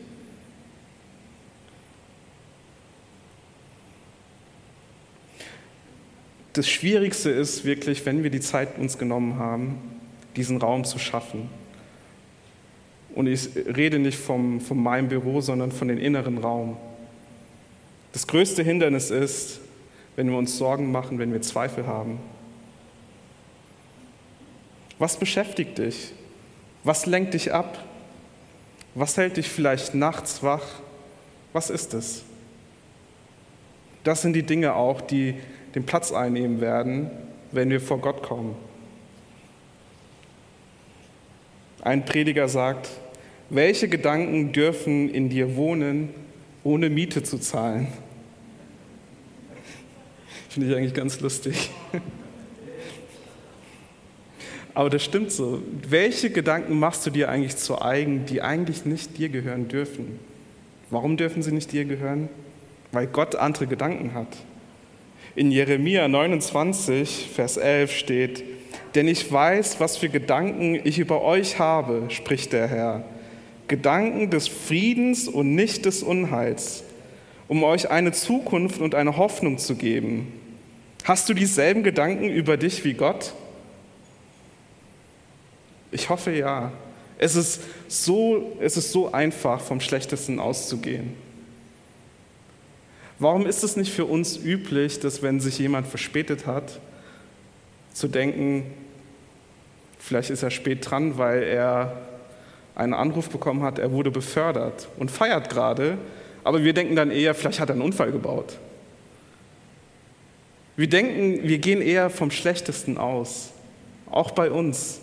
das 6.52 6.68
Schwierigste 6.68 7.30
ist 7.30 7.64
wirklich, 7.64 8.04
wenn 8.06 8.22
wir 8.22 8.30
die 8.30 8.40
Zeit 8.40 8.78
uns 8.78 8.98
genommen 8.98 9.38
haben, 9.38 9.78
diesen 10.36 10.58
Raum 10.58 10.84
zu 10.84 10.98
schaffen. 10.98 11.48
Und 13.14 13.26
ich 13.26 13.48
rede 13.54 13.98
nicht 13.98 14.18
vom, 14.18 14.60
von 14.60 14.82
meinem 14.82 15.08
Büro, 15.08 15.40
sondern 15.40 15.72
von 15.72 15.88
dem 15.88 15.98
inneren 15.98 16.38
Raum. 16.38 16.76
Das 18.12 18.26
größte 18.26 18.62
Hindernis 18.62 19.10
ist, 19.10 19.60
wenn 20.16 20.28
wir 20.28 20.36
uns 20.36 20.58
Sorgen 20.58 20.90
machen, 20.92 21.18
wenn 21.18 21.32
wir 21.32 21.40
Zweifel 21.42 21.86
haben. 21.86 22.18
Was 25.00 25.16
beschäftigt 25.16 25.78
dich? 25.78 26.12
Was 26.84 27.06
lenkt 27.06 27.32
dich 27.32 27.54
ab? 27.54 27.82
Was 28.94 29.16
hält 29.16 29.38
dich 29.38 29.48
vielleicht 29.48 29.94
nachts 29.94 30.42
wach? 30.42 30.64
Was 31.54 31.70
ist 31.70 31.94
es? 31.94 32.22
Das 34.04 34.20
sind 34.20 34.34
die 34.34 34.42
Dinge 34.42 34.74
auch, 34.74 35.00
die 35.00 35.34
den 35.74 35.86
Platz 35.86 36.12
einnehmen 36.12 36.60
werden, 36.60 37.10
wenn 37.50 37.70
wir 37.70 37.80
vor 37.80 37.98
Gott 37.98 38.22
kommen. 38.22 38.54
Ein 41.80 42.04
Prediger 42.04 42.48
sagt, 42.48 42.90
welche 43.48 43.88
Gedanken 43.88 44.52
dürfen 44.52 45.08
in 45.08 45.30
dir 45.30 45.56
wohnen, 45.56 46.10
ohne 46.62 46.90
Miete 46.90 47.22
zu 47.22 47.38
zahlen? 47.38 47.88
Finde 50.50 50.68
ich 50.68 50.76
eigentlich 50.76 50.94
ganz 50.94 51.20
lustig. 51.20 51.70
Aber 54.80 54.88
das 54.88 55.04
stimmt 55.04 55.30
so. 55.30 55.60
Welche 55.86 56.30
Gedanken 56.30 56.78
machst 56.78 57.04
du 57.04 57.10
dir 57.10 57.28
eigentlich 57.28 57.54
zu 57.58 57.82
eigen, 57.82 58.24
die 58.24 58.40
eigentlich 58.40 58.86
nicht 58.86 59.18
dir 59.18 59.28
gehören 59.28 59.68
dürfen? 59.68 60.18
Warum 60.88 61.18
dürfen 61.18 61.42
sie 61.42 61.52
nicht 61.52 61.70
dir 61.72 61.84
gehören? 61.84 62.30
Weil 62.90 63.06
Gott 63.06 63.36
andere 63.36 63.66
Gedanken 63.66 64.14
hat. 64.14 64.38
In 65.36 65.52
Jeremia 65.52 66.08
29, 66.08 67.28
Vers 67.30 67.58
11 67.58 67.92
steht, 67.92 68.42
denn 68.94 69.06
ich 69.06 69.30
weiß, 69.30 69.80
was 69.80 69.98
für 69.98 70.08
Gedanken 70.08 70.80
ich 70.82 70.98
über 70.98 71.20
euch 71.20 71.58
habe, 71.58 72.04
spricht 72.08 72.54
der 72.54 72.66
Herr. 72.66 73.04
Gedanken 73.68 74.30
des 74.30 74.48
Friedens 74.48 75.28
und 75.28 75.54
nicht 75.54 75.84
des 75.84 76.02
Unheils, 76.02 76.84
um 77.48 77.64
euch 77.64 77.90
eine 77.90 78.12
Zukunft 78.12 78.80
und 78.80 78.94
eine 78.94 79.18
Hoffnung 79.18 79.58
zu 79.58 79.74
geben. 79.76 80.32
Hast 81.04 81.28
du 81.28 81.34
dieselben 81.34 81.82
Gedanken 81.82 82.30
über 82.30 82.56
dich 82.56 82.82
wie 82.82 82.94
Gott? 82.94 83.34
Ich 85.90 86.08
hoffe 86.08 86.32
ja. 86.32 86.72
Es 87.18 87.36
ist 87.36 87.60
so, 87.88 88.56
es 88.60 88.76
ist 88.76 88.92
so 88.92 89.12
einfach, 89.12 89.60
vom 89.60 89.80
Schlechtesten 89.80 90.38
auszugehen. 90.38 91.14
Warum 93.18 93.44
ist 93.44 93.62
es 93.62 93.76
nicht 93.76 93.92
für 93.92 94.06
uns 94.06 94.38
üblich, 94.38 95.00
dass 95.00 95.22
wenn 95.22 95.40
sich 95.40 95.58
jemand 95.58 95.86
verspätet 95.86 96.46
hat, 96.46 96.80
zu 97.92 98.08
denken, 98.08 98.64
vielleicht 99.98 100.30
ist 100.30 100.42
er 100.42 100.50
spät 100.50 100.90
dran, 100.90 101.18
weil 101.18 101.42
er 101.42 102.00
einen 102.74 102.94
Anruf 102.94 103.28
bekommen 103.28 103.62
hat, 103.62 103.78
er 103.78 103.92
wurde 103.92 104.10
befördert 104.10 104.88
und 104.96 105.10
feiert 105.10 105.50
gerade, 105.50 105.98
aber 106.44 106.64
wir 106.64 106.72
denken 106.72 106.96
dann 106.96 107.10
eher, 107.10 107.34
vielleicht 107.34 107.60
hat 107.60 107.68
er 107.68 107.74
einen 107.74 107.82
Unfall 107.82 108.10
gebaut. 108.10 108.56
Wir 110.76 110.88
denken, 110.88 111.46
wir 111.46 111.58
gehen 111.58 111.82
eher 111.82 112.08
vom 112.08 112.30
Schlechtesten 112.30 112.96
aus, 112.96 113.50
auch 114.10 114.30
bei 114.30 114.50
uns. 114.50 115.00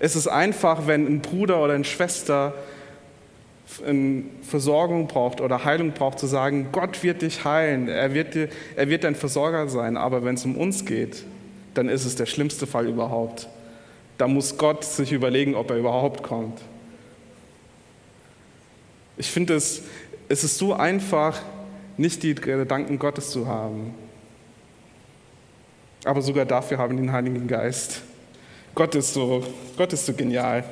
Es 0.00 0.16
ist 0.16 0.26
einfach, 0.26 0.86
wenn 0.86 1.06
ein 1.06 1.20
Bruder 1.20 1.62
oder 1.62 1.74
eine 1.74 1.84
Schwester 1.84 2.54
Versorgung 4.42 5.06
braucht 5.06 5.40
oder 5.40 5.64
Heilung 5.64 5.92
braucht, 5.92 6.18
zu 6.18 6.26
sagen, 6.26 6.68
Gott 6.72 7.04
wird 7.04 7.22
dich 7.22 7.44
heilen, 7.44 7.88
er 7.88 8.12
wird, 8.14 8.34
dir, 8.34 8.48
er 8.74 8.88
wird 8.88 9.04
dein 9.04 9.14
Versorger 9.14 9.68
sein, 9.68 9.96
aber 9.96 10.24
wenn 10.24 10.34
es 10.34 10.44
um 10.44 10.56
uns 10.56 10.84
geht, 10.84 11.24
dann 11.74 11.88
ist 11.88 12.04
es 12.04 12.16
der 12.16 12.26
schlimmste 12.26 12.66
Fall 12.66 12.88
überhaupt. 12.88 13.48
Da 14.18 14.26
muss 14.26 14.58
Gott 14.58 14.84
sich 14.84 15.12
überlegen, 15.12 15.54
ob 15.54 15.70
er 15.70 15.76
überhaupt 15.76 16.24
kommt. 16.24 16.60
Ich 19.16 19.30
finde 19.30 19.54
es, 19.54 19.82
es 20.28 20.42
ist 20.42 20.58
so 20.58 20.74
einfach, 20.74 21.40
nicht 21.96 22.22
die 22.22 22.34
Gedanken 22.34 22.98
Gottes 22.98 23.30
zu 23.30 23.46
haben. 23.46 23.94
Aber 26.04 26.22
sogar 26.22 26.46
dafür 26.46 26.78
haben 26.78 26.96
wir 26.96 27.02
den 27.02 27.12
Heiligen 27.12 27.46
Geist. 27.46 28.02
Gott 28.80 28.94
ist 28.94 29.12
so, 29.12 29.44
Gott 29.76 29.92
ist 29.92 30.06
so 30.06 30.14
genial. 30.14 30.64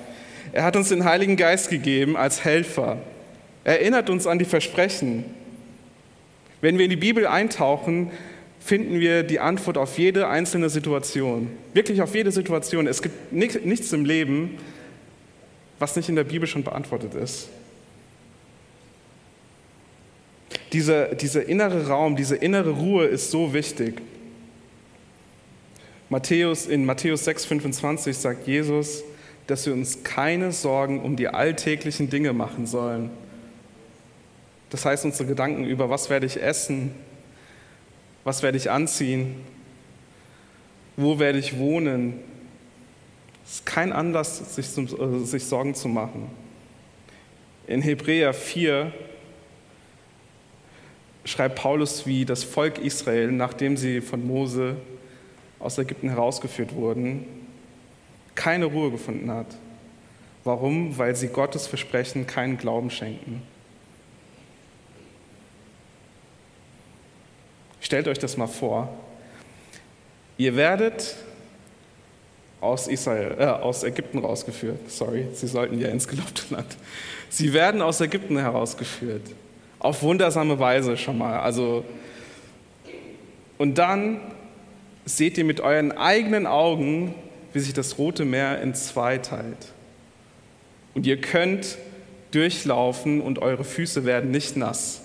Er 0.53 0.65
hat 0.65 0.77
uns 0.77 0.89
den 0.89 1.05
Heiligen 1.05 1.37
Geist 1.37 1.69
gegeben 1.69 2.17
als 2.17 2.43
Helfer. 2.43 2.97
Er 3.65 3.81
erinnert 3.81 4.09
uns 4.09 4.27
an 4.27 4.39
die 4.39 4.47
Versprechen. 4.47 5.25
Wenn 6.63 6.79
wir 6.79 6.85
in 6.85 6.91
die 6.91 6.97
Bibel 6.97 7.27
eintauchen, 7.27 8.11
finden 8.61 8.99
wir 8.99 9.25
die 9.25 9.41
Antwort 9.41 9.77
auf 9.77 9.99
jede 9.99 10.27
einzelne 10.27 10.71
Situation. 10.71 11.51
Wirklich 11.75 12.01
auf 12.01 12.15
jede 12.15 12.33
Situation. 12.33 12.87
Es 12.87 13.03
gibt 13.03 13.31
nichts 13.31 13.93
im 13.93 14.07
Leben, 14.07 14.57
was 15.79 15.95
nicht 15.95 16.09
in 16.09 16.17
der 16.17 16.25
Bibel 16.25 16.49
schon 16.49 16.65
beantwortet 16.65 17.15
ist. 17.15 17.51
Dieser, 20.73 21.15
dieser 21.15 21.47
innere 21.47 21.89
Raum, 21.89 22.17
diese 22.17 22.37
innere 22.37 22.71
Ruhe 22.71 23.05
ist 23.05 23.31
so 23.31 23.53
wichtig. 23.53 24.01
Matthäus, 26.11 26.67
in 26.67 26.87
Matthäus 26.87 27.29
6,25 27.29 28.15
sagt 28.15 28.47
Jesus, 28.47 29.05
dass 29.47 29.67
wir 29.67 29.75
uns 29.75 30.03
keine 30.05 30.53
Sorgen 30.53 31.01
um 31.01 31.17
die 31.17 31.29
alltäglichen 31.29 32.09
Dinge 32.09 32.33
machen 32.33 32.67
sollen. 32.67 33.11
Das 34.71 34.85
heißt, 34.85 35.05
unsere 35.05 35.27
Gedanken 35.27 35.65
über, 35.65 35.91
was 35.91 36.11
werde 36.11 36.27
ich 36.27 36.41
essen, 36.41 36.93
was 38.25 38.43
werde 38.43 38.59
ich 38.59 38.71
anziehen, 38.71 39.37
wo 40.97 41.19
werde 41.19 41.39
ich 41.39 41.59
wohnen, 41.59 42.21
Es 43.47 43.55
ist 43.55 43.67
kein 43.67 43.93
Anlass, 43.93 44.55
sich, 44.55 44.71
zum, 44.71 44.87
äh, 44.87 45.25
sich 45.25 45.45
Sorgen 45.45 45.75
zu 45.75 45.89
machen. 45.89 46.31
In 47.67 47.81
Hebräer 47.81 48.35
4 48.35 48.93
schreibt 51.25 51.57
Paulus, 51.57 52.07
wie 52.07 52.25
das 52.25 52.45
Volk 52.45 52.79
Israel, 52.79 53.33
nachdem 53.33 53.79
sie 53.79 54.01
von 54.03 54.27
Mose 54.27 54.77
aus 55.59 55.79
Ägypten 55.79 56.09
herausgeführt 56.09 56.75
wurden, 56.75 57.27
keine 58.35 58.67
Ruhe 58.67 58.91
gefunden 58.91 59.31
hat. 59.31 59.47
Warum? 60.45 60.97
Weil 60.97 61.17
sie 61.17 61.29
Gottes 61.29 61.67
Versprechen 61.67 62.27
keinen 62.27 62.57
Glauben 62.57 62.91
schenken. 62.91 63.43
Stellt 67.81 68.09
euch 68.09 68.19
das 68.19 68.37
mal 68.37 68.47
vor. 68.47 68.89
Ihr 70.37 70.55
werdet 70.57 71.17
aus, 72.61 72.87
Israel, 72.89 73.37
äh, 73.39 73.45
aus 73.45 73.83
Ägypten 73.83 74.19
rausgeführt. 74.19 74.91
Sorry, 74.91 75.27
sie 75.33 75.47
sollten 75.47 75.81
ja 75.81 75.89
ins 75.89 76.07
gelobte 76.07 76.43
Land. 76.55 76.77
Sie 77.29 77.53
werden 77.53 77.83
aus 77.83 78.01
Ägypten 78.01 78.39
herausgeführt. 78.39 79.23
Auf 79.79 80.03
wundersame 80.03 80.59
Weise 80.59 80.97
schon 80.97 81.19
mal. 81.19 81.41
Also, 81.41 81.85
und 83.59 83.79
dann 83.79 84.21
seht 85.09 85.39
ihr 85.39 85.45
mit 85.45 85.61
euren 85.61 85.93
eigenen 85.93 86.47
Augen, 86.47 87.15
wie 87.53 87.61
sich 87.61 87.73
das 87.73 87.99
Rote 87.99 88.25
Meer 88.25 88.61
in 88.61 88.75
zwei 88.75 89.19
teilt. 89.19 89.73
Und 90.95 91.07
ihr 91.07 91.21
könnt 91.21 91.79
durchlaufen 92.31 93.21
und 93.21 93.39
eure 93.39 93.65
Füße 93.65 94.05
werden 94.05 94.31
nicht 94.31 94.57
nass. 94.57 95.01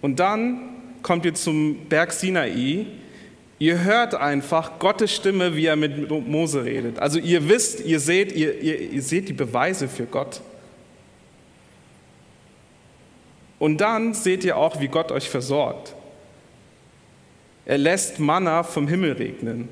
Und 0.00 0.18
dann 0.18 0.60
kommt 1.02 1.24
ihr 1.24 1.34
zum 1.34 1.86
Berg 1.88 2.12
Sinai. 2.12 2.86
Ihr 3.60 3.84
hört 3.84 4.14
einfach 4.14 4.78
Gottes 4.78 5.14
Stimme, 5.14 5.54
wie 5.54 5.66
er 5.66 5.76
mit 5.76 6.10
Mose 6.10 6.64
redet. 6.64 6.98
Also 6.98 7.18
ihr 7.18 7.48
wisst, 7.48 7.84
ihr 7.84 8.00
seht, 8.00 8.32
ihr, 8.32 8.60
ihr, 8.60 8.92
ihr 8.92 9.02
seht 9.02 9.28
die 9.28 9.32
Beweise 9.32 9.88
für 9.88 10.06
Gott. 10.06 10.40
Und 13.60 13.80
dann 13.80 14.14
seht 14.14 14.44
ihr 14.44 14.56
auch, 14.56 14.80
wie 14.80 14.88
Gott 14.88 15.12
euch 15.12 15.28
versorgt. 15.28 15.94
Er 17.68 17.76
lässt 17.76 18.18
Manna 18.18 18.62
vom 18.62 18.88
Himmel 18.88 19.12
regnen. 19.12 19.68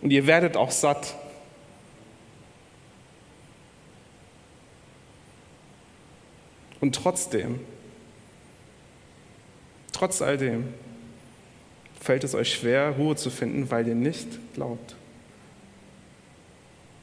Und 0.00 0.12
ihr 0.12 0.28
werdet 0.28 0.56
auch 0.56 0.70
satt. 0.70 1.16
Und 6.80 6.94
trotzdem, 6.94 7.58
trotz 9.90 10.22
all 10.22 10.38
dem, 10.38 10.72
fällt 12.00 12.22
es 12.22 12.36
euch 12.36 12.54
schwer, 12.54 12.90
Ruhe 12.90 13.16
zu 13.16 13.28
finden, 13.28 13.68
weil 13.72 13.88
ihr 13.88 13.96
nicht 13.96 14.28
glaubt. 14.54 14.94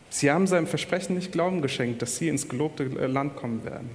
Sie 0.10 0.32
haben 0.32 0.48
seinem 0.48 0.68
Versprechen 0.68 1.16
nicht 1.16 1.34
Glauben 1.34 1.62
geschenkt, 1.62 2.02
dass 2.02 2.16
sie 2.16 2.30
ins 2.30 2.48
gelobte 2.48 2.86
Land 2.86 3.36
kommen 3.36 3.66
werden. 3.66 3.90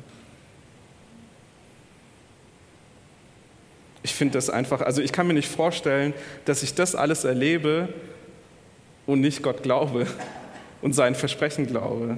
Ich 4.07 4.14
finde 4.14 4.35
das 4.35 4.51
einfach, 4.51 4.83
also 4.83 5.03
ich 5.03 5.11
kann 5.11 5.27
mir 5.27 5.35
nicht 5.35 5.49
vorstellen, 5.49 6.14
dass 6.45 6.62
ich 6.62 6.77
das 6.77 6.95
alles 6.95 7.25
erlebe 7.25 7.88
und 9.05 9.21
nicht 9.21 9.42
Gott 9.42 9.64
glaube 9.64 10.07
und 10.81 10.92
sein 10.92 11.16
Versprechen 11.16 11.66
glaube. 11.66 12.16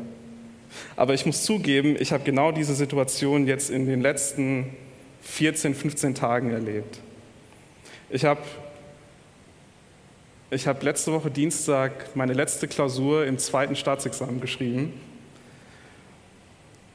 Aber 0.96 1.14
ich 1.14 1.24
muss 1.24 1.44
zugeben, 1.44 1.96
ich 1.98 2.12
habe 2.12 2.24
genau 2.24 2.52
diese 2.52 2.74
Situation 2.74 3.46
jetzt 3.46 3.70
in 3.70 3.86
den 3.86 4.02
letzten 4.02 4.76
14, 5.22 5.74
15 5.74 6.14
Tagen 6.14 6.50
erlebt. 6.50 7.00
Ich 8.10 8.26
habe 8.26 8.42
ich 10.50 10.66
hab 10.66 10.82
letzte 10.82 11.10
Woche 11.14 11.30
Dienstag 11.30 12.14
meine 12.14 12.34
letzte 12.34 12.68
Klausur 12.68 13.24
im 13.24 13.38
zweiten 13.38 13.76
Staatsexamen 13.76 14.42
geschrieben. 14.42 14.92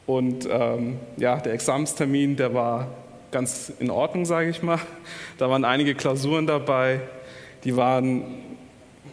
Und 0.05 0.47
ähm, 0.47 0.99
ja, 1.17 1.37
der 1.37 1.53
Examenstermin, 1.53 2.35
der 2.35 2.53
war 2.53 3.02
ganz 3.33 3.73
in 3.79 3.89
Ordnung, 3.89 4.25
sage 4.25 4.49
ich 4.49 4.63
mal. 4.63 4.79
Da 5.37 5.49
waren 5.49 5.65
einige 5.65 5.95
Klausuren 5.95 6.47
dabei, 6.47 7.01
die 7.65 7.75
waren 7.75 8.23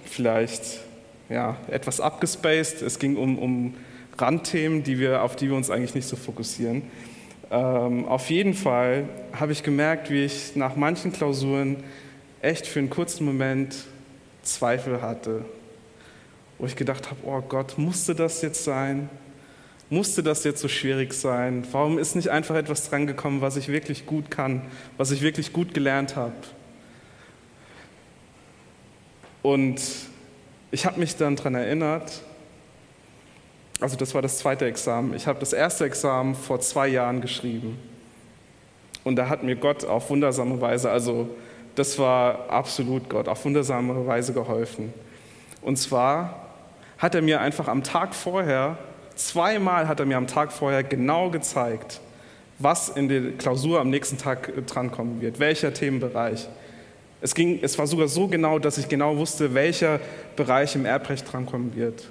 vielleicht 0.04 0.80
ja, 1.28 1.56
etwas 1.68 2.00
abgespaced. 2.00 2.82
Es 2.82 2.98
ging 2.98 3.16
um, 3.16 3.38
um 3.38 3.74
Randthemen, 4.18 4.84
die 4.84 4.98
wir, 4.98 5.22
auf 5.22 5.34
die 5.34 5.48
wir 5.48 5.56
uns 5.56 5.70
eigentlich 5.70 5.94
nicht 5.94 6.06
so 6.06 6.16
fokussieren. 6.16 6.82
Ähm, 7.50 8.04
auf 8.06 8.30
jeden 8.30 8.54
Fall 8.54 9.08
habe 9.32 9.52
ich 9.52 9.62
gemerkt, 9.62 10.10
wie 10.10 10.24
ich 10.24 10.54
nach 10.54 10.76
manchen 10.76 11.12
Klausuren 11.12 11.78
echt 12.42 12.66
für 12.66 12.78
einen 12.78 12.90
kurzen 12.90 13.24
Moment 13.24 13.86
Zweifel 14.42 15.02
hatte. 15.02 15.44
Wo 16.58 16.66
ich 16.66 16.76
gedacht 16.76 17.10
habe, 17.10 17.20
oh 17.24 17.40
Gott, 17.40 17.78
musste 17.78 18.14
das 18.14 18.42
jetzt 18.42 18.64
sein? 18.64 19.08
Musste 19.92 20.22
das 20.22 20.44
jetzt 20.44 20.60
so 20.60 20.68
schwierig 20.68 21.12
sein? 21.12 21.66
Warum 21.72 21.98
ist 21.98 22.14
nicht 22.14 22.28
einfach 22.28 22.54
etwas 22.54 22.88
drangekommen, 22.88 23.40
was 23.40 23.56
ich 23.56 23.68
wirklich 23.68 24.06
gut 24.06 24.30
kann, 24.30 24.62
was 24.96 25.10
ich 25.10 25.20
wirklich 25.20 25.52
gut 25.52 25.74
gelernt 25.74 26.14
habe? 26.14 26.32
Und 29.42 29.80
ich 30.70 30.86
habe 30.86 31.00
mich 31.00 31.16
dann 31.16 31.34
daran 31.34 31.56
erinnert, 31.56 32.22
also 33.80 33.96
das 33.96 34.14
war 34.14 34.22
das 34.22 34.38
zweite 34.38 34.66
Examen. 34.66 35.14
Ich 35.14 35.26
habe 35.26 35.40
das 35.40 35.52
erste 35.52 35.86
Examen 35.86 36.36
vor 36.36 36.60
zwei 36.60 36.86
Jahren 36.86 37.20
geschrieben. 37.20 37.76
Und 39.02 39.16
da 39.16 39.28
hat 39.28 39.42
mir 39.42 39.56
Gott 39.56 39.84
auf 39.84 40.10
wundersame 40.10 40.60
Weise, 40.60 40.90
also 40.90 41.30
das 41.74 41.98
war 41.98 42.48
absolut 42.50 43.08
Gott, 43.08 43.26
auf 43.26 43.44
wundersame 43.44 44.06
Weise 44.06 44.32
geholfen. 44.34 44.92
Und 45.62 45.78
zwar 45.78 46.46
hat 46.98 47.14
er 47.14 47.22
mir 47.22 47.40
einfach 47.40 47.66
am 47.66 47.82
Tag 47.82 48.14
vorher, 48.14 48.78
zweimal 49.28 49.88
hat 49.88 50.00
er 50.00 50.06
mir 50.06 50.16
am 50.16 50.26
Tag 50.26 50.52
vorher 50.52 50.82
genau 50.82 51.30
gezeigt, 51.30 52.00
was 52.58 52.88
in 52.88 53.08
der 53.08 53.32
Klausur 53.32 53.80
am 53.80 53.90
nächsten 53.90 54.18
Tag 54.18 54.52
drankommen 54.66 55.20
wird, 55.20 55.38
welcher 55.38 55.72
Themenbereich. 55.72 56.48
Es, 57.20 57.34
ging, 57.34 57.58
es 57.62 57.78
war 57.78 57.86
sogar 57.86 58.08
so 58.08 58.28
genau, 58.28 58.58
dass 58.58 58.78
ich 58.78 58.88
genau 58.88 59.16
wusste, 59.16 59.54
welcher 59.54 60.00
Bereich 60.36 60.74
im 60.74 60.86
Erbrecht 60.86 61.30
drankommen 61.30 61.76
wird. 61.76 62.10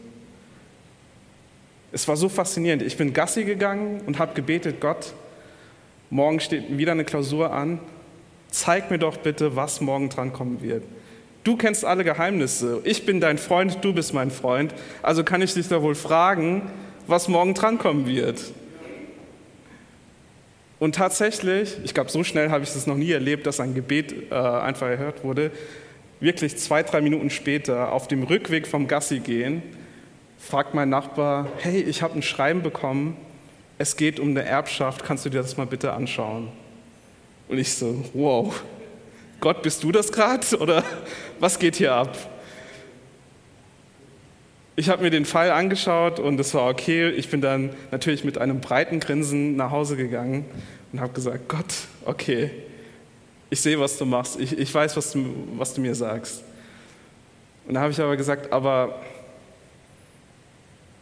Es 1.92 2.08
war 2.08 2.16
so 2.16 2.30
faszinierend. 2.30 2.84
Ich 2.84 2.98
bin 2.98 3.14
Gassi 3.14 3.44
gegangen 3.44 4.02
und 4.06 4.20
habe 4.20 4.36
gebetet, 4.36 4.80
Gott, 4.80 5.14
morgen 6.12 6.40
steht 6.40 6.78
wieder 6.78 6.92
eine 6.92 7.06
Klausur 7.06 7.52
an. 7.52 7.80
Zeig 8.52 8.92
mir 8.92 9.00
doch 9.00 9.18
bitte, 9.18 9.56
was 9.56 9.82
morgen 9.82 10.10
drankommen 10.10 10.62
wird. 10.62 10.84
Du 11.44 11.56
kennst 11.56 11.86
alle 11.86 12.04
Geheimnisse. 12.04 12.82
Ich 12.84 13.06
bin 13.06 13.20
dein 13.20 13.40
Freund, 13.40 13.80
du 13.82 13.94
bist 13.94 14.14
mein 14.14 14.30
Freund. 14.30 14.76
Also 15.02 15.24
kann 15.24 15.42
ich 15.42 15.54
dich 15.54 15.68
da 15.68 15.82
wohl 15.82 15.96
fragen, 15.96 16.70
was 17.10 17.28
morgen 17.28 17.54
drankommen 17.54 18.06
wird. 18.06 18.40
Und 20.80 20.96
tatsächlich, 20.96 21.78
ich 21.84 21.94
glaube, 21.94 22.10
so 22.10 22.24
schnell 22.24 22.52
habe 22.52 22.64
ich 22.64 22.70
es 22.70 22.88
noch 22.88 22.96
nie 22.96 23.12
erlebt, 23.12 23.46
dass 23.46 23.60
ein 23.60 23.76
Gebet 23.76 24.32
äh, 24.32 24.36
einfach 24.36 24.88
erhört 24.88 25.24
wurde. 25.24 25.52
Wirklich 26.22 26.58
zwei, 26.58 26.84
drei 26.84 27.02
Minuten 27.02 27.30
später, 27.30 27.92
auf 27.92 28.08
dem 28.08 28.24
Rückweg 28.24 28.66
vom 28.66 28.88
Gassi 28.88 29.20
gehen, 29.20 29.62
fragt 30.38 30.74
mein 30.74 30.90
Nachbar, 30.90 31.48
hey, 31.58 31.82
ich 31.82 32.02
habe 32.02 32.16
ein 32.16 32.22
Schreiben 32.22 32.62
bekommen, 32.62 33.18
es 33.78 33.98
geht 33.98 34.20
um 34.20 34.30
eine 34.30 34.44
Erbschaft, 34.44 35.04
kannst 35.04 35.26
du 35.26 35.30
dir 35.30 35.42
das 35.42 35.58
mal 35.58 35.66
bitte 35.66 35.92
anschauen? 35.94 36.50
Und 37.50 37.58
ich 37.58 37.74
so, 37.74 38.06
wow, 38.14 38.64
Gott, 39.40 39.62
bist 39.62 39.84
du 39.84 39.92
das 39.92 40.12
gerade 40.12 40.46
oder 40.60 40.84
was 41.40 41.60
geht 41.60 41.76
hier 41.76 41.94
ab? 41.94 42.18
Ich 44.80 44.88
habe 44.88 45.04
mir 45.04 45.10
den 45.10 45.26
Fall 45.26 45.52
angeschaut 45.52 46.22
und 46.22 46.40
es 46.40 46.54
war 46.54 46.70
okay. 46.70 47.10
Ich 47.10 47.30
bin 47.30 47.42
dann 47.42 47.72
natürlich 47.92 48.24
mit 48.24 48.38
einem 48.38 48.62
breiten 48.62 49.02
Grinsen 49.02 49.58
nach 49.58 49.72
Hause 49.72 49.98
gegangen 49.98 50.46
und 50.94 51.02
habe 51.02 51.12
gesagt, 51.12 51.50
Gott, 51.50 51.66
okay, 52.06 52.50
ich 53.50 53.60
sehe, 53.60 53.78
was 53.78 53.98
du 53.98 54.06
machst. 54.06 54.40
Ich, 54.40 54.58
ich 54.58 54.74
weiß, 54.74 54.96
was 54.96 55.12
du, 55.12 55.26
was 55.58 55.74
du 55.74 55.82
mir 55.82 55.94
sagst. 55.96 56.46
Und 57.68 57.74
da 57.74 57.82
habe 57.82 57.92
ich 57.92 58.00
aber 58.00 58.16
gesagt, 58.16 58.54
aber 58.54 59.02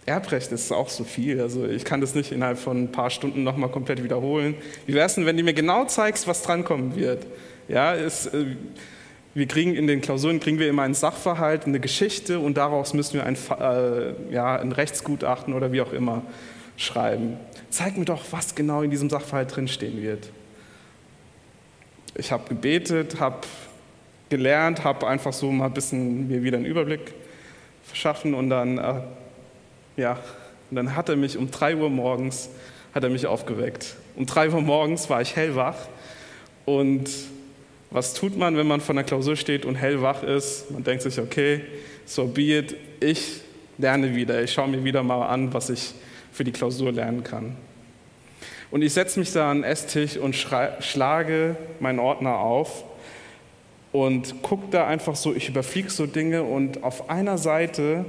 Erbrecht 0.08 0.52
ist 0.52 0.72
auch 0.72 0.90
so 0.90 1.04
viel. 1.04 1.40
Also 1.40 1.68
ich 1.68 1.86
kann 1.86 2.02
das 2.02 2.16
nicht 2.16 2.32
innerhalb 2.32 2.58
von 2.58 2.86
ein 2.86 2.92
paar 2.92 3.12
Stunden 3.12 3.44
nochmal 3.44 3.70
komplett 3.70 4.04
wiederholen. 4.04 4.56
Wie 4.88 4.96
wäre 4.96 5.06
es 5.06 5.14
denn, 5.14 5.28
wenn 5.28 5.38
du 5.38 5.44
mir 5.44 5.54
genau 5.54 5.86
zeigst, 5.86 6.28
was 6.28 6.42
drankommen 6.42 6.96
wird? 6.96 7.28
Ja, 7.68 7.94
es, 7.94 8.26
äh, 8.26 8.56
wir 9.38 9.46
kriegen 9.46 9.76
in 9.76 9.86
den 9.86 10.02
Klausuren 10.02 10.40
kriegen 10.40 10.58
wir 10.58 10.68
immer 10.68 10.82
einen 10.82 10.96
Sachverhalt, 10.96 11.68
eine 11.68 11.80
Geschichte 11.80 12.40
und 12.40 12.58
daraus 12.58 12.96
müssen 12.96 13.14
wir 13.14 13.26
ein, 13.28 13.38
äh, 13.60 14.34
ja, 14.34 14.56
ein 14.56 14.72
Rechtsgutachten 14.72 15.54
oder 15.54 15.72
wie 15.72 15.80
auch 15.82 15.94
immer 15.94 16.24
schreiben. 16.76 17.38
Zeig 17.70 17.98
mir 17.98 18.06
doch, 18.06 18.24
was 18.32 18.56
genau 18.56 18.82
in 18.82 18.90
diesem 18.90 19.12
Sachverhalt 19.12 19.56
drinstehen 19.56 20.02
wird. 20.02 20.32
Ich 22.16 22.32
habe 22.32 22.50
gebetet, 22.50 23.20
habe 23.20 23.42
gelernt, 24.30 24.84
habe 24.84 25.06
einfach 25.06 25.34
so 25.34 25.52
mal 25.52 25.66
ein 25.66 25.74
bisschen 25.74 26.28
mir 26.28 26.42
wieder 26.42 26.58
einen 26.58 26.66
Überblick 26.66 27.14
verschaffen 27.84 28.34
und 28.34 28.50
dann, 28.50 28.80
äh, 28.80 29.02
ja, 29.98 30.14
und 30.72 30.78
dann 30.78 30.96
hat 30.96 31.10
er 31.10 31.16
mich 31.16 31.38
um 31.38 31.52
3 31.52 31.76
Uhr 31.76 31.92
morgens 31.92 32.50
hat 32.96 33.04
er 33.04 33.12
mich 33.12 33.28
aufgeweckt. 33.28 33.98
Um 34.16 34.26
3 34.26 34.50
Uhr 34.50 34.62
morgens 34.62 35.12
war 35.12 35.22
ich 35.22 35.36
hellwach 35.36 35.78
und 36.66 37.08
Was 37.90 38.14
tut 38.14 38.38
man, 38.38 38.58
wenn 38.58 38.68
man 38.68 38.82
vor 38.82 38.94
einer 38.94 39.04
Klausur 39.04 39.36
steht 39.36 39.66
und 39.66 39.76
hellwach 39.76 40.24
ist? 40.24 40.70
Man 40.72 40.84
denkt 40.84 41.04
sich, 41.04 41.20
okay, 41.20 41.62
so 42.06 42.26
be 42.26 42.58
it, 42.58 42.76
ich 43.00 43.42
lerne 43.78 44.14
wieder, 44.16 44.44
ich 44.44 44.52
schaue 44.52 44.68
mir 44.68 44.84
wieder 44.84 45.04
mal 45.04 45.26
an, 45.28 45.54
was 45.54 45.70
ich 45.70 45.94
für 46.32 46.44
die 46.44 46.52
Klausur 46.52 46.92
lernen 46.92 47.24
kann. 47.24 47.56
Und 48.70 48.82
ich 48.82 48.94
setze 48.94 49.20
mich 49.20 49.32
da 49.32 49.50
an 49.50 49.62
den 49.62 49.64
Esstisch 49.64 50.18
und 50.18 50.36
schlage 50.36 51.56
meinen 51.80 52.00
Ordner 52.00 52.38
auf 52.38 52.84
und 53.94 54.42
gucke 54.42 54.68
da 54.70 54.86
einfach 54.86 55.16
so, 55.16 55.34
ich 55.34 55.48
überfliege 55.48 55.90
so 55.90 56.06
Dinge 56.06 56.44
und 56.44 56.84
auf 56.84 57.10
einer 57.10 57.38
Seite 57.38 58.06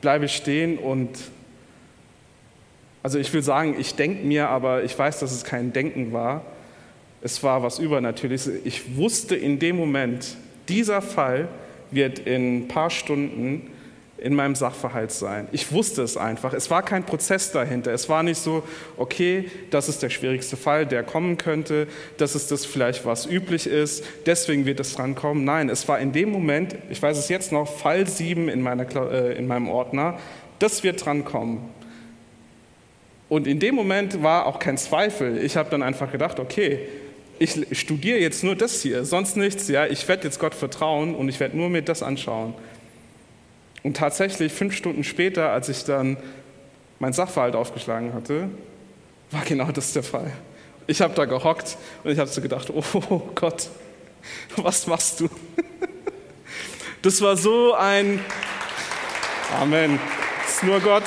bleibe 0.00 0.24
ich 0.24 0.34
stehen 0.34 0.78
und 0.78 1.10
also 3.02 3.18
ich 3.18 3.30
will 3.34 3.42
sagen, 3.42 3.76
ich 3.78 3.94
denke 3.94 4.24
mir, 4.24 4.48
aber 4.48 4.82
ich 4.82 4.98
weiß, 4.98 5.20
dass 5.20 5.30
es 5.30 5.44
kein 5.44 5.74
Denken 5.74 6.14
war. 6.14 6.42
Es 7.24 7.42
war 7.42 7.62
was 7.62 7.78
Übernatürliches. 7.78 8.50
Ich 8.64 8.96
wusste 8.96 9.34
in 9.34 9.58
dem 9.58 9.76
Moment, 9.76 10.36
dieser 10.68 11.00
Fall 11.00 11.48
wird 11.90 12.18
in 12.18 12.58
ein 12.58 12.68
paar 12.68 12.90
Stunden 12.90 13.70
in 14.18 14.34
meinem 14.34 14.54
Sachverhalt 14.54 15.10
sein. 15.10 15.48
Ich 15.50 15.72
wusste 15.72 16.02
es 16.02 16.18
einfach. 16.18 16.52
Es 16.52 16.70
war 16.70 16.82
kein 16.82 17.04
Prozess 17.04 17.50
dahinter. 17.50 17.94
Es 17.94 18.10
war 18.10 18.22
nicht 18.22 18.36
so, 18.36 18.62
okay, 18.98 19.50
das 19.70 19.88
ist 19.88 20.02
der 20.02 20.10
schwierigste 20.10 20.58
Fall, 20.58 20.84
der 20.84 21.02
kommen 21.02 21.38
könnte, 21.38 21.88
das 22.18 22.34
ist 22.34 22.50
das 22.50 22.66
vielleicht, 22.66 23.06
was 23.06 23.24
üblich 23.24 23.66
ist, 23.66 24.04
deswegen 24.26 24.66
wird 24.66 24.80
es 24.80 24.94
drankommen. 24.94 25.44
Nein, 25.44 25.70
es 25.70 25.88
war 25.88 25.98
in 25.98 26.12
dem 26.12 26.30
Moment, 26.30 26.76
ich 26.90 27.00
weiß 27.00 27.16
es 27.16 27.30
jetzt 27.30 27.52
noch, 27.52 27.66
Fall 27.66 28.06
7 28.06 28.50
in, 28.50 28.60
meiner, 28.60 28.86
äh, 29.10 29.38
in 29.38 29.46
meinem 29.46 29.68
Ordner, 29.68 30.18
das 30.58 30.82
wird 30.82 31.02
drankommen. 31.02 31.60
Und 33.30 33.46
in 33.46 33.60
dem 33.60 33.74
Moment 33.74 34.22
war 34.22 34.44
auch 34.44 34.58
kein 34.58 34.76
Zweifel. 34.76 35.42
Ich 35.42 35.56
habe 35.56 35.70
dann 35.70 35.82
einfach 35.82 36.12
gedacht, 36.12 36.38
okay, 36.38 36.80
ich 37.38 37.66
studiere 37.78 38.18
jetzt 38.18 38.44
nur 38.44 38.54
das 38.56 38.82
hier, 38.82 39.04
sonst 39.04 39.36
nichts. 39.36 39.68
Ja, 39.68 39.86
ich 39.86 40.06
werde 40.08 40.24
jetzt 40.24 40.38
Gott 40.38 40.54
vertrauen 40.54 41.14
und 41.14 41.28
ich 41.28 41.40
werde 41.40 41.56
nur 41.56 41.68
mir 41.68 41.82
das 41.82 42.02
anschauen. 42.02 42.54
Und 43.82 43.96
tatsächlich 43.96 44.52
fünf 44.52 44.74
Stunden 44.74 45.04
später, 45.04 45.50
als 45.50 45.68
ich 45.68 45.84
dann 45.84 46.16
mein 46.98 47.12
Sachverhalt 47.12 47.54
aufgeschlagen 47.54 48.14
hatte, 48.14 48.48
war 49.30 49.44
genau 49.44 49.70
das 49.72 49.92
der 49.92 50.02
Fall. 50.02 50.32
Ich 50.86 51.00
habe 51.00 51.14
da 51.14 51.24
gehockt 51.24 51.76
und 52.02 52.10
ich 52.12 52.18
habe 52.18 52.30
so 52.30 52.40
gedacht, 52.40 52.70
oh 52.70 53.18
Gott, 53.34 53.68
was 54.56 54.86
machst 54.86 55.20
du? 55.20 55.28
Das 57.02 57.20
war 57.20 57.36
so 57.36 57.74
ein 57.74 58.20
Amen. 59.60 59.98
Das 60.42 60.54
ist 60.56 60.62
nur 60.62 60.80
Gott. 60.80 61.04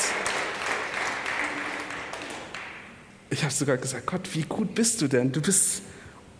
Ich 3.29 3.43
habe 3.43 3.53
sogar 3.53 3.77
gesagt, 3.77 4.05
Gott, 4.05 4.29
wie 4.33 4.43
gut 4.43 4.75
bist 4.75 5.01
du 5.01 5.07
denn? 5.07 5.31
Du 5.31 5.41
bist 5.41 5.81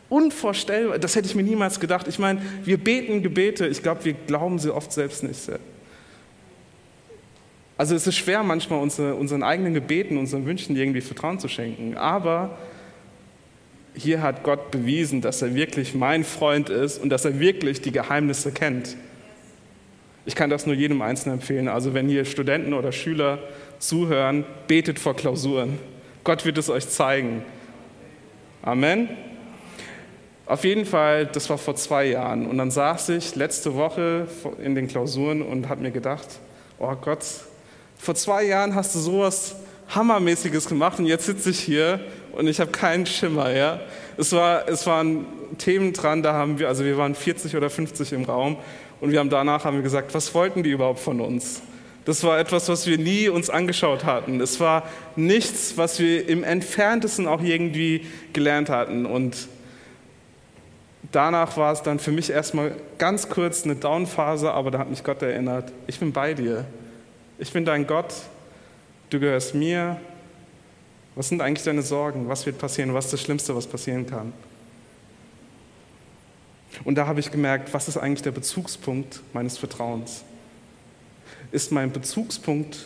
unvorstellbar. 0.10 1.00
Das 1.00 1.16
hätte 1.16 1.28
ich 1.28 1.36
mir 1.36 1.44
niemals 1.44 1.80
gedacht. 1.80 2.08
Ich 2.08 2.20
meine, 2.20 2.42
wir 2.64 2.78
beten 2.78 3.22
Gebete. 3.22 3.68
Ich 3.68 3.84
glaube, 3.84 4.06
wir 4.06 4.14
glauben 4.14 4.60
sie 4.60 4.74
oft 4.74 4.92
selbst 4.92 5.24
nicht. 5.24 5.50
Also 7.78 7.96
es 7.96 8.08
ist 8.08 8.16
schwer 8.16 8.42
manchmal 8.44 8.82
unsere, 8.82 9.16
unseren 9.16 9.44
eigenen 9.44 9.74
Gebeten, 9.74 10.18
unseren 10.18 10.46
Wünschen 10.46 10.76
irgendwie 10.76 11.02
Vertrauen 11.02 11.40
zu 11.40 11.48
schenken. 11.48 11.96
Aber 11.96 12.58
hier 13.94 14.22
hat 14.22 14.44
Gott 14.44 14.72
bewiesen, 14.72 15.22
dass 15.22 15.42
er 15.42 15.54
wirklich 15.54 15.94
mein 15.94 16.24
Freund 16.24 16.70
ist 16.70 17.02
und 17.02 17.10
dass 17.10 17.26
er 17.26 17.40
wirklich 17.40 17.82
die 17.82 17.92
Geheimnisse 17.92 18.52
kennt. 18.52 18.96
Ich 20.26 20.36
kann 20.36 20.50
das 20.50 20.66
nur 20.66 20.76
jedem 20.76 21.02
Einzelnen 21.02 21.38
empfehlen. 21.40 21.68
Also 21.68 21.94
wenn 21.94 22.10
hier 22.10 22.26
Studenten 22.26 22.74
oder 22.74 22.92
Schüler 22.92 23.40
zuhören, 23.80 24.44
betet 24.68 25.00
vor 25.00 25.16
Klausuren. 25.16 25.78
Gott 26.24 26.46
wird 26.46 26.58
es 26.58 26.70
euch 26.70 26.90
zeigen. 26.90 27.44
Amen. 28.62 29.08
Auf 30.48 30.64
jeden 30.64 30.86
Fall, 30.86 31.26
das 31.26 31.50
war 31.50 31.58
vor 31.58 31.76
zwei 31.76 32.06
Jahren. 32.06 32.48
Und 32.48 32.58
dann 32.58 32.72
saß 32.72 33.10
ich 33.10 33.36
letzte 33.36 33.76
Woche 33.76 34.28
in 34.64 34.76
den 34.76 34.88
Klausuren 34.88 35.42
und 35.42 35.68
habe 35.68 35.82
mir 35.82 35.92
gedacht, 35.92 36.28
oh 36.80 36.96
Gott, 36.96 37.26
vor 37.98 38.16
zwei 38.16 38.46
Jahren 38.46 38.74
hast 38.74 38.96
du 38.96 39.00
sowas 39.00 39.56
Hammermäßiges 39.90 40.68
gemacht 40.68 41.00
und 41.00 41.06
jetzt 41.06 41.26
sitze 41.26 41.50
ich 41.50 41.60
hier 41.60 42.00
und 42.32 42.48
ich 42.48 42.62
habe 42.62 42.72
keinen 42.72 43.06
Schimmer. 43.06 43.52
Ja? 43.52 43.82
Es, 44.16 44.32
war, 44.32 44.70
es 44.70 44.86
waren 44.88 45.26
Themen 45.58 45.92
dran, 45.92 46.24
da 46.24 46.32
haben 46.32 46.60
wir, 46.60 46.70
also 46.70 46.86
wir 46.86 46.98
waren 46.98 47.14
40 47.14 47.56
oder 47.58 47.70
50 47.70 48.14
im 48.14 48.24
Raum 48.24 48.56
und 49.02 49.12
wir 49.12 49.20
haben 49.20 49.30
danach 49.30 49.66
haben 49.66 49.76
wir 49.76 49.84
gesagt, 49.84 50.14
was 50.14 50.34
wollten 50.34 50.64
die 50.64 50.72
überhaupt 50.72 51.00
von 51.00 51.20
uns? 51.20 51.62
Das 52.06 52.24
war 52.24 52.40
etwas, 52.40 52.70
was 52.70 52.88
wir 52.88 52.98
nie 52.98 53.28
uns 53.28 53.50
angeschaut 53.50 54.06
hatten. 54.06 54.40
Es 54.40 54.62
war 54.62 54.84
nichts, 55.18 55.74
was 55.76 56.00
wir 56.00 56.30
im 56.30 56.46
entferntesten 56.46 57.28
auch 57.28 57.42
irgendwie 57.42 58.06
gelernt 58.32 58.70
hatten. 58.70 59.06
Und 59.06 59.50
danach 61.12 61.58
war 61.58 61.74
es 61.74 61.82
dann 61.82 62.00
für 62.00 62.12
mich 62.12 62.30
erstmal 62.30 62.76
ganz 62.98 63.30
kurz 63.30 63.64
eine 63.64 63.76
Downphase, 63.76 64.52
aber 64.52 64.72
da 64.72 64.80
hat 64.80 64.90
mich 64.90 65.04
Gott 65.04 65.22
erinnert, 65.22 65.72
ich 65.88 66.00
bin 66.00 66.12
bei 66.12 66.34
dir. 66.34 66.66
Ich 67.40 67.54
bin 67.54 67.66
dein 67.66 67.86
Gott, 67.86 68.14
du 69.10 69.20
gehörst 69.20 69.54
mir. 69.54 69.98
Was 71.16 71.30
sind 71.30 71.42
eigentlich 71.42 71.64
deine 71.64 71.82
Sorgen? 71.82 72.30
Was 72.30 72.46
wird 72.46 72.58
passieren? 72.58 72.94
Was 72.94 73.06
ist 73.06 73.14
das 73.14 73.22
Schlimmste, 73.22 73.56
was 73.56 73.68
passieren 73.68 74.06
kann? 74.08 74.34
Und 76.84 76.96
da 76.96 77.08
habe 77.08 77.20
ich 77.20 77.32
gemerkt, 77.32 77.74
was 77.74 77.88
ist 77.88 77.98
eigentlich 77.98 78.22
der 78.22 78.32
Bezugspunkt 78.32 79.22
meines 79.34 79.58
Vertrauens? 79.58 80.24
Ist 81.52 81.72
mein 81.72 81.92
Bezugspunkt 81.92 82.86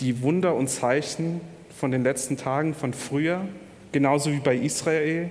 die 0.00 0.22
Wunder 0.22 0.54
und 0.54 0.68
Zeichen 0.68 1.40
von 1.78 1.90
den 1.90 2.02
letzten 2.02 2.36
Tagen, 2.36 2.74
von 2.74 2.92
früher, 2.92 3.46
genauso 3.92 4.32
wie 4.32 4.40
bei 4.40 4.56
Israel? 4.56 5.30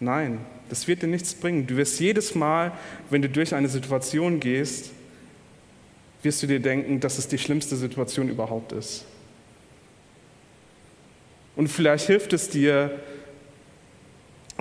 Nein, 0.00 0.40
das 0.68 0.88
wird 0.88 1.02
dir 1.02 1.06
nichts 1.06 1.34
bringen. 1.34 1.66
Du 1.66 1.76
wirst 1.76 2.00
jedes 2.00 2.34
Mal, 2.34 2.72
wenn 3.10 3.22
du 3.22 3.28
durch 3.28 3.54
eine 3.54 3.68
Situation 3.68 4.40
gehst, 4.40 4.90
wirst 6.22 6.42
du 6.42 6.46
dir 6.46 6.60
denken, 6.60 7.00
dass 7.00 7.18
es 7.18 7.28
die 7.28 7.38
schlimmste 7.38 7.76
Situation 7.76 8.28
überhaupt 8.28 8.72
ist. 8.72 9.04
Und 11.56 11.68
vielleicht 11.68 12.06
hilft 12.06 12.32
es 12.32 12.48
dir, 12.48 12.98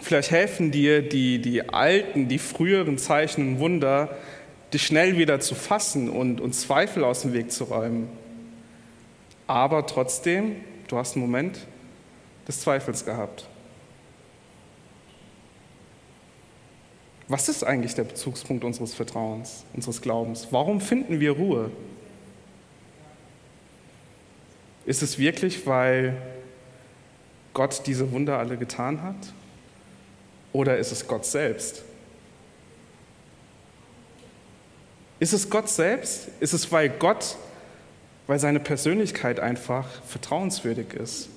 vielleicht 0.01 0.31
helfen 0.31 0.71
dir 0.71 1.01
die, 1.01 1.39
die 1.39 1.69
alten, 1.69 2.27
die 2.27 2.37
früheren 2.37 2.97
Zeichen 2.97 3.47
und 3.47 3.59
Wunder, 3.59 4.15
dich 4.73 4.83
schnell 4.83 5.17
wieder 5.17 5.39
zu 5.39 5.55
fassen 5.55 6.09
und, 6.09 6.41
und 6.41 6.53
Zweifel 6.53 7.03
aus 7.03 7.21
dem 7.21 7.33
Weg 7.33 7.51
zu 7.51 7.63
räumen. 7.65 8.09
Aber 9.47 9.85
trotzdem, 9.85 10.57
du 10.87 10.97
hast 10.97 11.15
einen 11.15 11.25
Moment 11.25 11.59
des 12.47 12.61
Zweifels 12.61 13.05
gehabt. 13.05 13.47
Was 17.27 17.47
ist 17.49 17.63
eigentlich 17.63 17.95
der 17.95 18.03
Bezugspunkt 18.03 18.63
unseres 18.63 18.93
Vertrauens, 18.93 19.63
unseres 19.73 20.01
Glaubens? 20.01 20.47
Warum 20.51 20.81
finden 20.81 21.19
wir 21.19 21.31
Ruhe? 21.31 21.71
Ist 24.85 25.01
es 25.01 25.17
wirklich, 25.17 25.65
weil 25.65 26.21
Gott 27.53 27.83
diese 27.85 28.11
Wunder 28.11 28.37
alle 28.39 28.57
getan 28.57 29.01
hat? 29.01 29.15
Oder 30.51 30.77
ist 30.77 30.91
es 30.91 31.07
Gott 31.07 31.25
selbst? 31.25 31.83
Ist 35.19 35.31
es 35.31 35.49
Gott 35.49 35.69
selbst? 35.69 36.27
Ist 36.41 36.53
es, 36.53 36.69
weil 36.71 36.89
Gott, 36.89 37.37
weil 38.27 38.39
seine 38.39 38.59
Persönlichkeit 38.59 39.39
einfach 39.39 39.87
vertrauenswürdig 40.03 40.93
ist? 40.93 41.29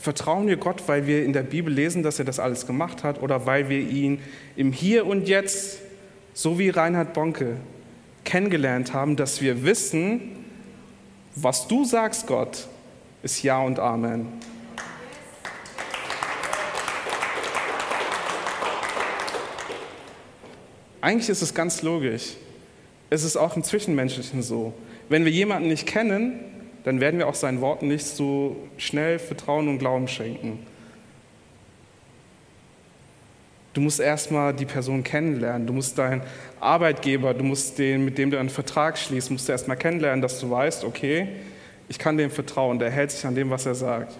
Vertrauen 0.00 0.46
wir 0.46 0.56
Gott, 0.56 0.84
weil 0.86 1.08
wir 1.08 1.24
in 1.24 1.32
der 1.32 1.42
Bibel 1.42 1.72
lesen, 1.74 2.04
dass 2.04 2.20
er 2.20 2.24
das 2.24 2.38
alles 2.38 2.66
gemacht 2.68 3.02
hat 3.02 3.20
oder 3.20 3.46
weil 3.46 3.68
wir 3.68 3.80
ihn 3.80 4.20
im 4.54 4.72
Hier 4.72 5.04
und 5.06 5.26
Jetzt, 5.26 5.80
so 6.34 6.56
wie 6.58 6.70
Reinhard 6.70 7.14
Bonke, 7.14 7.56
kennengelernt 8.24 8.92
haben, 8.92 9.16
dass 9.16 9.40
wir 9.40 9.64
wissen, 9.64 10.36
was 11.34 11.66
du 11.66 11.84
sagst, 11.84 12.28
Gott, 12.28 12.68
ist 13.24 13.42
Ja 13.42 13.60
und 13.60 13.80
Amen. 13.80 14.28
Eigentlich 21.00 21.28
ist 21.28 21.42
es 21.42 21.54
ganz 21.54 21.82
logisch. 21.82 22.34
Es 23.10 23.24
ist 23.24 23.36
auch 23.36 23.56
im 23.56 23.64
Zwischenmenschlichen 23.64 24.42
so. 24.42 24.74
Wenn 25.08 25.24
wir 25.24 25.32
jemanden 25.32 25.68
nicht 25.68 25.86
kennen, 25.86 26.38
dann 26.88 27.00
werden 27.00 27.18
wir 27.18 27.28
auch 27.28 27.34
seinen 27.34 27.60
Worten 27.60 27.88
nicht 27.88 28.06
so 28.06 28.56
schnell 28.78 29.18
Vertrauen 29.18 29.68
und 29.68 29.78
Glauben 29.78 30.08
schenken. 30.08 30.58
Du 33.74 33.82
musst 33.82 34.00
erstmal 34.00 34.54
die 34.54 34.64
Person 34.64 35.04
kennenlernen. 35.04 35.66
Du 35.66 35.74
musst 35.74 35.98
deinen 35.98 36.22
Arbeitgeber, 36.60 37.34
du 37.34 37.44
musst 37.44 37.78
den, 37.78 38.06
mit 38.06 38.16
dem 38.16 38.30
du 38.30 38.38
einen 38.38 38.48
Vertrag 38.48 38.96
schließt, 38.96 39.30
musst 39.30 39.48
du 39.48 39.52
erstmal 39.52 39.76
kennenlernen, 39.76 40.22
dass 40.22 40.40
du 40.40 40.50
weißt, 40.50 40.82
okay, 40.84 41.28
ich 41.90 41.98
kann 41.98 42.16
dem 42.16 42.30
vertrauen, 42.30 42.78
der 42.78 42.90
hält 42.90 43.10
sich 43.10 43.26
an 43.26 43.34
dem, 43.34 43.50
was 43.50 43.66
er 43.66 43.74
sagt. 43.74 44.14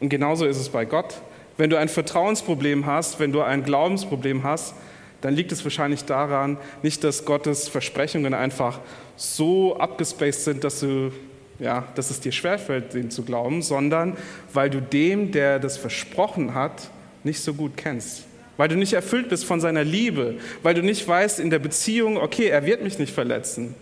Und 0.00 0.08
genauso 0.08 0.46
ist 0.46 0.56
es 0.56 0.70
bei 0.70 0.86
Gott. 0.86 1.20
Wenn 1.58 1.68
du 1.68 1.76
ein 1.76 1.90
Vertrauensproblem 1.90 2.86
hast, 2.86 3.20
wenn 3.20 3.32
du 3.32 3.42
ein 3.42 3.64
Glaubensproblem 3.64 4.44
hast, 4.44 4.74
dann 5.20 5.34
liegt 5.34 5.52
es 5.52 5.64
wahrscheinlich 5.64 6.04
daran, 6.04 6.58
nicht, 6.82 7.02
dass 7.02 7.24
Gottes 7.24 7.68
Versprechungen 7.68 8.34
einfach 8.34 8.80
so 9.16 9.76
abgespaced 9.76 10.44
sind, 10.44 10.64
dass 10.64 10.80
du 10.80 11.10
ja, 11.58 11.88
dass 11.94 12.10
es 12.10 12.20
dir 12.20 12.32
schwerfällt, 12.32 12.94
dem 12.94 13.10
zu 13.10 13.24
glauben, 13.24 13.62
sondern 13.62 14.16
weil 14.52 14.70
du 14.70 14.80
dem, 14.80 15.32
der 15.32 15.58
das 15.58 15.76
versprochen 15.76 16.54
hat, 16.54 16.90
nicht 17.24 17.40
so 17.40 17.54
gut 17.54 17.76
kennst. 17.76 18.24
Weil 18.56 18.68
du 18.68 18.76
nicht 18.76 18.92
erfüllt 18.92 19.28
bist 19.28 19.44
von 19.44 19.60
seiner 19.60 19.84
Liebe, 19.84 20.36
weil 20.62 20.74
du 20.74 20.82
nicht 20.82 21.06
weißt 21.06 21.40
in 21.40 21.50
der 21.50 21.58
Beziehung, 21.58 22.16
okay, 22.16 22.46
er 22.46 22.64
wird 22.64 22.82
mich 22.82 22.98
nicht 22.98 23.12
verletzen. 23.12 23.74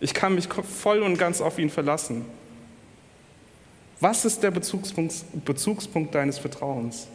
Ich 0.00 0.12
kann 0.12 0.34
mich 0.34 0.48
voll 0.48 1.02
und 1.02 1.16
ganz 1.18 1.40
auf 1.40 1.58
ihn 1.58 1.70
verlassen. 1.70 2.24
Was 4.00 4.26
ist 4.26 4.42
der 4.42 4.50
Bezugspunkt, 4.50 5.14
Bezugspunkt 5.44 6.14
deines 6.14 6.38
Vertrauens? 6.38 7.08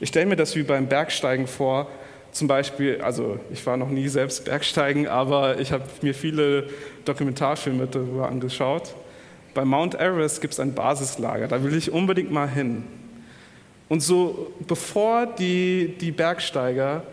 Ich 0.00 0.10
stelle 0.10 0.26
mir 0.26 0.36
das 0.36 0.54
wie 0.56 0.62
beim 0.62 0.88
Bergsteigen 0.88 1.46
vor. 1.46 1.88
Zum 2.32 2.48
Beispiel, 2.48 3.00
also 3.00 3.38
ich 3.50 3.64
war 3.64 3.78
noch 3.78 3.88
nie 3.88 4.08
selbst 4.08 4.44
Bergsteigen, 4.44 5.08
aber 5.08 5.58
ich 5.58 5.72
habe 5.72 5.84
mir 6.02 6.14
viele 6.14 6.68
Dokumentarfilme 7.06 7.86
darüber 7.86 8.28
angeschaut. 8.28 8.94
Bei 9.54 9.64
Mount 9.64 9.94
Everest 9.94 10.42
gibt 10.42 10.52
es 10.52 10.60
ein 10.60 10.74
Basislager, 10.74 11.48
da 11.48 11.64
will 11.64 11.74
ich 11.74 11.90
unbedingt 11.90 12.30
mal 12.30 12.48
hin. 12.48 12.84
Und 13.88 14.00
so 14.00 14.52
bevor 14.66 15.26
die, 15.26 15.94
die 15.98 16.10
Bergsteiger 16.10 17.04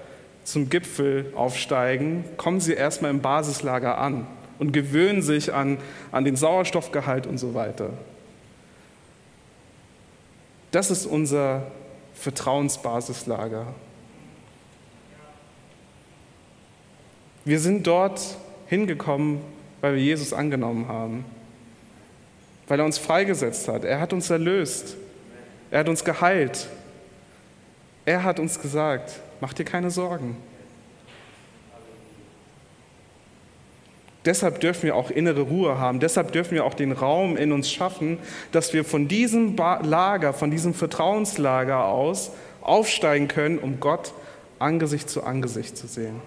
zum 0.44 0.70
Gipfel 0.70 1.32
aufsteigen, 1.36 2.26
kommen 2.36 2.60
sie 2.60 2.74
erstmal 2.74 3.12
im 3.12 3.22
Basislager 3.22 3.98
an 3.98 4.28
und 4.60 4.74
gewöhnen 4.74 5.22
sich 5.22 5.54
an, 5.54 5.78
an 6.12 6.26
den 6.26 6.36
Sauerstoffgehalt 6.36 7.28
und 7.28 7.38
so 7.38 7.54
weiter. 7.54 7.92
Das 10.72 10.92
ist 10.92 11.06
unser 11.06 11.68
Vertrauensbasislager. 12.14 13.68
Wir 17.45 17.59
sind 17.59 17.86
dort 17.86 18.38
hingekommen, 18.68 19.41
weil 19.82 19.95
wir 19.95 20.01
Jesus 20.01 20.32
angenommen 20.32 20.88
haben, 20.88 21.26
weil 22.68 22.80
er 22.80 22.86
uns 22.86 22.97
freigesetzt 22.97 23.68
hat. 23.68 23.84
Er 23.84 23.99
hat 23.99 24.14
uns 24.14 24.30
erlöst. 24.30 24.95
Er 25.70 25.80
hat 25.80 25.89
uns 25.89 26.05
geheilt. 26.05 26.68
Er 28.05 28.24
hat 28.24 28.39
uns 28.39 28.61
gesagt, 28.61 29.20
mach 29.41 29.53
dir 29.53 29.66
keine 29.66 29.91
Sorgen. 29.91 30.38
Deshalb 34.26 34.61
dürfen 34.61 34.84
wir 34.84 34.95
auch 34.95 35.09
innere 35.11 35.41
Ruhe 35.41 35.78
haben. 35.78 35.99
Deshalb 35.99 36.32
dürfen 36.32 36.55
wir 36.55 36.65
auch 36.65 36.74
den 36.74 36.93
Raum 36.93 37.36
in 37.36 37.51
uns 37.51 37.69
schaffen, 37.69 38.19
dass 38.51 38.74
wir 38.74 38.86
von 38.86 39.07
diesem 39.07 39.55
Lager, 39.57 40.34
von 40.34 40.49
diesem 40.49 40.74
Vertrauenslager 40.74 41.86
aus 41.86 42.32
aufsteigen 42.61 43.28
können, 43.28 43.57
um 43.57 43.80
Gott 43.82 44.13
Angesicht 44.59 45.09
zu 45.09 45.24
Angesicht 45.24 45.78
zu 45.78 45.88
sehen. 45.88 46.21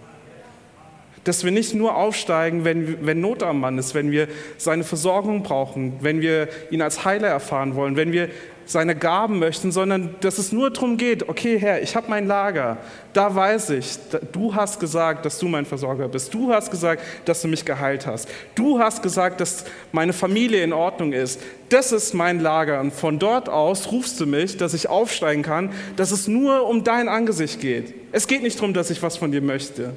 Dass 1.25 1.43
wir 1.43 1.51
nicht 1.51 1.75
nur 1.75 1.97
aufsteigen, 1.97 2.65
wenn, 2.65 3.05
wenn 3.05 3.21
Not 3.21 3.43
am 3.43 3.61
Mann 3.61 3.79
ist, 3.79 3.95
wenn 3.95 4.13
wir 4.13 4.29
seine 4.59 4.85
Versorgung 4.85 5.43
brauchen, 5.43 5.95
wenn 6.01 6.21
wir 6.21 6.49
ihn 6.71 6.83
als 6.83 7.05
Heiler 7.05 7.29
erfahren 7.29 7.75
wollen, 7.75 7.97
wenn 7.97 8.13
wir 8.13 8.29
seine 8.67 8.97
Gaben 8.97 9.39
möchten, 9.39 9.73
sondern 9.73 10.17
dass 10.21 10.39
es 10.39 10.53
nur 10.53 10.71
darum 10.71 10.97
geht, 10.97 11.29
okay 11.29 11.59
Herr, 11.59 11.83
ich 11.83 11.97
habe 11.97 12.07
mein 12.11 12.27
Lager, 12.27 12.77
da 13.13 13.35
weiß 13.35 13.71
ich, 13.71 13.97
du 14.33 14.55
hast 14.55 14.81
gesagt, 14.81 15.25
dass 15.25 15.39
du 15.39 15.47
mein 15.47 15.65
Versorger 15.65 16.09
bist, 16.09 16.35
du 16.35 16.53
hast 16.53 16.71
gesagt, 16.71 17.03
dass 17.25 17.41
du 17.43 17.49
mich 17.49 17.65
geheilt 17.65 18.07
hast, 18.07 18.29
du 18.57 18.79
hast 18.79 19.03
gesagt, 19.03 19.41
dass 19.41 19.65
meine 19.93 20.13
Familie 20.13 20.63
in 20.63 20.73
Ordnung 20.73 21.13
ist, 21.13 21.41
das 21.69 21.93
ist 21.93 22.13
mein 22.13 22.41
Lager 22.41 22.81
und 22.81 22.93
von 22.93 23.19
dort 23.19 23.49
aus 23.49 23.91
rufst 23.91 24.21
du 24.21 24.27
mich, 24.27 24.57
dass 24.57 24.75
ich 24.75 24.89
aufsteigen 24.89 25.43
kann, 25.43 25.71
dass 25.97 26.11
es 26.11 26.29
nur 26.29 26.67
um 26.69 26.85
dein 26.85 27.09
Angesicht 27.09 27.61
geht. 27.61 27.95
Es 28.13 28.27
geht 28.27 28.43
nicht 28.43 28.59
darum, 28.59 28.75
dass 28.75 28.91
ich 28.91 29.03
was 29.03 29.17
von 29.17 29.33
dir 29.33 29.43
möchte. 29.43 29.93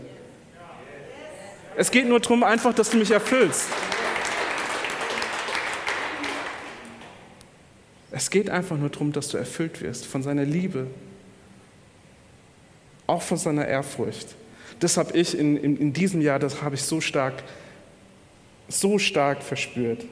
Es 1.75 1.91
geht 1.91 2.07
nur 2.07 2.19
darum 2.19 2.43
einfach, 2.43 2.73
dass 2.73 2.89
du 2.89 2.97
mich 2.97 3.11
erfüllst. 3.11 3.67
Es 8.11 8.29
geht 8.29 8.49
einfach 8.49 8.77
nur 8.77 8.89
darum, 8.89 9.11
dass 9.11 9.29
du 9.29 9.37
erfüllt 9.37 9.81
wirst 9.81 10.05
von 10.05 10.23
seiner 10.23 10.45
Liebe, 10.45 10.87
auch 13.07 13.21
von 13.21 13.37
seiner 13.37 13.67
Ehrfurcht. 13.67 14.35
Das 14.79 14.97
habe 14.97 15.17
ich 15.17 15.37
in, 15.37 15.57
in, 15.57 15.77
in 15.77 15.93
diesem 15.93 16.21
Jahr, 16.21 16.39
das 16.39 16.61
habe 16.61 16.75
ich 16.75 16.83
so 16.83 17.01
stark, 17.01 17.43
so 18.67 18.97
stark 18.97 19.43
verspürt, 19.43 20.05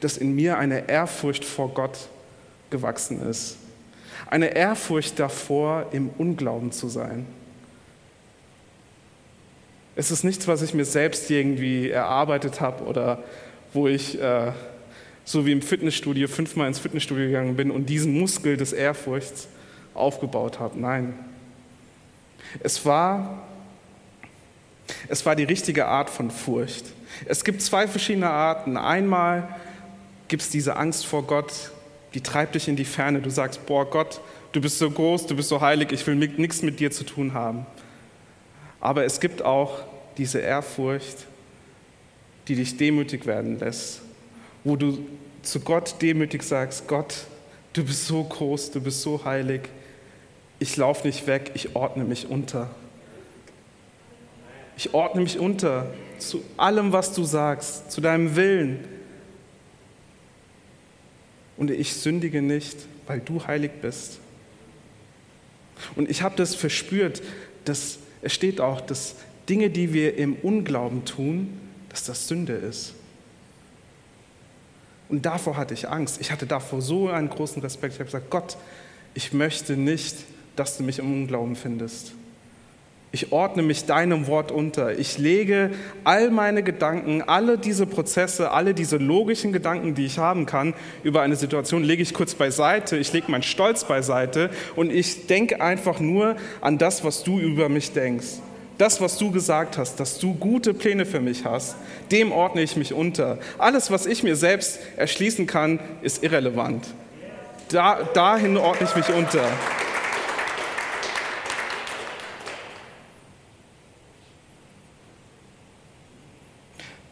dass 0.00 0.16
in 0.16 0.34
mir 0.34 0.58
eine 0.58 0.88
Ehrfurcht 0.88 1.44
vor 1.44 1.72
Gott 1.72 2.08
gewachsen 2.70 3.22
ist. 3.22 3.56
Eine 4.26 4.54
Ehrfurcht 4.54 5.18
davor, 5.18 5.86
im 5.92 6.10
Unglauben 6.18 6.72
zu 6.72 6.88
sein. 6.88 7.26
Es 9.96 10.10
ist 10.10 10.22
nichts, 10.22 10.46
was 10.46 10.62
ich 10.62 10.74
mir 10.74 10.84
selbst 10.84 11.30
irgendwie 11.30 11.90
erarbeitet 11.90 12.60
habe 12.60 12.84
oder 12.84 13.22
wo 13.72 13.88
ich 13.88 14.20
äh, 14.20 14.52
so 15.28 15.44
wie 15.44 15.52
im 15.52 15.60
Fitnessstudio 15.60 16.26
fünfmal 16.26 16.68
ins 16.68 16.78
Fitnessstudio 16.78 17.26
gegangen 17.26 17.54
bin 17.54 17.70
und 17.70 17.84
diesen 17.84 18.18
Muskel 18.18 18.56
des 18.56 18.72
Ehrfurchts 18.72 19.46
aufgebaut 19.92 20.58
habe. 20.58 20.80
Nein. 20.80 21.12
Es 22.60 22.86
war, 22.86 23.46
es 25.06 25.26
war 25.26 25.36
die 25.36 25.44
richtige 25.44 25.84
Art 25.84 26.08
von 26.08 26.30
Furcht. 26.30 26.86
Es 27.26 27.44
gibt 27.44 27.60
zwei 27.60 27.86
verschiedene 27.86 28.30
Arten. 28.30 28.78
Einmal 28.78 29.54
gibt 30.28 30.44
es 30.44 30.48
diese 30.48 30.76
Angst 30.76 31.04
vor 31.04 31.24
Gott, 31.24 31.72
die 32.14 32.22
treibt 32.22 32.54
dich 32.54 32.66
in 32.66 32.76
die 32.76 32.86
Ferne. 32.86 33.20
Du 33.20 33.28
sagst, 33.28 33.66
boah 33.66 33.84
Gott, 33.84 34.22
du 34.52 34.62
bist 34.62 34.78
so 34.78 34.90
groß, 34.90 35.26
du 35.26 35.36
bist 35.36 35.50
so 35.50 35.60
heilig, 35.60 35.92
ich 35.92 36.06
will 36.06 36.14
nichts 36.14 36.62
mit 36.62 36.80
dir 36.80 36.90
zu 36.90 37.04
tun 37.04 37.34
haben. 37.34 37.66
Aber 38.80 39.04
es 39.04 39.20
gibt 39.20 39.42
auch 39.42 39.80
diese 40.16 40.38
Ehrfurcht, 40.38 41.26
die 42.46 42.54
dich 42.54 42.78
demütig 42.78 43.26
werden 43.26 43.58
lässt, 43.58 44.00
wo 44.68 44.76
du 44.76 44.98
zu 45.42 45.60
Gott 45.60 45.94
demütig 46.02 46.42
sagst, 46.42 46.86
Gott, 46.88 47.24
du 47.72 47.84
bist 47.84 48.06
so 48.06 48.22
groß, 48.22 48.70
du 48.72 48.80
bist 48.82 49.00
so 49.00 49.24
heilig, 49.24 49.62
ich 50.58 50.76
laufe 50.76 51.06
nicht 51.06 51.26
weg, 51.26 51.52
ich 51.54 51.74
ordne 51.74 52.04
mich 52.04 52.28
unter. 52.28 52.68
Ich 54.76 54.92
ordne 54.92 55.22
mich 55.22 55.38
unter 55.38 55.92
zu 56.18 56.42
allem, 56.56 56.92
was 56.92 57.14
du 57.14 57.24
sagst, 57.24 57.90
zu 57.90 58.00
deinem 58.00 58.36
Willen. 58.36 58.84
Und 61.56 61.70
ich 61.70 61.94
sündige 61.94 62.42
nicht, 62.42 62.76
weil 63.06 63.20
du 63.20 63.46
heilig 63.46 63.70
bist. 63.80 64.18
Und 65.96 66.10
ich 66.10 66.22
habe 66.22 66.36
das 66.36 66.54
verspürt, 66.54 67.22
dass 67.64 67.98
es 68.20 68.34
steht 68.34 68.60
auch, 68.60 68.80
dass 68.80 69.14
Dinge, 69.48 69.70
die 69.70 69.92
wir 69.92 70.18
im 70.18 70.34
Unglauben 70.34 71.04
tun, 71.04 71.58
dass 71.88 72.04
das 72.04 72.28
Sünde 72.28 72.52
ist. 72.52 72.94
Und 75.08 75.24
davor 75.24 75.56
hatte 75.56 75.74
ich 75.74 75.88
Angst. 75.88 76.20
Ich 76.20 76.30
hatte 76.30 76.46
davor 76.46 76.82
so 76.82 77.08
einen 77.08 77.30
großen 77.30 77.62
Respekt. 77.62 77.94
Ich 77.94 78.00
habe 78.00 78.06
gesagt, 78.06 78.30
Gott, 78.30 78.56
ich 79.14 79.32
möchte 79.32 79.76
nicht, 79.76 80.16
dass 80.56 80.76
du 80.76 80.82
mich 80.82 80.98
im 80.98 81.10
Unglauben 81.10 81.56
findest. 81.56 82.12
Ich 83.10 83.32
ordne 83.32 83.62
mich 83.62 83.86
deinem 83.86 84.26
Wort 84.26 84.52
unter. 84.52 84.98
Ich 84.98 85.16
lege 85.16 85.70
all 86.04 86.30
meine 86.30 86.62
Gedanken, 86.62 87.22
alle 87.22 87.56
diese 87.56 87.86
Prozesse, 87.86 88.50
alle 88.50 88.74
diese 88.74 88.98
logischen 88.98 89.50
Gedanken, 89.50 89.94
die 89.94 90.04
ich 90.04 90.18
haben 90.18 90.44
kann 90.44 90.74
über 91.02 91.22
eine 91.22 91.36
Situation, 91.36 91.84
lege 91.84 92.02
ich 92.02 92.12
kurz 92.12 92.34
beiseite. 92.34 92.98
Ich 92.98 93.10
lege 93.14 93.30
meinen 93.30 93.42
Stolz 93.42 93.84
beiseite 93.84 94.50
und 94.76 94.92
ich 94.92 95.26
denke 95.26 95.62
einfach 95.62 96.00
nur 96.00 96.36
an 96.60 96.76
das, 96.76 97.02
was 97.02 97.24
du 97.24 97.38
über 97.38 97.70
mich 97.70 97.92
denkst 97.92 98.40
das, 98.78 99.00
was 99.00 99.18
du 99.18 99.30
gesagt 99.30 99.76
hast, 99.76 99.96
dass 99.96 100.18
du 100.18 100.34
gute 100.34 100.72
Pläne 100.72 101.04
für 101.04 101.20
mich 101.20 101.44
hast, 101.44 101.76
dem 102.10 102.32
ordne 102.32 102.62
ich 102.62 102.76
mich 102.76 102.92
unter. 102.92 103.38
Alles, 103.58 103.90
was 103.90 104.06
ich 104.06 104.22
mir 104.22 104.36
selbst 104.36 104.78
erschließen 104.96 105.46
kann, 105.46 105.80
ist 106.00 106.22
irrelevant. 106.22 106.86
Da, 107.68 108.02
dahin 108.14 108.56
ordne 108.56 108.88
ich 108.88 108.96
mich 108.96 109.14
unter. 109.14 109.44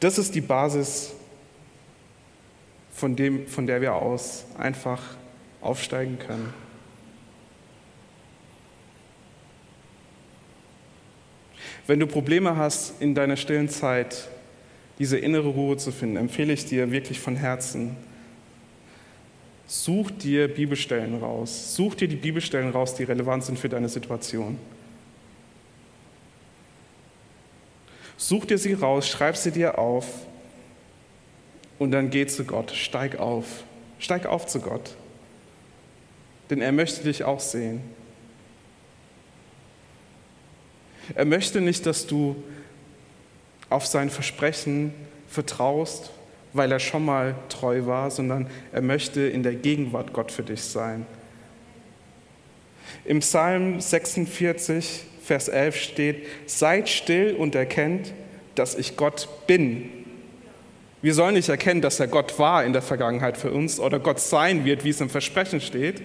Das 0.00 0.18
ist 0.18 0.34
die 0.34 0.40
Basis, 0.40 1.12
von, 2.96 3.14
dem, 3.14 3.46
von 3.46 3.66
der 3.66 3.80
wir 3.82 3.94
aus 3.94 4.46
einfach 4.56 5.02
aufsteigen 5.60 6.18
können. 6.18 6.65
Wenn 11.86 12.00
du 12.00 12.06
Probleme 12.06 12.56
hast, 12.56 13.00
in 13.00 13.14
deiner 13.14 13.36
stillen 13.36 13.68
Zeit 13.68 14.28
diese 14.98 15.18
innere 15.18 15.48
Ruhe 15.48 15.76
zu 15.76 15.92
finden, 15.92 16.16
empfehle 16.16 16.52
ich 16.52 16.64
dir 16.64 16.90
wirklich 16.90 17.20
von 17.20 17.36
Herzen, 17.36 17.96
such 19.66 20.10
dir 20.10 20.48
Bibelstellen 20.48 21.18
raus. 21.20 21.74
Such 21.76 21.96
dir 21.96 22.08
die 22.08 22.16
Bibelstellen 22.16 22.70
raus, 22.70 22.94
die 22.94 23.04
relevant 23.04 23.44
sind 23.44 23.58
für 23.58 23.68
deine 23.68 23.88
Situation. 23.88 24.58
Such 28.16 28.46
dir 28.46 28.58
sie 28.58 28.72
raus, 28.72 29.08
schreib 29.08 29.36
sie 29.36 29.50
dir 29.50 29.78
auf 29.78 30.06
und 31.78 31.90
dann 31.90 32.10
geh 32.10 32.26
zu 32.26 32.44
Gott. 32.44 32.70
Steig 32.70 33.18
auf. 33.18 33.64
Steig 33.98 34.26
auf 34.26 34.46
zu 34.46 34.60
Gott. 34.60 34.96
Denn 36.48 36.60
er 36.60 36.72
möchte 36.72 37.02
dich 37.02 37.24
auch 37.24 37.40
sehen. 37.40 37.80
Er 41.14 41.24
möchte 41.24 41.60
nicht, 41.60 41.86
dass 41.86 42.06
du 42.06 42.36
auf 43.68 43.86
sein 43.86 44.10
Versprechen 44.10 44.92
vertraust, 45.28 46.10
weil 46.52 46.72
er 46.72 46.80
schon 46.80 47.04
mal 47.04 47.34
treu 47.48 47.86
war, 47.86 48.10
sondern 48.10 48.48
er 48.72 48.82
möchte 48.82 49.22
in 49.22 49.42
der 49.42 49.54
Gegenwart 49.54 50.12
Gott 50.12 50.32
für 50.32 50.42
dich 50.42 50.62
sein. 50.62 51.06
Im 53.04 53.20
Psalm 53.20 53.80
46, 53.80 55.04
Vers 55.22 55.48
11 55.48 55.76
steht, 55.76 56.26
seid 56.46 56.88
still 56.88 57.34
und 57.34 57.54
erkennt, 57.54 58.12
dass 58.54 58.74
ich 58.74 58.96
Gott 58.96 59.28
bin. 59.46 59.90
Wir 61.02 61.14
sollen 61.14 61.34
nicht 61.34 61.48
erkennen, 61.48 61.82
dass 61.82 62.00
er 62.00 62.08
Gott 62.08 62.38
war 62.38 62.64
in 62.64 62.72
der 62.72 62.82
Vergangenheit 62.82 63.36
für 63.36 63.50
uns 63.50 63.78
oder 63.78 63.98
Gott 63.98 64.18
sein 64.18 64.64
wird, 64.64 64.84
wie 64.84 64.90
es 64.90 65.00
im 65.00 65.10
Versprechen 65.10 65.60
steht, 65.60 66.02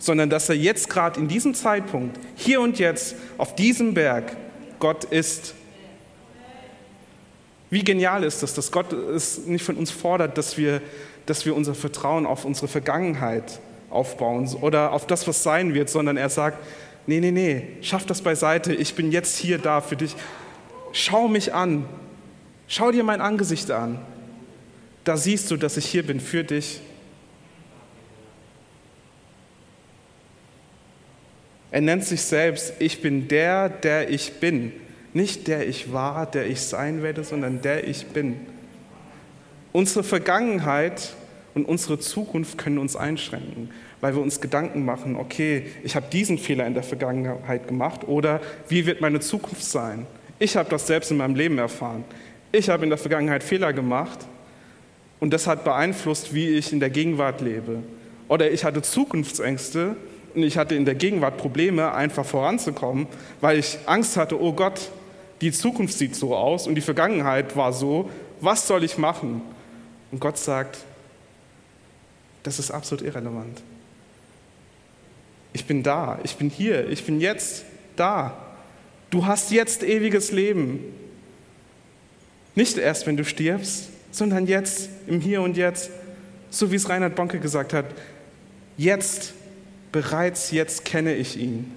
sondern 0.00 0.30
dass 0.30 0.48
er 0.48 0.56
jetzt 0.56 0.88
gerade 0.88 1.20
in 1.20 1.28
diesem 1.28 1.54
Zeitpunkt, 1.54 2.18
hier 2.34 2.60
und 2.60 2.80
jetzt, 2.80 3.14
auf 3.38 3.54
diesem 3.54 3.94
Berg, 3.94 4.36
Gott 4.80 5.04
ist. 5.04 5.54
Wie 7.68 7.84
genial 7.84 8.24
ist 8.24 8.42
das, 8.42 8.54
dass 8.54 8.72
Gott 8.72 8.92
es 8.92 9.46
nicht 9.46 9.64
von 9.64 9.76
uns 9.76 9.92
fordert, 9.92 10.36
dass 10.36 10.56
wir, 10.56 10.80
dass 11.26 11.46
wir 11.46 11.54
unser 11.54 11.74
Vertrauen 11.74 12.26
auf 12.26 12.44
unsere 12.44 12.66
Vergangenheit 12.66 13.60
aufbauen 13.90 14.48
oder 14.60 14.92
auf 14.92 15.06
das, 15.06 15.28
was 15.28 15.42
sein 15.42 15.74
wird, 15.74 15.90
sondern 15.90 16.16
er 16.16 16.30
sagt, 16.30 16.58
nee, 17.06 17.20
nee, 17.20 17.30
nee, 17.30 17.68
schaff 17.82 18.06
das 18.06 18.22
beiseite, 18.22 18.74
ich 18.74 18.94
bin 18.94 19.12
jetzt 19.12 19.36
hier 19.36 19.58
da 19.58 19.82
für 19.82 19.96
dich. 19.96 20.16
Schau 20.92 21.28
mich 21.28 21.52
an, 21.52 21.84
schau 22.66 22.90
dir 22.90 23.04
mein 23.04 23.20
Angesicht 23.20 23.70
an. 23.70 24.00
Da 25.04 25.16
siehst 25.16 25.50
du, 25.50 25.56
dass 25.56 25.76
ich 25.76 25.86
hier 25.86 26.04
bin 26.04 26.20
für 26.20 26.42
dich. 26.42 26.80
Er 31.70 31.80
nennt 31.80 32.04
sich 32.04 32.22
selbst, 32.22 32.74
ich 32.78 33.00
bin 33.00 33.28
der, 33.28 33.68
der 33.68 34.10
ich 34.10 34.34
bin. 34.34 34.72
Nicht 35.12 35.48
der 35.48 35.68
ich 35.68 35.92
war, 35.92 36.26
der 36.26 36.46
ich 36.46 36.60
sein 36.60 37.02
werde, 37.02 37.24
sondern 37.24 37.62
der 37.62 37.86
ich 37.86 38.06
bin. 38.06 38.36
Unsere 39.72 40.02
Vergangenheit 40.02 41.14
und 41.54 41.64
unsere 41.64 41.98
Zukunft 41.98 42.58
können 42.58 42.78
uns 42.78 42.96
einschränken, 42.96 43.70
weil 44.00 44.14
wir 44.14 44.22
uns 44.22 44.40
Gedanken 44.40 44.84
machen, 44.84 45.16
okay, 45.16 45.66
ich 45.82 45.96
habe 45.96 46.06
diesen 46.12 46.38
Fehler 46.38 46.66
in 46.66 46.74
der 46.74 46.82
Vergangenheit 46.82 47.68
gemacht 47.68 48.06
oder 48.06 48.40
wie 48.68 48.86
wird 48.86 49.00
meine 49.00 49.20
Zukunft 49.20 49.64
sein? 49.64 50.06
Ich 50.38 50.56
habe 50.56 50.70
das 50.70 50.86
selbst 50.86 51.10
in 51.10 51.18
meinem 51.18 51.34
Leben 51.34 51.58
erfahren. 51.58 52.04
Ich 52.52 52.68
habe 52.68 52.84
in 52.84 52.90
der 52.90 52.98
Vergangenheit 52.98 53.42
Fehler 53.42 53.72
gemacht 53.72 54.18
und 55.20 55.32
das 55.32 55.46
hat 55.46 55.64
beeinflusst, 55.64 56.34
wie 56.34 56.48
ich 56.48 56.72
in 56.72 56.80
der 56.80 56.90
Gegenwart 56.90 57.40
lebe. 57.40 57.82
Oder 58.28 58.50
ich 58.50 58.64
hatte 58.64 58.82
Zukunftsängste 58.82 59.96
und 60.34 60.42
ich 60.42 60.56
hatte 60.56 60.74
in 60.74 60.84
der 60.84 60.94
Gegenwart 60.94 61.36
Probleme, 61.36 61.92
einfach 61.92 62.24
voranzukommen, 62.24 63.06
weil 63.40 63.58
ich 63.58 63.78
Angst 63.86 64.16
hatte, 64.16 64.40
oh 64.40 64.52
Gott, 64.52 64.90
die 65.40 65.52
Zukunft 65.52 65.96
sieht 65.96 66.14
so 66.14 66.36
aus 66.36 66.66
und 66.66 66.74
die 66.74 66.80
Vergangenheit 66.80 67.56
war 67.56 67.72
so, 67.72 68.10
was 68.40 68.66
soll 68.66 68.84
ich 68.84 68.98
machen? 68.98 69.42
Und 70.12 70.20
Gott 70.20 70.38
sagt, 70.38 70.78
das 72.42 72.58
ist 72.58 72.70
absolut 72.70 73.04
irrelevant. 73.04 73.62
Ich 75.52 75.66
bin 75.66 75.82
da, 75.82 76.18
ich 76.22 76.36
bin 76.36 76.48
hier, 76.48 76.88
ich 76.88 77.04
bin 77.04 77.20
jetzt 77.20 77.64
da. 77.96 78.36
Du 79.10 79.26
hast 79.26 79.50
jetzt 79.50 79.82
ewiges 79.82 80.30
Leben. 80.30 80.80
Nicht 82.54 82.78
erst, 82.78 83.06
wenn 83.06 83.16
du 83.16 83.24
stirbst, 83.24 83.88
sondern 84.10 84.46
jetzt, 84.46 84.88
im 85.06 85.20
Hier 85.20 85.42
und 85.42 85.56
Jetzt. 85.56 85.90
So 86.50 86.70
wie 86.72 86.76
es 86.76 86.88
Reinhard 86.88 87.14
Bonke 87.14 87.38
gesagt 87.38 87.72
hat, 87.72 87.86
jetzt, 88.76 89.34
bereits 89.92 90.50
jetzt 90.50 90.84
kenne 90.84 91.14
ich 91.14 91.36
ihn. 91.36 91.72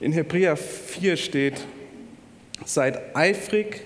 In 0.00 0.12
Hebräer 0.12 0.56
4 0.56 1.16
steht, 1.16 1.64
seid 2.64 3.16
eifrig 3.16 3.82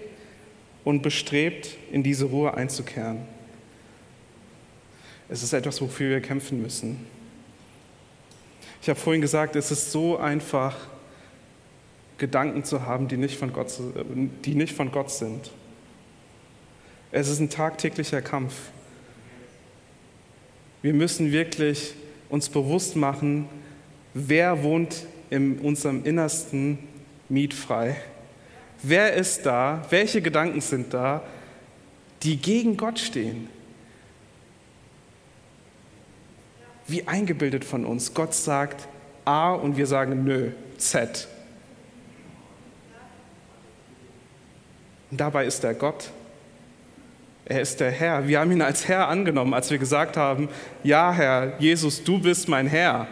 und 0.85 1.03
bestrebt, 1.03 1.77
in 1.93 2.03
diese 2.03 2.25
Ruhe 2.25 2.55
einzukehren. 2.55 3.21
Es 5.29 5.43
ist 5.43 5.53
etwas, 5.53 5.81
wofür 5.81 6.11
wir 6.11 6.21
kämpfen 6.21 6.61
müssen. 6.61 7.07
Ich 8.81 8.89
habe 8.89 8.99
vorhin 8.99 9.21
gesagt, 9.21 9.55
es 9.55 9.71
ist 9.71 9.93
so 9.93 10.17
einfach, 10.17 10.89
Gedanken 12.17 12.65
zu 12.65 12.85
haben, 12.85 13.07
die 13.07 13.17
nicht 13.17 13.39
von 13.39 13.53
Gott, 13.53 13.73
die 14.45 14.55
nicht 14.55 14.75
von 14.75 14.91
Gott 14.91 15.11
sind. 15.11 15.53
Es 17.11 17.29
ist 17.29 17.41
ein 17.41 17.49
tagtäglicher 17.49 18.21
Kampf. 18.21 18.55
Wir 20.83 20.93
müssen 20.93 21.33
wirklich 21.33 21.95
uns 22.29 22.49
bewusst 22.49 22.97
machen, 22.97 23.49
wer 24.13 24.63
wohnt 24.63 25.07
in 25.31 25.59
unserem 25.59 26.05
Innersten 26.05 26.79
mietfrei. 27.29 27.97
Wer 28.83 29.15
ist 29.15 29.47
da? 29.47 29.85
Welche 29.91 30.21
Gedanken 30.21 30.61
sind 30.61 30.93
da, 30.95 31.23
die 32.23 32.37
gegen 32.37 32.77
Gott 32.77 32.99
stehen? 32.99 33.49
Wie 36.87 37.07
eingebildet 37.07 37.65
von 37.65 37.85
uns. 37.85 38.15
Gott 38.15 38.35
sagt 38.35 38.87
A 39.25 39.53
und 39.53 39.77
wir 39.77 39.87
sagen 39.87 40.25
Nö, 40.25 40.53
Z. 40.77 41.27
Und 45.11 45.21
dabei 45.21 45.47
ist 45.47 45.65
er 45.65 45.75
Gott. 45.75 46.11
Er 47.49 47.63
ist 47.63 47.81
der 47.81 47.91
Herr. 47.91 48.29
Wir 48.29 48.41
haben 48.41 48.53
ihn 48.53 48.61
als 48.61 48.87
Herr 48.89 49.09
angenommen, 49.09 49.55
als 49.55 49.71
wir 49.71 49.79
gesagt 49.79 50.19
haben, 50.19 50.51
ja 50.85 51.13
Herr, 51.13 51.55
Jesus, 51.59 52.05
du 52.05 52.21
bist 52.21 52.47
mein 52.47 52.67
Herr. 52.67 53.07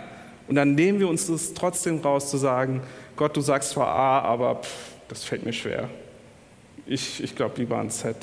Und 0.47 0.57
dann 0.57 0.75
nehmen 0.75 1.01
wir 1.01 1.09
uns 1.09 1.27
das 1.27 1.55
trotzdem 1.55 2.01
raus 2.01 2.31
zu 2.31 2.37
sagen, 2.37 2.83
Gott, 3.17 3.35
du 3.35 3.41
sagst 3.41 3.71
zwar 3.71 3.89
A, 3.89 4.21
aber 4.21 4.57
pff, 4.57 4.69
das 5.09 5.25
fällt 5.25 5.47
mir 5.47 5.55
schwer. 5.55 5.89
Ich, 6.85 7.23
ich 7.23 7.35
glaube 7.35 7.55
lieber 7.57 7.79
an 7.79 7.91
Z. 7.91 8.15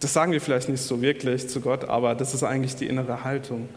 Das 0.00 0.12
sagen 0.12 0.32
wir 0.32 0.40
vielleicht 0.40 0.70
nicht 0.70 0.80
so 0.80 1.02
wirklich 1.02 1.48
zu 1.48 1.60
Gott, 1.60 1.84
aber 1.84 2.14
das 2.14 2.32
ist 2.32 2.42
eigentlich 2.42 2.74
die 2.74 2.86
innere 2.86 3.24
Haltung. 3.24 3.68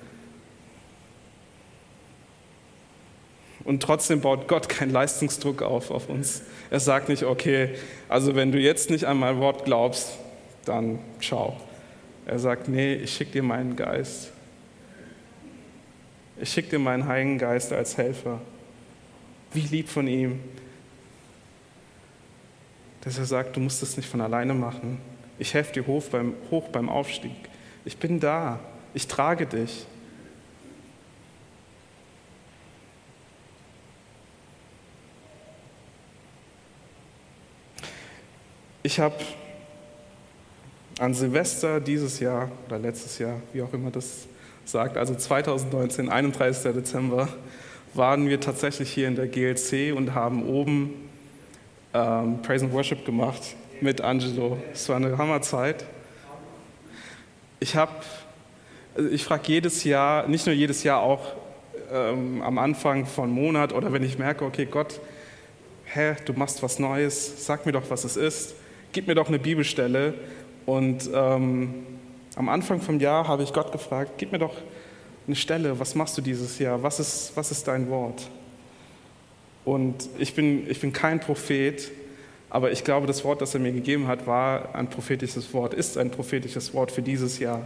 Und 3.65 3.83
trotzdem 3.83 4.21
baut 4.21 4.47
Gott 4.47 4.69
keinen 4.69 4.91
Leistungsdruck 4.91 5.61
auf 5.61 5.91
auf 5.91 6.09
uns. 6.09 6.43
Er 6.69 6.79
sagt 6.79 7.09
nicht, 7.09 7.23
okay, 7.23 7.75
also 8.07 8.35
wenn 8.35 8.51
du 8.51 8.59
jetzt 8.59 8.89
nicht 8.89 9.03
an 9.03 9.17
mein 9.17 9.39
Wort 9.39 9.65
glaubst, 9.65 10.17
dann 10.65 10.99
ciao. 11.19 11.57
Er 12.25 12.39
sagt, 12.39 12.67
nee, 12.67 12.95
ich 12.95 13.13
schicke 13.13 13.31
dir 13.31 13.43
meinen 13.43 13.75
Geist. 13.75 14.31
Ich 16.39 16.49
schicke 16.51 16.71
dir 16.71 16.79
meinen 16.79 17.07
Heiligen 17.07 17.37
Geist 17.37 17.73
als 17.73 17.97
Helfer. 17.97 18.41
Wie 19.53 19.61
lieb 19.61 19.89
von 19.89 20.07
ihm, 20.07 20.39
dass 23.01 23.17
er 23.17 23.25
sagt, 23.25 23.55
du 23.55 23.59
musst 23.59 23.83
es 23.83 23.97
nicht 23.97 24.07
von 24.07 24.21
alleine 24.21 24.53
machen. 24.53 24.99
Ich 25.39 25.53
helfe 25.53 25.73
dir 25.73 25.87
hoch 25.87 26.03
beim, 26.11 26.35
hoch 26.51 26.69
beim 26.69 26.87
Aufstieg. 26.87 27.31
Ich 27.83 27.97
bin 27.97 28.19
da. 28.19 28.59
Ich 28.93 29.07
trage 29.07 29.45
dich. 29.45 29.85
Ich 38.83 38.99
habe 38.99 39.15
an 41.01 41.15
Silvester 41.15 41.79
dieses 41.79 42.19
Jahr 42.19 42.51
oder 42.67 42.77
letztes 42.77 43.17
Jahr, 43.17 43.41
wie 43.53 43.63
auch 43.63 43.73
immer 43.73 43.89
das 43.89 44.27
sagt, 44.65 44.97
also 44.97 45.15
2019, 45.15 46.09
31. 46.09 46.73
Dezember, 46.73 47.27
waren 47.95 48.29
wir 48.29 48.39
tatsächlich 48.39 48.91
hier 48.91 49.07
in 49.07 49.15
der 49.15 49.27
GLC 49.27 49.95
und 49.97 50.13
haben 50.13 50.47
oben 50.47 51.09
ähm, 51.95 52.43
Praise 52.43 52.65
and 52.65 52.73
Worship 52.73 53.03
gemacht 53.03 53.41
mit 53.81 53.99
Angelo. 53.99 54.59
Es 54.71 54.87
war 54.89 54.97
eine 54.97 55.17
Hammerzeit. 55.17 55.85
Ich 57.59 57.75
habe, 57.75 57.93
ich 59.11 59.23
frage 59.23 59.41
jedes 59.47 59.83
Jahr, 59.83 60.27
nicht 60.27 60.45
nur 60.45 60.53
jedes 60.53 60.83
Jahr, 60.83 61.01
auch 61.01 61.33
ähm, 61.91 62.43
am 62.43 62.59
Anfang 62.59 63.07
von 63.07 63.31
Monat 63.31 63.73
oder 63.73 63.91
wenn 63.91 64.03
ich 64.03 64.19
merke, 64.19 64.45
okay, 64.45 64.67
Gott, 64.69 65.01
hä, 65.85 66.15
du 66.25 66.33
machst 66.33 66.61
was 66.61 66.77
Neues, 66.77 67.43
sag 67.43 67.65
mir 67.65 67.71
doch, 67.71 67.89
was 67.89 68.03
es 68.03 68.17
ist, 68.17 68.53
gib 68.91 69.07
mir 69.07 69.15
doch 69.15 69.29
eine 69.29 69.39
Bibelstelle. 69.39 70.13
Und 70.65 71.09
ähm, 71.13 71.85
am 72.35 72.49
Anfang 72.49 72.81
vom 72.81 72.99
Jahr 72.99 73.27
habe 73.27 73.43
ich 73.43 73.53
Gott 73.53 73.71
gefragt, 73.71 74.13
gib 74.17 74.31
mir 74.31 74.39
doch 74.39 74.55
eine 75.27 75.35
Stelle, 75.35 75.79
was 75.79 75.95
machst 75.95 76.17
du 76.17 76.21
dieses 76.21 76.59
Jahr, 76.59 76.81
was 76.83 76.99
ist, 76.99 77.31
was 77.35 77.51
ist 77.51 77.67
dein 77.67 77.89
Wort? 77.89 78.29
Und 79.65 80.09
ich 80.17 80.33
bin, 80.33 80.69
ich 80.69 80.79
bin 80.79 80.91
kein 80.91 81.19
Prophet, 81.19 81.91
aber 82.49 82.71
ich 82.71 82.83
glaube, 82.83 83.07
das 83.07 83.23
Wort, 83.23 83.41
das 83.41 83.53
er 83.53 83.59
mir 83.59 83.71
gegeben 83.71 84.07
hat, 84.07 84.27
war 84.27 84.73
ein 84.75 84.89
prophetisches 84.89 85.53
Wort, 85.53 85.73
ist 85.73 85.97
ein 85.97 86.11
prophetisches 86.11 86.73
Wort 86.73 86.91
für 86.91 87.01
dieses 87.01 87.39
Jahr. 87.39 87.65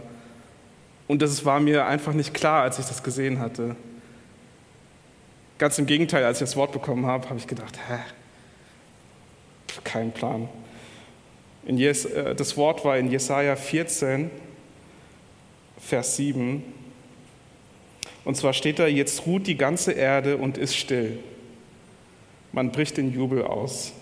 Und 1.08 1.22
das 1.22 1.44
war 1.44 1.60
mir 1.60 1.86
einfach 1.86 2.12
nicht 2.12 2.34
klar, 2.34 2.62
als 2.62 2.78
ich 2.78 2.86
das 2.86 3.02
gesehen 3.02 3.38
hatte. 3.38 3.76
Ganz 5.58 5.78
im 5.78 5.86
Gegenteil, 5.86 6.24
als 6.24 6.38
ich 6.38 6.48
das 6.48 6.56
Wort 6.56 6.72
bekommen 6.72 7.06
habe, 7.06 7.28
habe 7.28 7.38
ich 7.38 7.46
gedacht, 7.46 7.78
hä, 7.88 7.98
kein 9.84 10.12
Plan. 10.12 10.48
Jes, 11.66 12.04
äh, 12.04 12.34
das 12.34 12.56
Wort 12.56 12.84
war 12.84 12.96
in 12.96 13.10
Jesaja 13.10 13.56
14, 13.56 14.30
Vers 15.78 16.16
7. 16.16 16.62
Und 18.24 18.36
zwar 18.36 18.52
steht 18.52 18.78
da, 18.78 18.86
jetzt 18.86 19.26
ruht 19.26 19.46
die 19.46 19.56
ganze 19.56 19.92
Erde 19.92 20.36
und 20.36 20.58
ist 20.58 20.76
still. 20.76 21.18
Man 22.52 22.72
bricht 22.72 22.96
den 22.96 23.12
Jubel 23.12 23.42
aus. 23.42 23.92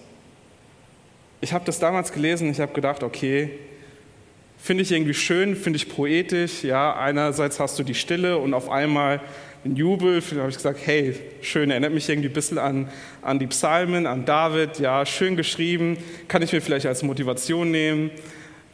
Ich 1.41 1.53
habe 1.53 1.65
das 1.65 1.79
damals 1.79 2.13
gelesen, 2.13 2.51
ich 2.51 2.61
habe 2.61 2.73
gedacht, 2.73 3.03
okay, 3.03 3.51
finde 4.59 4.83
ich 4.83 4.93
irgendwie 4.93 5.15
schön, 5.15 5.57
finde 5.57 5.77
ich 5.77 5.89
poetisch. 5.89 6.65
Ja, 6.65 6.97
einerseits 6.97 7.61
hast 7.61 7.79
du 7.79 7.83
die 7.83 7.95
Stille 7.95 8.39
und 8.39 8.55
auf 8.55 8.71
einmal 8.71 9.21
den 9.65 9.77
Jubel. 9.77 10.21
Da 10.21 10.41
habe 10.41 10.51
ich 10.51 10.57
gesagt, 10.57 10.81
hey, 10.85 11.15
schön, 11.41 11.71
erinnert 11.71 11.93
mich 11.93 12.09
irgendwie 12.09 12.29
ein 12.29 12.35
bisschen 12.35 12.59
an, 12.59 12.89
an 13.23 13.39
die 13.39 13.47
Psalmen, 13.47 14.07
an 14.07 14.25
David. 14.25 14.79
Ja, 14.79 15.05
schön 15.07 15.37
geschrieben, 15.37 15.97
kann 16.29 16.43
ich 16.43 16.53
mir 16.53 16.61
vielleicht 16.61 16.87
als 16.87 17.03
Motivation 17.03 17.71
nehmen. 17.71 18.11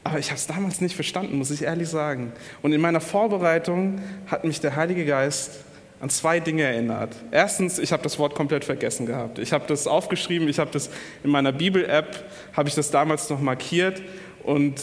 Aber 0.03 0.19
ich 0.19 0.27
habe 0.27 0.37
es 0.37 0.47
damals 0.47 0.81
nicht 0.81 0.95
verstanden, 0.95 1.37
muss 1.37 1.51
ich 1.51 1.63
ehrlich 1.63 1.89
sagen. 1.89 2.33
Und 2.63 2.73
in 2.73 2.81
meiner 2.81 3.01
Vorbereitung 3.01 4.01
hat 4.27 4.45
mich 4.45 4.61
der 4.61 4.75
Heilige 4.75 5.05
Geist 5.05 5.65
an 6.01 6.09
zwei 6.09 6.41
Dinge 6.41 6.63
erinnert. 6.63 7.15
Erstens, 7.31 7.79
ich 7.79 7.93
habe 7.93 8.03
das 8.03 8.19
Wort 8.19 8.35
komplett 8.35 8.65
vergessen 8.65 9.05
gehabt. 9.05 9.39
Ich 9.39 9.53
habe 9.53 9.67
das 9.67 9.87
aufgeschrieben, 9.87 10.49
ich 10.49 10.59
habe 10.59 10.71
das 10.71 10.91
in 11.23 11.31
meiner 11.31 11.53
Bibel-App, 11.53 12.25
habe 12.55 12.69
ich 12.71 12.75
das 12.75 12.91
damals 12.91 13.29
noch 13.29 13.41
markiert 13.41 14.01
und 14.43 14.81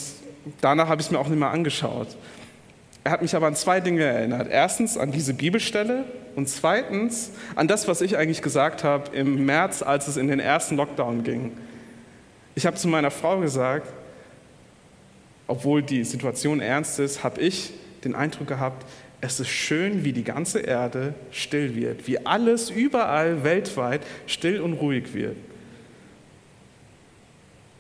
danach 0.62 0.88
habe 0.88 1.02
ich 1.02 1.08
es 1.08 1.12
mir 1.12 1.18
auch 1.18 1.28
nicht 1.28 1.40
mehr 1.40 1.50
angeschaut. 1.50 2.10
Er 3.08 3.12
hat 3.12 3.22
mich 3.22 3.38
aber 3.38 3.48
an 3.48 3.56
zwei 3.56 3.80
Dinge 3.80 4.04
erinnert. 4.04 4.50
Erstens 4.52 4.98
an 4.98 5.14
diese 5.14 5.34
Bibelstelle 5.34 6.04
und 6.36 6.50
zweitens 6.50 7.32
an 7.56 7.70
das, 7.70 7.88
was 7.88 8.02
ich 8.02 8.18
eigentlich 8.18 8.42
gesagt 8.42 8.84
habe 8.84 9.16
im 9.16 9.46
März, 9.46 9.82
als 9.82 10.10
es 10.10 10.18
in 10.18 10.28
den 10.28 10.42
ersten 10.42 10.76
Lockdown 10.76 11.24
ging. 11.24 11.54
Ich 12.54 12.66
habe 12.66 12.76
zu 12.76 12.90
meiner 12.90 13.10
Frau 13.10 13.40
gesagt, 13.40 13.88
obwohl 15.48 15.84
die 15.84 16.04
Situation 16.04 16.60
ernst 16.60 17.00
ist, 17.00 17.24
habe 17.24 17.40
ich 17.40 17.72
den 18.04 18.14
Eindruck 18.14 18.50
gehabt, 18.50 18.86
es 19.22 19.40
ist 19.40 19.48
schön, 19.48 20.04
wie 20.04 20.12
die 20.12 20.26
ganze 20.26 20.60
Erde 20.60 21.14
still 21.32 21.78
wird, 21.78 22.10
wie 22.10 22.26
alles 22.26 22.70
überall 22.70 23.46
weltweit 23.46 24.02
still 24.26 24.60
und 24.60 24.74
ruhig 24.74 25.14
wird. 25.14 25.38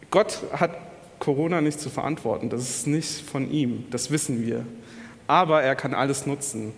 Gott 0.09 0.39
hat 0.53 0.71
Corona 1.19 1.59
nicht 1.59 1.81
zu 1.81 1.89
verantworten. 1.89 2.49
Das 2.49 2.61
ist 2.61 2.87
nicht 2.87 3.29
von 3.29 3.51
ihm, 3.51 3.83
das 3.91 4.09
wissen 4.09 4.47
wir. 4.47 4.65
Aber 5.27 5.61
er 5.61 5.75
kann 5.75 5.93
alles 5.93 6.25
nutzen. 6.25 6.73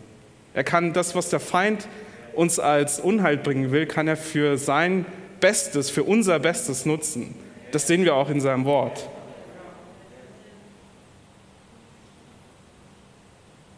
Er 0.54 0.64
kann 0.64 0.94
das, 0.94 1.16
was 1.16 1.30
der 1.30 1.40
Feind 1.40 1.88
uns 2.34 2.60
als 2.60 3.00
Unheil 3.00 3.38
bringen 3.38 3.72
will, 3.72 3.86
kann 3.86 4.08
er 4.08 4.18
für 4.18 4.58
sein 4.58 5.06
Bestes, 5.40 5.90
für 5.90 6.04
unser 6.04 6.40
Bestes 6.40 6.86
nutzen. 6.86 7.36
Das 7.72 7.88
sehen 7.88 8.04
wir 8.04 8.16
auch 8.16 8.30
in 8.30 8.42
seinem 8.42 8.66
Wort. 8.66 9.08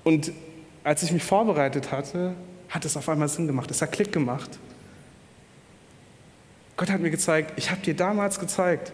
Und 0.03 0.31
als 0.83 1.03
ich 1.03 1.11
mich 1.11 1.23
vorbereitet 1.23 1.91
hatte, 1.91 2.33
hat 2.69 2.85
es 2.85 2.97
auf 2.97 3.07
einmal 3.09 3.27
Sinn 3.27 3.47
gemacht. 3.47 3.69
Es 3.69 3.81
hat 3.81 3.91
Klick 3.91 4.11
gemacht. 4.11 4.57
Gott 6.77 6.89
hat 6.89 7.01
mir 7.01 7.11
gezeigt, 7.11 7.53
ich 7.57 7.69
habe 7.69 7.81
dir 7.81 7.95
damals 7.95 8.39
gezeigt, 8.39 8.91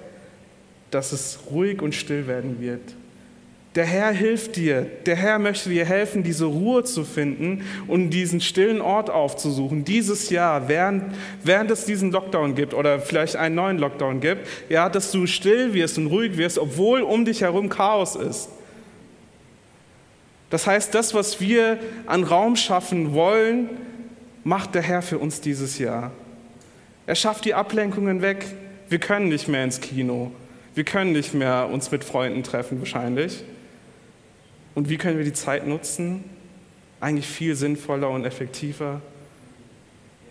dass 0.91 1.11
es 1.11 1.39
ruhig 1.49 1.81
und 1.81 1.95
still 1.95 2.27
werden 2.27 2.59
wird. 2.59 2.81
Der 3.77 3.85
Herr 3.85 4.11
hilft 4.11 4.55
dir. 4.55 4.87
Der 5.05 5.15
Herr 5.15 5.37
möchte 5.37 5.69
dir 5.69 5.85
helfen, 5.85 6.23
diese 6.23 6.45
Ruhe 6.45 6.83
zu 6.83 7.03
finden 7.03 7.63
und 7.87 8.09
diesen 8.09 8.41
stillen 8.41 8.81
Ort 8.81 9.11
aufzusuchen. 9.11 9.85
Dieses 9.85 10.31
Jahr, 10.31 10.67
während, 10.67 11.13
während 11.43 11.69
es 11.69 11.85
diesen 11.85 12.09
Lockdown 12.11 12.55
gibt 12.55 12.73
oder 12.73 12.99
vielleicht 12.99 13.35
einen 13.35 13.53
neuen 13.53 13.77
Lockdown 13.77 14.19
gibt, 14.19 14.47
ja, 14.67 14.89
dass 14.89 15.11
du 15.11 15.27
still 15.27 15.75
wirst 15.75 15.99
und 15.99 16.07
ruhig 16.07 16.37
wirst, 16.37 16.57
obwohl 16.57 17.03
um 17.03 17.23
dich 17.23 17.41
herum 17.41 17.69
Chaos 17.69 18.15
ist. 18.15 18.49
Das 20.49 20.65
heißt, 20.65 20.95
das, 20.95 21.13
was 21.13 21.39
wir 21.39 21.77
an 22.07 22.23
Raum 22.23 22.55
schaffen 22.55 23.13
wollen, 23.13 23.69
macht 24.43 24.73
der 24.73 24.81
Herr 24.81 25.03
für 25.03 25.19
uns 25.19 25.39
dieses 25.39 25.77
Jahr. 25.77 26.09
Er 27.05 27.13
schafft 27.13 27.45
die 27.45 27.53
Ablenkungen 27.53 28.23
weg. 28.23 28.43
Wir 28.89 28.97
können 28.97 29.29
nicht 29.29 29.47
mehr 29.47 29.63
ins 29.63 29.81
Kino. 29.81 30.31
Wir 30.73 30.83
können 30.83 31.11
nicht 31.11 31.35
mehr 31.35 31.69
uns 31.71 31.91
mit 31.91 32.03
Freunden 32.03 32.41
treffen 32.41 32.79
wahrscheinlich. 32.79 33.43
Und 34.77 34.89
wie 34.89 34.97
können 34.97 35.17
wir 35.17 35.25
die 35.25 35.33
Zeit 35.33 35.65
nutzen? 35.65 36.23
Eigentlich 36.99 37.27
viel 37.27 37.55
sinnvoller 37.55 38.11
und 38.11 38.25
effektiver. 38.25 39.01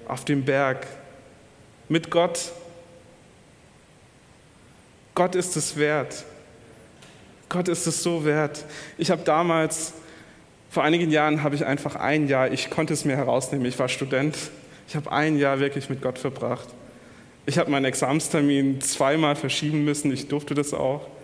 Auf 0.06 0.24
dem 0.24 0.44
Berg, 0.44 0.86
mit 1.88 2.12
Gott. 2.12 2.52
Gott 5.16 5.34
ist 5.34 5.56
es 5.56 5.76
wert. 5.76 6.24
Gott 7.48 7.66
ist 7.66 7.88
es 7.88 8.04
so 8.04 8.24
wert. 8.24 8.64
Ich 8.98 9.10
habe 9.10 9.24
damals, 9.24 9.94
vor 10.70 10.84
einigen 10.84 11.10
Jahren, 11.10 11.42
habe 11.42 11.56
ich 11.56 11.66
einfach 11.66 11.96
ein 11.96 12.28
Jahr, 12.28 12.52
ich 12.52 12.70
konnte 12.70 12.94
es 12.94 13.04
mir 13.04 13.16
herausnehmen, 13.16 13.66
ich 13.66 13.80
war 13.80 13.88
Student, 13.88 14.36
ich 14.86 14.94
habe 14.94 15.10
ein 15.10 15.38
Jahr 15.38 15.58
wirklich 15.58 15.90
mit 15.90 16.02
Gott 16.02 16.20
verbracht. 16.20 16.68
Ich 17.46 17.58
habe 17.58 17.68
meinen 17.68 17.86
Examstermin 17.86 18.80
zweimal 18.80 19.34
verschieben 19.34 19.84
müssen, 19.84 20.12
ich 20.12 20.28
durfte 20.28 20.54
das 20.54 20.72
auch. 20.72 21.15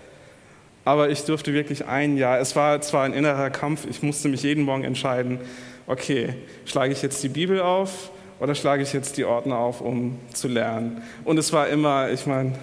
Aber 0.85 1.11
ich 1.11 1.25
durfte 1.25 1.53
wirklich 1.53 1.87
ein 1.87 2.17
Jahr, 2.17 2.41
es 2.41 2.57
war 2.57 2.81
zwar 2.81 3.05
ein 3.05 3.13
innerer 3.13 3.51
Kampf, 3.51 3.87
ich 3.89 4.03
musste 4.03 4.29
mich 4.29 4.43
jeden 4.43 4.65
Morgen 4.65 4.85
entscheiden, 4.85 5.39
okay, 5.87 6.35
schlage 6.65 6.93
ich 6.93 7.03
jetzt 7.03 7.23
die 7.23 7.29
Bibel 7.29 7.61
auf 7.61 8.11
oder 8.41 8.55
schlage 8.55 8.83
ich 8.83 8.93
jetzt 8.93 9.17
die 9.17 9.25
Ordner 9.25 9.59
auf, 9.59 9.81
um 9.81 10.19
zu 10.33 10.49
lernen? 10.49 11.03
Und 11.25 11.39
es 11.39 11.53
war 11.53 11.69
immer, 11.69 12.11
ich 12.11 12.27
meine, 12.27 12.59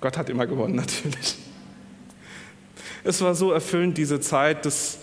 Gott 0.00 0.16
hat 0.16 0.28
immer 0.28 0.46
gewonnen 0.46 0.74
natürlich. 0.76 1.36
Es 3.04 3.20
war 3.22 3.34
so 3.34 3.52
erfüllend, 3.52 3.96
diese 3.96 4.20
Zeit, 4.20 4.66
das, 4.66 4.98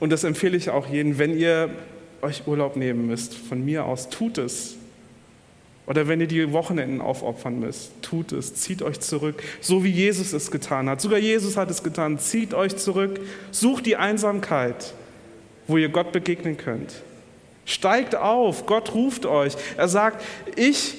und 0.00 0.10
das 0.10 0.24
empfehle 0.24 0.56
ich 0.56 0.70
auch 0.70 0.86
jedem, 0.88 1.18
wenn 1.18 1.36
ihr 1.36 1.70
euch 2.22 2.46
Urlaub 2.46 2.76
nehmen 2.76 3.06
müsst, 3.06 3.34
von 3.34 3.64
mir 3.64 3.84
aus, 3.84 4.08
tut 4.08 4.38
es. 4.38 4.76
Oder 5.90 6.06
wenn 6.06 6.20
ihr 6.20 6.28
die 6.28 6.52
Wochenenden 6.52 7.00
aufopfern 7.00 7.58
müsst, 7.58 7.90
tut 8.00 8.30
es, 8.30 8.54
zieht 8.54 8.80
euch 8.80 9.00
zurück, 9.00 9.42
so 9.60 9.82
wie 9.82 9.90
Jesus 9.90 10.32
es 10.32 10.52
getan 10.52 10.88
hat. 10.88 11.00
Sogar 11.00 11.18
Jesus 11.18 11.56
hat 11.56 11.68
es 11.68 11.82
getan, 11.82 12.20
zieht 12.20 12.54
euch 12.54 12.76
zurück, 12.76 13.18
sucht 13.50 13.86
die 13.86 13.96
Einsamkeit, 13.96 14.94
wo 15.66 15.78
ihr 15.78 15.88
Gott 15.88 16.12
begegnen 16.12 16.56
könnt. 16.56 17.02
Steigt 17.64 18.14
auf, 18.14 18.66
Gott 18.66 18.94
ruft 18.94 19.26
euch. 19.26 19.54
Er 19.76 19.88
sagt, 19.88 20.24
ich 20.54 20.94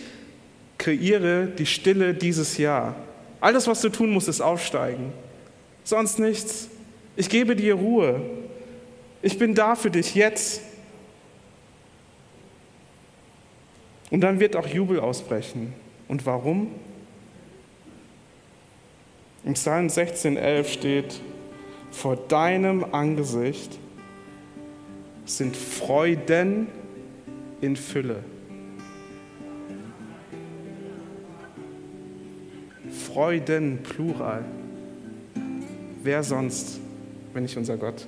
kreiere 0.78 1.46
die 1.46 1.68
Stille 1.68 2.14
dieses 2.14 2.58
Jahr. 2.58 2.98
Alles, 3.40 3.68
was 3.68 3.80
du 3.80 3.88
tun 3.88 4.10
musst, 4.10 4.28
ist 4.28 4.42
aufsteigen. 4.42 5.14
Sonst 5.86 6.20
nichts. 6.20 6.68
Ich 7.16 7.30
gebe 7.30 7.56
dir 7.56 7.76
Ruhe. 7.76 8.20
Ich 9.22 9.40
bin 9.40 9.56
da 9.56 9.76
für 9.78 9.90
dich 9.90 10.16
jetzt 10.16 10.62
Und 14.12 14.22
dann 14.22 14.40
wird 14.40 14.56
auch 14.56 14.68
Jubel 14.68 15.00
ausbrechen. 15.00 15.74
Und 16.08 16.26
warum? 16.28 16.68
Im 19.44 19.54
Psalm 19.54 19.88
16,11 19.88 20.66
steht: 20.66 21.22
Vor 21.90 22.18
deinem 22.18 22.84
Angesicht 22.94 23.80
sind 25.26 25.56
Freuden 25.56 26.68
in 27.62 27.76
Fülle. 27.76 28.24
Freuden, 32.90 33.80
Plural. 33.82 34.44
Wer 36.04 36.24
sonst, 36.24 36.80
wenn 37.34 37.44
nicht 37.44 37.56
unser 37.58 37.78
Gott? 37.78 38.08